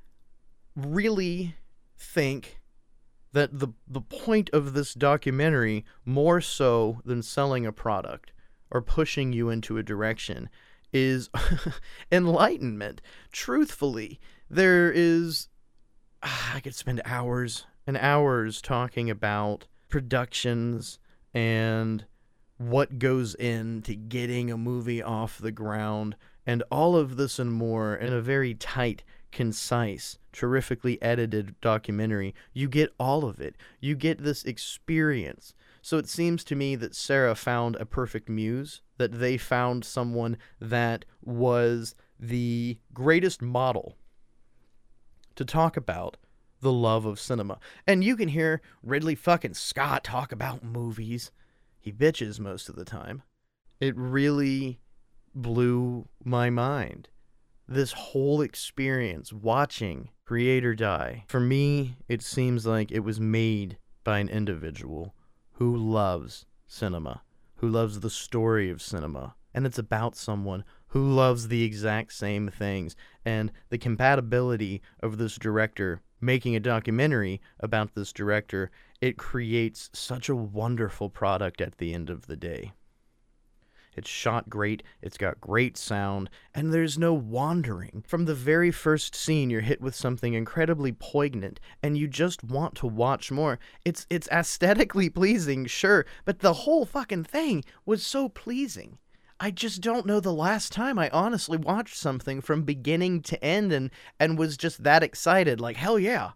really 0.76 1.56
think 1.98 2.62
that 3.34 3.60
the 3.60 3.70
the 3.88 4.02
point 4.02 4.50
of 4.52 4.74
this 4.74 4.94
documentary 4.94 5.86
more 6.06 6.42
so 6.42 7.02
than 7.06 7.22
selling 7.22 7.66
a 7.66 7.72
product 7.72 8.32
or 8.72 8.82
pushing 8.82 9.34
you 9.34 9.50
into 9.50 9.78
a 9.78 9.84
direction 9.84 10.50
is 10.94 11.30
enlightenment. 12.12 13.02
Truthfully, 13.32 14.20
there 14.50 14.92
is 14.92 15.50
ah, 16.24 16.56
I 16.56 16.60
could 16.60 16.76
spend 16.76 17.02
hours 17.06 17.66
and 17.86 17.98
hours 17.98 18.62
talking 18.62 19.10
about 19.10 19.68
productions 19.90 21.00
and 21.34 22.06
what 22.58 23.00
goes 23.00 23.36
into 23.36 23.94
getting 23.94 24.50
a 24.50 24.58
movie 24.58 25.04
off 25.04 25.38
the 25.38 25.52
ground 25.52 26.16
and 26.46 26.64
all 26.72 26.96
of 26.96 27.18
this 27.18 27.40
and 27.40 27.52
more 27.52 27.96
in 27.96 28.12
a 28.12 28.22
very 28.22 28.56
tight 28.56 29.04
concise, 29.38 30.18
terrifically 30.34 31.00
edited 31.00 31.54
documentary. 31.62 32.34
You 32.54 32.68
get 32.68 32.92
all 33.00 33.24
of 33.24 33.40
it. 33.40 33.56
You 33.80 33.94
get 33.94 34.24
this 34.24 34.44
experience. 34.44 35.54
So 35.84 36.00
it 36.00 36.10
seems 36.10 36.44
to 36.46 36.56
me 36.56 36.76
that 36.78 36.96
Sarah 36.96 37.36
found 37.36 37.76
a 37.76 37.86
perfect 37.86 38.30
muse, 38.30 38.82
that 38.98 39.20
they 39.20 39.38
found 39.38 39.86
someone 39.86 40.40
that 40.60 41.06
was 41.24 41.94
the 42.20 42.80
greatest 42.96 43.44
model 43.44 43.96
to 45.36 45.46
talk 45.46 45.78
about 45.78 46.18
the 46.62 46.74
love 46.74 47.06
of 47.06 47.20
cinema. 47.20 47.60
And 47.86 48.04
you 48.04 48.18
can 48.18 48.30
hear 48.30 48.60
Ridley 48.82 49.14
fucking 49.14 49.54
Scott 49.54 50.04
talk 50.04 50.32
about 50.32 50.64
movies. 50.64 51.30
He 51.80 51.92
bitches 51.92 52.40
most 52.40 52.70
of 52.70 52.76
the 52.76 52.86
time. 52.86 53.22
It 53.80 53.96
really 53.96 54.80
blew 55.36 56.08
my 56.24 56.50
mind 56.50 57.10
this 57.68 57.92
whole 57.92 58.42
experience 58.42 59.34
watching 59.34 60.10
Create 60.26 60.66
or 60.66 60.76
Die, 60.76 61.24
for 61.28 61.40
me, 61.40 61.96
it 62.08 62.22
seems 62.22 62.66
like 62.66 62.92
it 62.92 63.00
was 63.00 63.20
made 63.20 63.78
by 64.04 64.20
an 64.20 64.30
individual 64.30 65.14
who 65.54 65.76
loves 65.76 66.46
cinema, 66.66 67.22
who 67.56 67.68
loves 67.68 68.00
the 68.00 68.10
story 68.10 68.70
of 68.70 68.82
cinema. 68.82 69.36
And 69.54 69.66
it's 69.66 69.80
about 69.80 70.16
someone 70.16 70.64
who 70.88 71.12
loves 71.12 71.48
the 71.48 71.64
exact 71.64 72.14
same 72.14 72.50
things. 72.50 72.96
And 73.26 73.52
the 73.70 73.78
compatibility 73.78 74.82
of 75.02 75.18
this 75.18 75.38
director 75.38 76.02
making 76.20 76.56
a 76.56 76.60
documentary 76.60 77.42
about 77.60 77.96
this 77.96 78.12
director, 78.12 78.72
it 79.02 79.18
creates 79.18 79.90
such 79.94 80.30
a 80.30 80.36
wonderful 80.36 81.10
product 81.10 81.62
at 81.62 81.78
the 81.78 81.94
end 81.94 82.10
of 82.10 82.28
the 82.28 82.36
day. 82.36 82.74
It's 83.98 84.08
shot 84.08 84.48
great, 84.48 84.84
it's 85.02 85.18
got 85.18 85.42
great 85.42 85.76
sound, 85.76 86.30
and 86.54 86.72
there's 86.72 87.00
no 87.00 87.16
wandering. 87.16 88.04
From 88.08 88.26
the 88.26 88.36
very 88.36 88.70
first 88.70 89.16
scene, 89.16 89.50
you're 89.50 89.62
hit 89.62 89.82
with 89.82 89.96
something 89.96 90.36
incredibly 90.36 90.92
poignant, 90.92 91.60
and 91.82 91.98
you 91.98 92.08
just 92.08 92.44
want 92.44 92.76
to 92.76 92.86
watch 92.86 93.32
more. 93.32 93.58
It's 93.84 94.06
it's 94.12 94.30
aesthetically 94.30 95.10
pleasing, 95.20 95.66
sure, 95.66 96.06
but 96.26 96.40
the 96.40 96.54
whole 96.54 96.86
fucking 96.86 97.24
thing 97.24 97.66
was 97.88 98.06
so 98.06 98.30
pleasing. 98.30 99.00
I 99.40 99.50
just 99.50 99.82
don't 99.82 100.06
know 100.06 100.20
the 100.20 100.32
last 100.32 100.72
time 100.72 101.00
I 101.00 101.10
honestly 101.10 101.58
watched 101.58 101.98
something 101.98 102.40
from 102.40 102.62
beginning 102.62 103.22
to 103.24 103.44
end 103.44 103.74
and 103.74 103.90
and 104.20 104.38
was 104.38 104.58
just 104.58 104.84
that 104.84 105.02
excited 105.02 105.60
like 105.60 105.78
hell 105.78 105.98
yeah. 105.98 106.32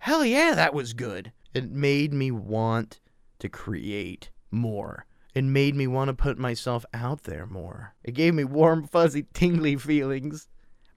Hell 0.00 0.24
yeah, 0.24 0.54
that 0.54 0.74
was 0.74 0.94
good. 0.94 1.30
It 1.54 1.70
made 1.70 2.12
me 2.12 2.32
want 2.32 2.98
to 3.38 3.48
create 3.48 4.30
more. 4.50 5.06
It 5.34 5.42
made 5.44 5.74
me 5.74 5.86
want 5.86 6.08
to 6.08 6.14
put 6.14 6.38
myself 6.38 6.84
out 6.94 7.24
there 7.24 7.46
more. 7.46 7.94
It 8.04 8.12
gave 8.12 8.34
me 8.34 8.44
warm, 8.44 8.86
fuzzy, 8.86 9.26
tingly 9.34 9.76
feelings. 9.76 10.48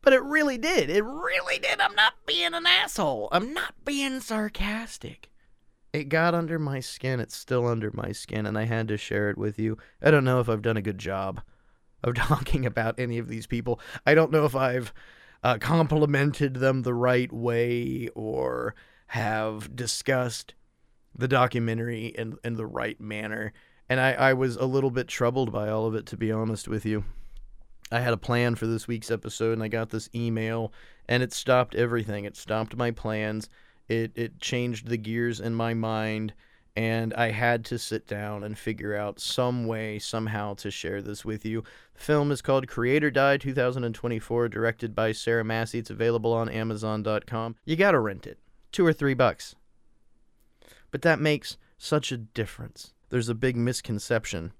But 0.01 0.13
it 0.13 0.21
really 0.23 0.59
did. 0.59 0.89
It 0.89 1.03
really 1.03 1.57
did. 1.57 1.81
I'm 1.81 1.95
not 1.95 2.13
being 2.25 2.53
an 2.53 2.65
asshole. 2.65 3.29
I'm 3.31 3.53
not 3.53 3.73
being 3.83 4.19
sarcastic. 4.19 5.29
It 5.91 6.09
got 6.09 6.35
under 6.35 6.59
my 6.59 6.79
skin. 6.79 7.19
It's 7.19 7.35
still 7.35 7.65
under 7.67 7.89
my 7.93 8.11
skin, 8.11 8.45
and 8.45 8.57
I 8.57 8.65
had 8.65 8.87
to 8.89 8.97
share 8.97 9.31
it 9.31 9.37
with 9.37 9.57
you. 9.57 9.77
I 10.01 10.11
don't 10.11 10.23
know 10.23 10.39
if 10.39 10.47
I've 10.47 10.61
done 10.61 10.77
a 10.77 10.81
good 10.81 10.99
job 10.99 11.41
of 12.03 12.13
talking 12.15 12.65
about 12.65 12.99
any 12.99 13.17
of 13.17 13.27
these 13.27 13.47
people. 13.47 13.79
I 14.05 14.13
don't 14.13 14.31
know 14.31 14.45
if 14.45 14.55
I've 14.55 14.93
uh, 15.43 15.57
complimented 15.57 16.55
them 16.55 16.83
the 16.83 16.93
right 16.93 17.31
way 17.33 18.09
or 18.13 18.75
have 19.07 19.75
discussed 19.75 20.53
the 21.17 21.27
documentary 21.27 22.07
in, 22.07 22.37
in 22.43 22.53
the 22.53 22.65
right 22.65 22.99
manner 23.01 23.51
and 23.89 23.99
I, 23.99 24.13
I 24.13 24.33
was 24.33 24.55
a 24.55 24.65
little 24.65 24.91
bit 24.91 25.07
troubled 25.07 25.51
by 25.51 25.69
all 25.69 25.85
of 25.85 25.95
it, 25.95 26.05
to 26.07 26.17
be 26.17 26.31
honest 26.31 26.67
with 26.67 26.85
you. 26.85 27.03
I 27.91 28.01
had 28.01 28.13
a 28.13 28.17
plan 28.17 28.55
for 28.55 28.67
this 28.67 28.87
week's 28.87 29.11
episode 29.11 29.53
and 29.53 29.63
I 29.63 29.69
got 29.69 29.89
this 29.89 30.09
email 30.13 30.73
and 31.07 31.23
it 31.23 31.31
stopped 31.31 31.73
everything. 31.73 32.25
It 32.25 32.35
stopped 32.35 32.75
my 32.75 32.91
plans. 32.91 33.49
It 33.87 34.11
it 34.15 34.41
changed 34.41 34.87
the 34.87 34.97
gears 34.97 35.39
in 35.39 35.55
my 35.55 35.73
mind 35.73 36.33
and 36.75 37.13
I 37.13 37.31
had 37.31 37.63
to 37.65 37.79
sit 37.79 38.05
down 38.05 38.43
and 38.43 38.57
figure 38.57 38.95
out 38.95 39.19
some 39.19 39.65
way 39.65 39.99
somehow 39.99 40.53
to 40.55 40.69
share 40.69 41.01
this 41.01 41.23
with 41.23 41.45
you. 41.45 41.63
The 41.95 42.01
film 42.01 42.31
is 42.31 42.41
called 42.41 42.67
Create 42.67 43.03
or 43.03 43.09
Die 43.09 43.37
2024 43.37 44.49
directed 44.49 44.93
by 44.93 45.13
Sarah 45.13 45.45
Massey. 45.45 45.79
It's 45.79 45.89
available 45.89 46.33
on 46.33 46.49
amazon.com. 46.49 47.55
You 47.65 47.75
got 47.77 47.91
to 47.91 47.99
rent 47.99 48.27
it. 48.27 48.37
2 48.73 48.85
or 48.85 48.93
3 48.93 49.13
bucks. 49.13 49.55
But 50.91 51.01
that 51.01 51.19
makes 51.19 51.57
such 51.77 52.11
a 52.11 52.17
difference. 52.17 52.93
There's 53.09 53.29
a 53.29 53.35
big 53.35 53.55
misconception 53.55 54.51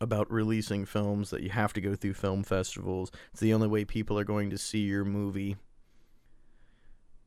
about 0.00 0.30
releasing 0.30 0.84
films 0.84 1.30
that 1.30 1.42
you 1.42 1.50
have 1.50 1.72
to 1.72 1.80
go 1.80 1.94
through 1.94 2.14
film 2.14 2.44
festivals. 2.44 3.10
It's 3.32 3.40
the 3.40 3.54
only 3.54 3.68
way 3.68 3.84
people 3.84 4.18
are 4.18 4.24
going 4.24 4.50
to 4.50 4.58
see 4.58 4.80
your 4.80 5.04
movie. 5.04 5.56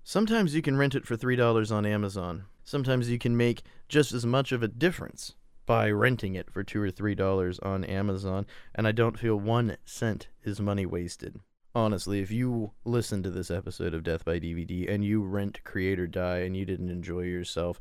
Sometimes 0.03 0.55
you 0.55 0.61
can 0.61 0.78
rent 0.78 0.95
it 0.95 1.05
for 1.05 1.17
$3 1.17 1.72
on 1.72 1.86
Amazon. 1.86 2.45
Sometimes 2.63 3.09
you 3.09 3.19
can 3.19 3.36
make 3.36 3.63
just 3.89 4.13
as 4.13 4.26
much 4.26 4.51
of 4.51 4.63
a 4.63 4.67
difference 4.67 5.36
by 5.65 5.89
renting 5.89 6.36
it 6.36 6.49
for 6.49 6.63
2 6.63 6.82
or 6.82 6.91
$3 6.91 7.59
on 7.63 7.84
Amazon, 7.84 8.45
and 8.74 8.88
I 8.88 8.91
don't 8.91 9.19
feel 9.19 9.36
1 9.36 9.78
cent 9.86 10.28
is 10.43 10.61
money 10.61 10.86
wasted. 10.86 11.39
Honestly, 11.74 12.19
if 12.19 12.32
you 12.32 12.72
listen 12.84 13.24
to 13.24 13.30
this 13.30 13.49
episode 13.49 13.93
of 13.93 14.03
Death 14.03 14.26
by 14.26 14.39
DVD 14.39 14.89
and 14.89 15.03
you 15.05 15.24
rent 15.24 15.63
Create 15.63 15.99
or 15.99 16.07
Die 16.07 16.39
and 16.39 16.55
you 16.55 16.65
didn't 16.65 16.89
enjoy 16.89 17.22
yourself, 17.22 17.80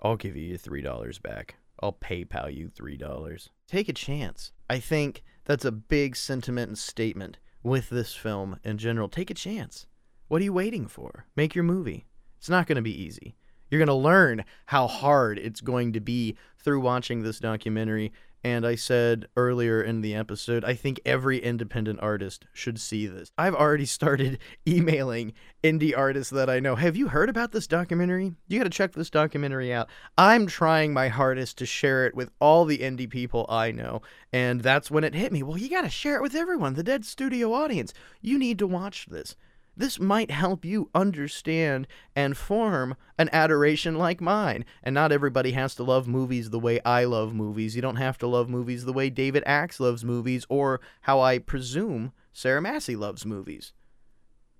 I'll 0.00 0.16
give 0.16 0.36
you 0.36 0.58
$3 0.58 1.22
back. 1.22 1.56
I'll 1.82 1.92
PayPal 1.92 2.54
you 2.54 2.68
$3. 2.68 3.48
Take 3.66 3.88
a 3.88 3.92
chance. 3.92 4.52
I 4.70 4.78
think 4.78 5.24
that's 5.44 5.64
a 5.64 5.72
big 5.72 6.14
sentiment 6.16 6.68
and 6.68 6.78
statement 6.78 7.38
with 7.62 7.90
this 7.90 8.14
film 8.14 8.58
in 8.62 8.78
general. 8.78 9.08
Take 9.08 9.30
a 9.30 9.34
chance. 9.34 9.86
What 10.28 10.40
are 10.40 10.44
you 10.44 10.52
waiting 10.52 10.86
for? 10.86 11.26
Make 11.36 11.54
your 11.54 11.64
movie. 11.64 12.06
It's 12.38 12.48
not 12.48 12.66
going 12.66 12.76
to 12.76 12.82
be 12.82 13.02
easy. 13.02 13.36
You're 13.70 13.78
going 13.78 13.88
to 13.88 13.94
learn 13.94 14.44
how 14.66 14.86
hard 14.86 15.38
it's 15.38 15.60
going 15.60 15.92
to 15.94 16.00
be 16.00 16.36
through 16.58 16.80
watching 16.80 17.22
this 17.22 17.38
documentary 17.38 18.12
and 18.44 18.66
I 18.66 18.74
said 18.74 19.26
earlier 19.36 19.82
in 19.82 20.00
the 20.00 20.14
episode, 20.14 20.64
I 20.64 20.74
think 20.74 21.00
every 21.04 21.38
independent 21.38 22.00
artist 22.00 22.46
should 22.52 22.80
see 22.80 23.06
this. 23.06 23.30
I've 23.38 23.54
already 23.54 23.86
started 23.86 24.38
emailing 24.68 25.32
indie 25.62 25.96
artists 25.96 26.32
that 26.32 26.50
I 26.50 26.58
know. 26.58 26.74
Have 26.74 26.96
you 26.96 27.08
heard 27.08 27.28
about 27.28 27.52
this 27.52 27.66
documentary? 27.66 28.34
You 28.48 28.58
got 28.58 28.64
to 28.64 28.70
check 28.70 28.92
this 28.92 29.10
documentary 29.10 29.72
out. 29.72 29.88
I'm 30.18 30.46
trying 30.46 30.92
my 30.92 31.08
hardest 31.08 31.58
to 31.58 31.66
share 31.66 32.06
it 32.06 32.14
with 32.16 32.30
all 32.40 32.64
the 32.64 32.78
indie 32.78 33.08
people 33.08 33.46
I 33.48 33.70
know. 33.70 34.02
And 34.32 34.60
that's 34.60 34.90
when 34.90 35.04
it 35.04 35.14
hit 35.14 35.32
me. 35.32 35.42
Well, 35.42 35.58
you 35.58 35.70
got 35.70 35.82
to 35.82 35.90
share 35.90 36.16
it 36.16 36.22
with 36.22 36.34
everyone, 36.34 36.74
the 36.74 36.82
Dead 36.82 37.04
Studio 37.04 37.52
audience. 37.52 37.94
You 38.20 38.38
need 38.38 38.58
to 38.58 38.66
watch 38.66 39.06
this. 39.06 39.36
This 39.76 39.98
might 39.98 40.30
help 40.30 40.64
you 40.64 40.90
understand 40.94 41.86
and 42.14 42.36
form 42.36 42.94
an 43.18 43.30
adoration 43.32 43.96
like 43.96 44.20
mine. 44.20 44.64
And 44.82 44.94
not 44.94 45.12
everybody 45.12 45.52
has 45.52 45.74
to 45.76 45.82
love 45.82 46.06
movies 46.06 46.50
the 46.50 46.58
way 46.58 46.80
I 46.84 47.04
love 47.04 47.34
movies. 47.34 47.74
You 47.74 47.82
don't 47.82 47.96
have 47.96 48.18
to 48.18 48.26
love 48.26 48.48
movies 48.50 48.84
the 48.84 48.92
way 48.92 49.08
David 49.08 49.42
Axe 49.46 49.80
loves 49.80 50.04
movies 50.04 50.44
or 50.48 50.80
how 51.02 51.20
I 51.20 51.38
presume 51.38 52.12
Sarah 52.32 52.60
Massey 52.62 52.96
loves 52.96 53.24
movies. 53.24 53.72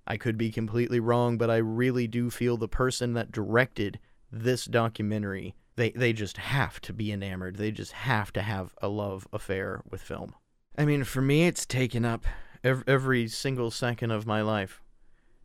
I 0.07 0.17
could 0.17 0.37
be 0.37 0.51
completely 0.51 0.99
wrong, 0.99 1.39
but 1.39 1.51
I 1.51 1.57
really 1.57 2.07
do 2.07 2.31
feel 2.31 2.57
the 2.57 2.69
person 2.69 3.13
that 3.15 3.31
directed 3.31 3.99
this 4.31 4.65
documentary, 4.65 5.55
they, 5.77 5.91
they 5.91 6.13
just 6.13 6.39
have 6.39 6.81
to 6.81 6.93
be 6.93 7.13
enamored. 7.13 7.57
They 7.57 7.71
just 7.71 7.93
have 7.93 8.33
to 8.33 8.43
have 8.43 8.75
a 8.81 8.89
love 8.89 9.29
affair 9.33 9.83
with 9.89 10.01
film. 10.01 10.35
I 10.77 10.87
mean, 10.87 11.05
for 11.05 11.21
me, 11.21 11.47
it's 11.47 11.67
taken 11.67 12.05
up 12.05 12.25
every, 12.65 12.85
every 12.87 13.29
single 13.29 13.71
second 13.71 14.11
of 14.11 14.27
my 14.27 14.41
life. 14.41 14.82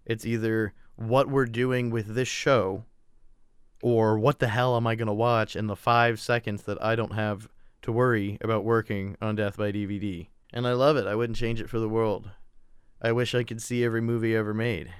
It's 0.08 0.26
either 0.26 0.74
what 0.96 1.28
we're 1.28 1.46
doing 1.46 1.90
with 1.90 2.16
this 2.16 2.30
show 2.30 2.86
or 3.84 4.18
what 4.18 4.40
the 4.40 4.48
hell 4.48 4.78
am 4.78 4.88
I 4.88 4.96
going 4.96 5.08
to 5.08 5.14
watch 5.14 5.56
in 5.56 5.68
the 5.68 5.76
five 5.76 6.20
seconds 6.20 6.64
that 6.64 6.82
I 6.82 6.96
don't 6.96 7.14
have 7.14 7.50
to 7.82 7.92
worry 7.92 8.38
about 8.40 8.64
working 8.64 9.18
on 9.22 9.36
Death 9.36 9.58
by 9.58 9.72
DVD. 9.72 10.28
And 10.54 10.66
I 10.66 10.72
love 10.72 10.96
it. 10.96 11.06
I 11.06 11.16
wouldn't 11.16 11.38
change 11.38 11.60
it 11.60 11.70
for 11.70 11.78
the 11.78 11.90
world. 11.90 12.32
I 13.02 13.12
wish 13.12 13.36
I 13.36 13.44
could 13.44 13.62
see 13.62 13.84
every 13.84 14.02
movie 14.02 14.34
ever 14.34 14.54
made. 14.54 14.94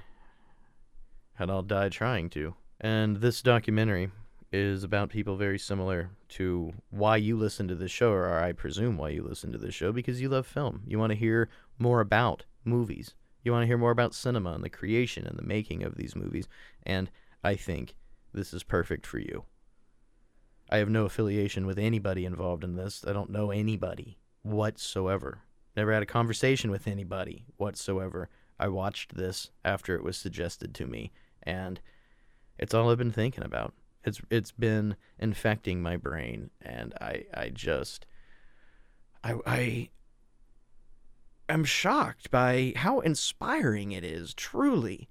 And 1.38 1.50
I'll 1.50 1.62
die 1.62 1.88
trying 1.88 2.28
to. 2.30 2.54
And 2.78 3.16
this 3.16 3.40
documentary 3.40 4.10
is 4.52 4.84
about 4.84 5.08
people 5.08 5.36
very 5.36 5.58
similar 5.58 6.10
to 6.28 6.74
why 6.90 7.16
you 7.16 7.36
listen 7.36 7.66
to 7.68 7.74
this 7.74 7.90
show, 7.90 8.12
or 8.12 8.38
I 8.38 8.52
presume 8.52 8.98
why 8.98 9.08
you 9.08 9.22
listen 9.22 9.52
to 9.52 9.58
this 9.58 9.74
show, 9.74 9.90
because 9.90 10.20
you 10.20 10.28
love 10.28 10.46
film. 10.46 10.82
You 10.86 10.98
want 10.98 11.10
to 11.10 11.18
hear 11.18 11.48
more 11.78 12.00
about 12.00 12.44
movies. 12.62 13.14
You 13.42 13.52
want 13.52 13.62
to 13.62 13.66
hear 13.66 13.78
more 13.78 13.90
about 13.90 14.14
cinema 14.14 14.52
and 14.52 14.64
the 14.64 14.70
creation 14.70 15.26
and 15.26 15.38
the 15.38 15.42
making 15.42 15.82
of 15.82 15.96
these 15.96 16.16
movies, 16.16 16.48
and 16.84 17.10
I 17.42 17.54
think 17.54 17.94
this 18.32 18.52
is 18.52 18.62
perfect 18.62 19.06
for 19.06 19.18
you. 19.18 19.44
I 20.70 20.78
have 20.78 20.90
no 20.90 21.06
affiliation 21.06 21.66
with 21.66 21.78
anybody 21.78 22.24
involved 22.24 22.62
in 22.62 22.76
this. 22.76 23.04
I 23.06 23.12
don't 23.12 23.30
know 23.30 23.50
anybody 23.50 24.18
whatsoever. 24.42 25.42
Never 25.76 25.92
had 25.92 26.02
a 26.02 26.06
conversation 26.06 26.70
with 26.70 26.86
anybody 26.86 27.44
whatsoever. 27.56 28.28
I 28.58 28.68
watched 28.68 29.14
this 29.14 29.50
after 29.64 29.94
it 29.94 30.02
was 30.02 30.16
suggested 30.16 30.74
to 30.74 30.86
me, 30.86 31.12
and 31.42 31.80
it's 32.58 32.74
all 32.74 32.90
I've 32.90 32.98
been 32.98 33.12
thinking 33.12 33.44
about. 33.44 33.72
It's 34.04 34.20
it's 34.30 34.52
been 34.52 34.96
infecting 35.18 35.80
my 35.80 35.96
brain, 35.96 36.50
and 36.60 36.94
I 37.00 37.24
I 37.32 37.50
just 37.50 38.06
I 39.22 39.36
I 39.46 39.88
am 41.48 41.64
shocked 41.64 42.30
by 42.30 42.72
how 42.76 43.00
inspiring 43.00 43.92
it 43.92 44.04
is, 44.04 44.34
truly. 44.34 45.08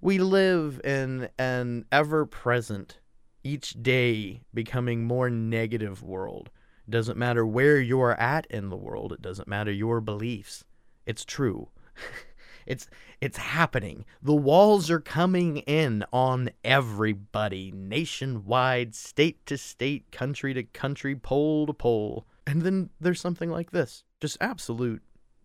We 0.00 0.18
live 0.18 0.80
in 0.84 1.28
an 1.38 1.84
ever 1.92 2.24
present, 2.24 2.98
each 3.44 3.82
day 3.82 4.42
becoming 4.54 5.04
more 5.04 5.30
negative 5.30 6.02
world. 6.02 6.50
It 6.86 6.90
doesn't 6.90 7.18
matter 7.18 7.44
where 7.46 7.80
you're 7.80 8.18
at 8.20 8.46
in 8.46 8.70
the 8.70 8.76
world, 8.76 9.12
it 9.12 9.22
doesn't 9.22 9.48
matter 9.48 9.70
your 9.70 10.00
beliefs. 10.00 10.64
It's 11.06 11.24
true. 11.24 11.68
it's 12.66 12.88
it's 13.20 13.36
happening. 13.36 14.04
The 14.22 14.34
walls 14.34 14.90
are 14.90 15.00
coming 15.00 15.58
in 15.58 16.04
on 16.12 16.50
everybody, 16.64 17.72
nationwide, 17.74 18.94
state 18.94 19.44
to 19.46 19.58
state, 19.58 20.10
country 20.10 20.54
to 20.54 20.62
country, 20.62 21.14
pole 21.14 21.66
to 21.66 21.74
pole. 21.74 22.26
And 22.46 22.62
then 22.62 22.90
there's 23.00 23.20
something 23.20 23.50
like 23.50 23.70
this. 23.70 24.04
Just 24.20 24.38
absolute 24.40 25.02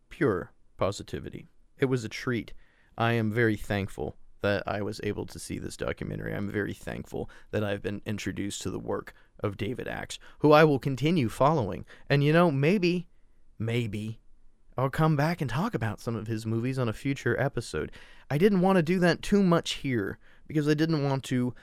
pure 0.10 0.51
positivity. 0.78 1.47
It 1.78 1.86
was 1.86 2.03
a 2.03 2.10
treat. 2.10 2.53
I 2.97 3.14
am 3.14 3.32
very 3.32 3.56
thankful 3.56 4.16
that 4.41 4.64
I 4.68 4.82
was 4.82 5.01
able 5.03 5.26
to 5.26 5.39
see 5.39 5.58
this 5.58 5.76
documentary. 5.76 6.34
I'm 6.34 6.49
very 6.49 6.74
thankful 6.74 7.30
that 7.51 7.64
I've 7.64 7.82
been 7.82 8.01
introduced 8.06 8.62
to 8.62 8.70
the 8.70 8.80
work 8.80 9.14
of 9.39 9.58
David 9.58 9.88
Axe, 9.88 10.20
who 10.39 10.51
I 10.51 10.64
will 10.64 10.80
continue 10.80 11.30
following. 11.30 11.86
And 12.10 12.24
you 12.24 12.32
know, 12.32 12.51
maybe, 12.51 13.08
maybe 13.58 14.20
I'll 14.78 14.89
come 14.89 15.16
back 15.16 15.41
and 15.41 15.49
talk 15.49 15.74
about 15.74 15.99
some 15.99 16.16
of 16.16 16.28
his 16.28 16.45
movies 16.45 16.78
on 16.78 16.89
a 16.89 16.93
future 16.93 17.39
episode. 17.39 17.91
I 18.30 18.38
didn't 18.38 18.62
want 18.62 18.76
to 18.76 18.84
do 18.84 18.99
that 18.99 19.22
too 19.22 19.41
much 19.41 19.76
here 19.76 20.20
because 20.47 20.68
I 20.68 20.74
didn't 20.74 21.03
want 21.03 21.24
to 21.26 21.53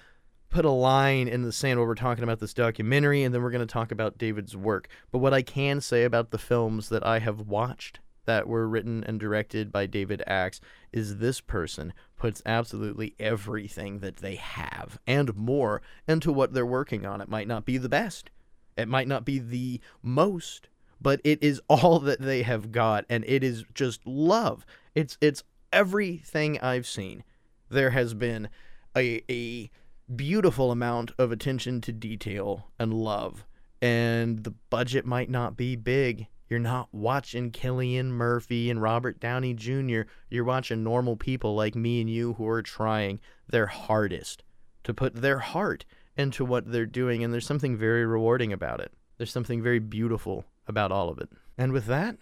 put 0.48 0.64
a 0.64 0.70
line 0.70 1.28
in 1.28 1.42
the 1.42 1.52
sand 1.52 1.78
where 1.78 1.88
we're 1.88 1.94
talking 1.94 2.24
about 2.24 2.40
this 2.40 2.54
documentary 2.54 3.22
and 3.22 3.34
then 3.34 3.42
we're 3.42 3.50
going 3.50 3.66
to 3.66 3.72
talk 3.72 3.92
about 3.92 4.18
David's 4.18 4.56
work. 4.56 4.88
But 5.10 5.18
what 5.18 5.34
I 5.34 5.42
can 5.42 5.80
say 5.80 6.04
about 6.04 6.30
the 6.30 6.38
films 6.38 6.88
that 6.90 7.06
I 7.06 7.20
have 7.20 7.40
watched 7.40 8.00
that 8.26 8.46
were 8.46 8.68
written 8.68 9.04
and 9.04 9.18
directed 9.18 9.72
by 9.72 9.86
David 9.86 10.22
Axe 10.26 10.60
is 10.92 11.16
this 11.16 11.40
person 11.40 11.92
puts 12.16 12.42
absolutely 12.46 13.14
everything 13.18 13.98
that 13.98 14.18
they 14.18 14.36
have 14.36 14.98
and 15.06 15.34
more 15.36 15.82
into 16.06 16.32
what 16.32 16.52
they're 16.52 16.66
working 16.66 17.04
on. 17.04 17.20
It 17.20 17.28
might 17.28 17.48
not 17.48 17.64
be 17.64 17.78
the 17.78 17.88
best, 17.88 18.30
it 18.76 18.88
might 18.88 19.08
not 19.08 19.24
be 19.24 19.38
the 19.38 19.80
most, 20.02 20.68
but 21.00 21.20
it 21.24 21.42
is 21.42 21.60
all 21.68 21.98
that 22.00 22.20
they 22.20 22.42
have 22.42 22.72
got 22.72 23.04
and 23.08 23.24
it 23.26 23.42
is 23.42 23.64
just 23.74 24.06
love. 24.06 24.64
It's 24.94 25.18
it's 25.20 25.42
everything 25.72 26.58
I've 26.60 26.86
seen. 26.86 27.24
There 27.68 27.90
has 27.90 28.14
been 28.14 28.48
a 28.96 29.22
a 29.30 29.70
beautiful 30.14 30.70
amount 30.70 31.12
of 31.18 31.32
attention 31.32 31.80
to 31.80 31.92
detail 31.92 32.68
and 32.78 32.92
love 32.92 33.46
and 33.80 34.44
the 34.44 34.54
budget 34.70 35.04
might 35.04 35.28
not 35.28 35.56
be 35.56 35.74
big 35.74 36.28
you're 36.52 36.60
not 36.60 36.92
watching 36.92 37.50
Cillian 37.50 38.08
Murphy 38.08 38.68
and 38.68 38.82
Robert 38.82 39.18
Downey 39.18 39.54
Jr. 39.54 40.02
You're 40.28 40.44
watching 40.44 40.84
normal 40.84 41.16
people 41.16 41.54
like 41.54 41.74
me 41.74 42.02
and 42.02 42.10
you 42.10 42.34
who 42.34 42.46
are 42.46 42.60
trying 42.60 43.20
their 43.48 43.68
hardest 43.68 44.42
to 44.84 44.92
put 44.92 45.14
their 45.14 45.38
heart 45.38 45.86
into 46.14 46.44
what 46.44 46.70
they're 46.70 46.84
doing. 46.84 47.24
And 47.24 47.32
there's 47.32 47.46
something 47.46 47.74
very 47.74 48.04
rewarding 48.04 48.52
about 48.52 48.80
it. 48.80 48.92
There's 49.16 49.32
something 49.32 49.62
very 49.62 49.78
beautiful 49.78 50.44
about 50.68 50.92
all 50.92 51.08
of 51.08 51.18
it. 51.20 51.30
And 51.56 51.72
with 51.72 51.86
that, 51.86 52.18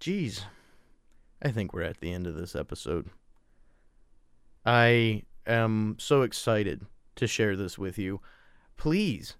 geez, 0.00 0.46
I 1.42 1.50
think 1.50 1.74
we're 1.74 1.82
at 1.82 2.00
the 2.00 2.14
end 2.14 2.26
of 2.26 2.36
this 2.36 2.56
episode. 2.56 3.10
I 4.64 5.24
am 5.46 5.96
so 5.98 6.22
excited 6.22 6.86
to 7.16 7.26
share 7.26 7.54
this 7.54 7.76
with 7.76 7.98
you. 7.98 8.22
Please 8.78 9.36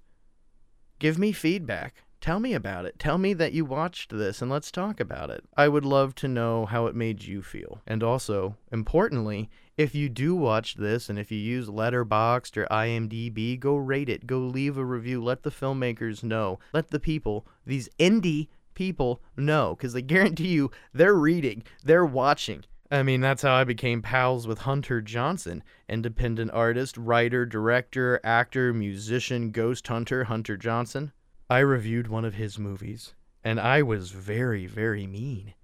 give 0.99 1.19
me 1.19 1.33
feedback 1.33 2.05
Tell 2.21 2.41
me 2.41 2.53
about 2.53 2.85
it. 2.85 2.99
Tell 2.99 3.17
me 3.17 3.33
that 3.35 3.53
you 3.53 3.65
watched 3.65 4.11
this 4.11 4.43
and 4.43 4.51
let's 4.51 4.73
talk 4.73 4.99
about 4.99 5.31
it. 5.31 5.45
I 5.57 5.69
would 5.69 5.85
love 5.85 6.15
to 6.17 6.29
know 6.29 6.67
how 6.67 6.87
it 6.87 6.95
made 6.97 7.25
you 7.25 7.43
feel. 7.43 7.81
And 7.87 8.03
also, 8.03 8.57
importantly, 8.73 9.49
if 9.77 9.95
you 9.95 10.09
do 10.09 10.35
watch 10.35 10.75
this 10.75 11.09
and 11.09 11.19
if 11.19 11.31
you 11.31 11.39
use 11.39 11.69
Letterboxd 11.69 12.57
or 12.57 12.67
IMDb, 12.67 13.59
go 13.59 13.77
rate 13.77 14.09
it. 14.09 14.27
Go 14.27 14.41
leave 14.41 14.77
a 14.77 14.85
review. 14.85 15.23
Let 15.23 15.45
the 15.45 15.51
filmmakers 15.51 16.25
know. 16.25 16.59
Let 16.73 16.89
the 16.89 16.99
people, 16.99 17.47
these 17.65 17.89
indie 18.01 18.49
people, 18.75 19.23
know 19.37 19.77
because 19.77 19.95
I 19.95 20.01
guarantee 20.03 20.49
you 20.49 20.71
they're 20.93 21.15
reading, 21.15 21.63
they're 21.85 22.05
watching. 22.05 22.65
I 22.91 23.03
mean, 23.03 23.21
that's 23.21 23.43
how 23.43 23.55
I 23.55 23.65
became 23.65 24.01
pals 24.01 24.47
with 24.47 24.61
Hunter 24.61 25.03
Johnson, 25.03 25.63
independent 25.89 26.51
artist, 26.53 26.97
writer, 26.97 27.45
director, 27.45 28.19
actor, 28.25 28.73
musician, 28.73 29.51
ghost 29.51 29.87
hunter, 29.87 30.25
Hunter 30.25 30.57
Johnson. 30.57 31.13
I 31.51 31.61
reviewed 31.61 32.09
one 32.09 32.27
of 32.27 32.35
his 32.35 32.59
movies, 32.59 33.15
and 33.43 33.59
I 33.59 33.81
was 33.83 34.11
very, 34.11 34.67
very 34.67 35.07
mean. 35.07 35.55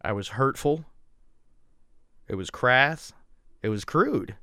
I 0.00 0.12
was 0.12 0.28
hurtful. 0.28 0.84
It 2.28 2.36
was 2.36 2.50
crass. 2.50 3.12
It 3.60 3.70
was 3.70 3.84
crude. 3.84 4.36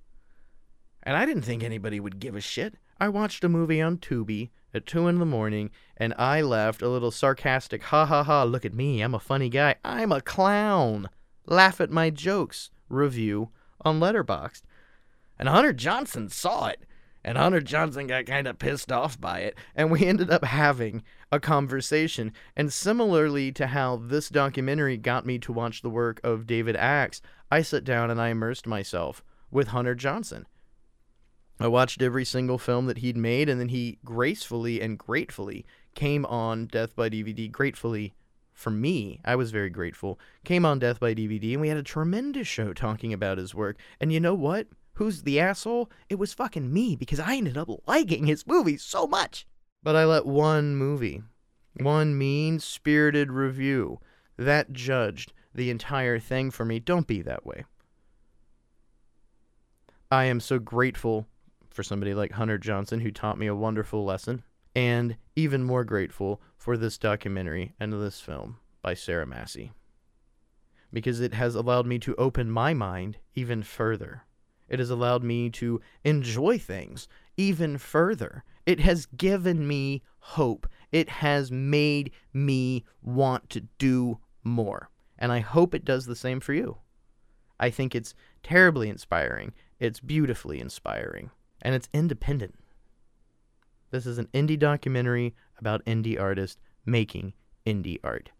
And 1.04 1.16
I 1.16 1.26
didn't 1.26 1.44
think 1.44 1.64
anybody 1.64 2.02
would 2.02 2.20
give 2.20 2.36
a 2.36 2.42
shit. 2.42 2.76
I 3.00 3.08
watched 3.08 3.46
a 3.46 3.50
movie 3.50 3.82
on 3.82 3.98
Tubi 3.98 4.50
at 4.74 4.86
2 4.86 5.08
in 5.08 5.20
the 5.20 5.26
morning, 5.26 5.72
and 5.96 6.14
I 6.18 6.42
left 6.42 6.82
a 6.82 6.90
little 6.90 7.12
sarcastic, 7.12 7.84
ha 7.84 8.06
ha 8.06 8.22
ha, 8.22 8.44
look 8.44 8.66
at 8.66 8.74
me, 8.74 9.02
I'm 9.02 9.16
a 9.16 9.20
funny 9.20 9.48
guy. 9.48 9.76
I'm 9.86 10.12
a 10.12 10.22
clown. 10.22 11.10
Laugh 11.46 11.80
at 11.80 11.90
my 11.90 12.10
jokes 12.10 12.72
review 12.90 13.52
on 13.86 14.02
Letterboxd. 14.02 14.64
And 15.40 15.48
Hunter 15.48 15.74
Johnson 15.74 16.28
saw 16.28 16.68
it 16.68 16.86
and 17.24 17.38
Hunter 17.38 17.62
Johnson 17.62 18.08
got 18.08 18.26
kind 18.26 18.48
of 18.48 18.60
pissed 18.60 18.92
off 18.92 19.20
by 19.20 19.40
it, 19.40 19.58
and 19.76 19.92
we 19.92 20.06
ended 20.06 20.30
up 20.30 20.44
having 20.44 21.04
a 21.32 21.40
conversation. 21.40 22.34
And 22.56 22.72
similarly 22.72 23.52
to 23.54 23.68
how 23.68 23.98
this 23.98 24.30
documentary 24.30 24.98
got 24.98 25.26
me 25.26 25.40
to 25.40 25.54
watch 25.54 25.82
the 25.82 25.90
work 25.90 26.20
of 26.24 26.48
David 26.48 26.76
Axe, 26.76 27.22
I 27.52 27.62
sat 27.62 27.84
down 27.84 28.10
and 28.10 28.22
I 28.22 28.30
immersed 28.30 28.66
myself 28.66 29.24
with 29.50 29.70
Hunter 29.70 29.96
Johnson. 29.96 30.46
I 31.60 31.68
watched 31.68 32.02
every 32.02 32.26
single 32.26 32.58
film 32.58 32.88
that 32.88 33.00
he'd 33.00 33.18
made, 33.18 33.48
and 33.48 33.60
then 33.60 33.70
he 33.70 34.00
gracefully 34.04 34.82
and 34.82 34.98
gratefully 34.98 35.66
came 35.94 36.26
on 36.26 36.66
Death 36.66 36.96
by 36.96 37.10
DVD. 37.10 37.52
Gratefully 37.52 38.16
for 38.52 38.72
me, 38.72 39.20
I 39.24 39.36
was 39.36 39.52
very 39.52 39.70
grateful. 39.70 40.20
Came 40.44 40.66
on 40.66 40.80
Death 40.80 41.00
by 41.00 41.14
DVD, 41.14 41.54
and 41.54 41.62
we 41.62 41.70
had 41.70 41.78
a 41.78 41.84
tremendous 41.84 42.48
show 42.48 42.74
talking 42.74 43.14
about 43.14 43.38
his 43.38 43.54
work. 43.54 43.78
And 44.00 44.12
you 44.12 44.20
know 44.20 44.34
what? 44.34 44.68
Who's 45.02 45.24
the 45.24 45.40
asshole? 45.40 45.90
It 46.10 46.20
was 46.20 46.36
fucking 46.36 46.72
me 46.72 46.96
because 46.96 47.20
I 47.20 47.36
ended 47.36 47.58
up 47.58 47.70
liking 47.88 48.28
his 48.28 48.46
movies 48.46 48.84
so 48.84 49.08
much. 49.08 49.48
But 49.82 49.96
I 49.96 50.06
let 50.06 50.28
one 50.28 50.76
movie, 50.76 51.24
one 51.74 52.16
mean 52.16 52.60
spirited 52.60 53.32
review, 53.32 54.00
that 54.38 54.74
judged 54.74 55.34
the 55.56 55.72
entire 55.72 56.20
thing 56.20 56.52
for 56.52 56.66
me. 56.66 56.80
Don't 56.80 57.08
be 57.08 57.24
that 57.24 57.48
way. 57.48 57.66
I 60.12 60.26
am 60.26 60.40
so 60.40 60.60
grateful 60.60 61.26
for 61.72 61.82
somebody 61.82 62.14
like 62.14 62.34
Hunter 62.34 62.60
Johnson 62.60 63.00
who 63.00 63.10
taught 63.10 63.40
me 63.40 63.48
a 63.48 63.56
wonderful 63.56 64.06
lesson, 64.06 64.44
and 64.76 65.18
even 65.36 65.64
more 65.64 65.84
grateful 65.84 66.40
for 66.58 66.78
this 66.78 67.00
documentary 67.00 67.74
and 67.80 67.92
this 67.92 68.22
film 68.22 68.58
by 68.84 68.94
Sarah 68.94 69.26
Massey. 69.26 69.72
Because 70.94 71.20
it 71.20 71.34
has 71.34 71.56
allowed 71.56 71.88
me 71.88 71.98
to 71.98 72.16
open 72.18 72.52
my 72.52 72.76
mind 72.76 73.18
even 73.34 73.64
further 73.64 74.26
it 74.72 74.80
has 74.80 74.90
allowed 74.90 75.22
me 75.22 75.50
to 75.50 75.82
enjoy 76.06 76.58
things 76.58 77.10
even 77.36 77.78
further. 77.78 78.46
It 78.66 78.80
has 78.80 79.06
given 79.06 79.68
me 79.68 80.02
hope. 80.20 80.66
It 80.94 81.10
has 81.10 81.52
made 81.52 82.12
me 82.34 82.86
want 83.02 83.50
to 83.50 83.68
do 83.78 84.20
more. 84.46 84.90
And 85.20 85.30
I 85.30 85.40
hope 85.40 85.76
it 85.76 85.84
does 85.84 86.06
the 86.06 86.16
same 86.16 86.40
for 86.40 86.54
you. 86.54 86.78
I 87.60 87.70
think 87.70 87.94
it's 87.94 88.16
terribly 88.44 88.88
inspiring. 88.88 89.52
It's 89.78 90.00
beautifully 90.00 90.62
inspiring. 90.62 91.32
And 91.62 91.76
it's 91.76 91.90
independent. 91.94 92.56
This 93.92 94.06
is 94.06 94.18
an 94.18 94.30
indie 94.34 94.58
documentary 94.58 95.36
about 95.60 95.84
indie 95.84 96.20
artists 96.20 96.62
making 96.86 97.34
indie 97.66 98.00
art. 98.06 98.32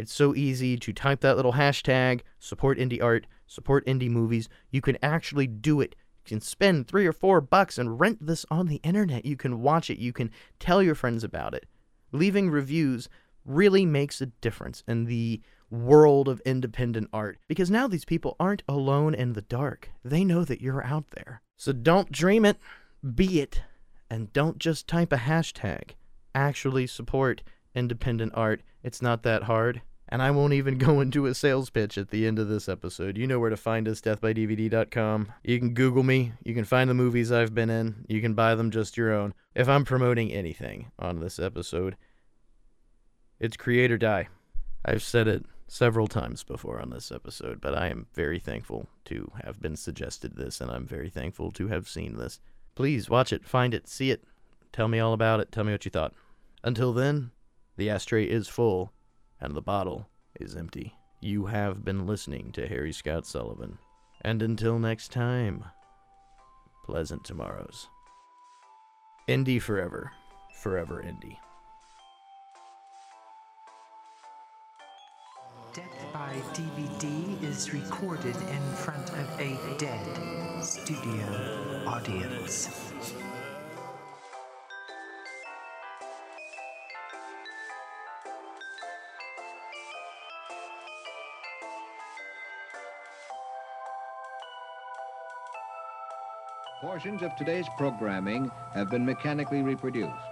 It's 0.00 0.14
so 0.14 0.34
easy 0.34 0.78
to 0.78 0.92
type 0.94 1.20
that 1.20 1.36
little 1.36 1.52
hashtag, 1.52 2.22
support 2.38 2.78
indie 2.78 3.02
art, 3.02 3.26
support 3.46 3.84
indie 3.86 4.08
movies. 4.08 4.48
You 4.70 4.80
can 4.80 4.96
actually 5.02 5.46
do 5.46 5.82
it. 5.82 5.94
You 6.24 6.28
can 6.36 6.40
spend 6.40 6.88
three 6.88 7.06
or 7.06 7.12
four 7.12 7.42
bucks 7.42 7.76
and 7.76 8.00
rent 8.00 8.26
this 8.26 8.46
on 8.50 8.66
the 8.66 8.80
internet. 8.82 9.26
You 9.26 9.36
can 9.36 9.60
watch 9.60 9.90
it. 9.90 9.98
You 9.98 10.14
can 10.14 10.30
tell 10.58 10.82
your 10.82 10.94
friends 10.94 11.22
about 11.22 11.52
it. 11.52 11.66
Leaving 12.12 12.48
reviews 12.48 13.10
really 13.44 13.84
makes 13.84 14.22
a 14.22 14.26
difference 14.26 14.82
in 14.88 15.04
the 15.04 15.42
world 15.70 16.28
of 16.28 16.40
independent 16.46 17.08
art 17.12 17.38
because 17.46 17.70
now 17.70 17.86
these 17.86 18.06
people 18.06 18.36
aren't 18.40 18.62
alone 18.66 19.14
in 19.14 19.34
the 19.34 19.42
dark. 19.42 19.90
They 20.02 20.24
know 20.24 20.44
that 20.44 20.62
you're 20.62 20.82
out 20.82 21.10
there. 21.10 21.42
So 21.58 21.72
don't 21.72 22.10
dream 22.10 22.46
it, 22.46 22.56
be 23.14 23.40
it, 23.40 23.62
and 24.08 24.32
don't 24.32 24.58
just 24.58 24.88
type 24.88 25.12
a 25.12 25.18
hashtag. 25.18 25.90
Actually 26.34 26.86
support 26.86 27.42
independent 27.74 28.32
art. 28.34 28.62
It's 28.82 29.02
not 29.02 29.22
that 29.24 29.42
hard. 29.42 29.82
And 30.10 30.20
I 30.22 30.30
won't 30.32 30.52
even 30.52 30.78
go 30.78 31.00
into 31.00 31.26
a 31.26 31.34
sales 31.34 31.70
pitch 31.70 31.96
at 31.96 32.10
the 32.10 32.26
end 32.26 32.38
of 32.38 32.48
this 32.48 32.68
episode. 32.68 33.16
You 33.16 33.26
know 33.26 33.38
where 33.38 33.50
to 33.50 33.56
find 33.56 33.86
us, 33.86 34.00
deathbydvd.com. 34.00 35.32
You 35.44 35.58
can 35.58 35.74
Google 35.74 36.02
me. 36.02 36.32
You 36.44 36.54
can 36.54 36.64
find 36.64 36.90
the 36.90 36.94
movies 36.94 37.30
I've 37.30 37.54
been 37.54 37.70
in. 37.70 38.04
You 38.08 38.20
can 38.20 38.34
buy 38.34 38.54
them 38.54 38.70
just 38.70 38.96
your 38.96 39.12
own. 39.12 39.34
If 39.54 39.68
I'm 39.68 39.84
promoting 39.84 40.32
anything 40.32 40.90
on 40.98 41.20
this 41.20 41.38
episode, 41.38 41.96
it's 43.38 43.56
create 43.56 43.92
or 43.92 43.98
die. 43.98 44.28
I've 44.84 45.02
said 45.02 45.28
it 45.28 45.44
several 45.68 46.08
times 46.08 46.42
before 46.42 46.80
on 46.80 46.90
this 46.90 47.12
episode, 47.12 47.60
but 47.60 47.76
I 47.76 47.88
am 47.88 48.06
very 48.12 48.40
thankful 48.40 48.88
to 49.04 49.30
have 49.44 49.60
been 49.60 49.76
suggested 49.76 50.36
this, 50.36 50.60
and 50.60 50.70
I'm 50.70 50.86
very 50.86 51.10
thankful 51.10 51.52
to 51.52 51.68
have 51.68 51.88
seen 51.88 52.16
this. 52.16 52.40
Please 52.74 53.08
watch 53.08 53.32
it, 53.32 53.46
find 53.46 53.72
it, 53.72 53.88
see 53.88 54.10
it. 54.10 54.24
Tell 54.72 54.88
me 54.88 54.98
all 54.98 55.12
about 55.12 55.40
it. 55.40 55.52
Tell 55.52 55.64
me 55.64 55.72
what 55.72 55.84
you 55.84 55.90
thought. 55.90 56.14
Until 56.64 56.92
then, 56.92 57.30
the 57.76 57.90
ashtray 57.90 58.24
is 58.24 58.48
full 58.48 58.92
and 59.40 59.54
the 59.54 59.62
bottle 59.62 60.08
is 60.38 60.56
empty. 60.56 60.94
You 61.20 61.46
have 61.46 61.84
been 61.84 62.06
listening 62.06 62.52
to 62.52 62.66
Harry 62.66 62.92
Scott 62.92 63.26
Sullivan. 63.26 63.78
And 64.22 64.42
until 64.42 64.78
next 64.78 65.12
time, 65.12 65.64
pleasant 66.84 67.24
tomorrows. 67.24 67.88
Indie 69.28 69.60
forever. 69.60 70.12
Forever 70.54 71.02
indie. 71.06 71.36
Death 75.72 76.06
by 76.12 76.34
DVD 76.52 77.42
is 77.44 77.72
recorded 77.72 78.36
in 78.36 78.74
front 78.74 79.08
of 79.10 79.40
a 79.40 79.56
dead 79.78 80.64
studio 80.64 81.84
audience. 81.86 82.68
Portions 96.80 97.20
of 97.20 97.36
today's 97.36 97.68
programming 97.76 98.50
have 98.72 98.88
been 98.88 99.04
mechanically 99.04 99.60
reproduced. 99.60 100.29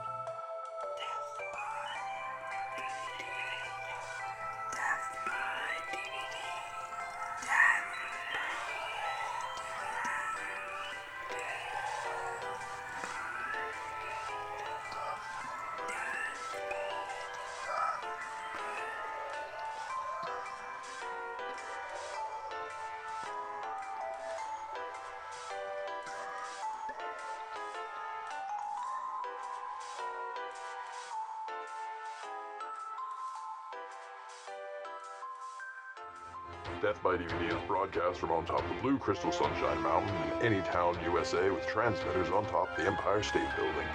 Death 36.83 37.03
by 37.03 37.17
DVD 37.17 37.49
is 37.49 37.63
broadcast 37.67 38.21
from 38.21 38.31
on 38.31 38.45
top 38.45 38.63
of 38.71 38.83
Blue 38.83 38.99
Crystal 38.99 39.33
Sunshine 39.33 39.83
Mountain 39.83 40.15
in 40.41 40.55
any 40.55 40.63
town, 40.63 40.97
USA, 41.05 41.51
with 41.51 41.67
transmitters 41.67 42.31
on 42.31 42.47
top 42.47 42.77
the 42.77 42.87
Empire 42.87 43.23
State 43.23 43.49
Building. 43.57 43.87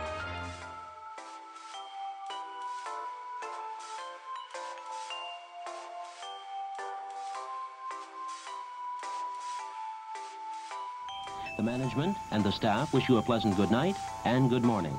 The 11.56 11.64
management 11.64 12.18
and 12.32 12.44
the 12.44 12.52
staff 12.52 12.94
wish 12.94 13.08
you 13.08 13.18
a 13.18 13.22
pleasant 13.22 13.56
good 13.56 13.72
night 13.72 13.96
and 14.26 14.50
good 14.50 14.64
morning. 14.64 14.98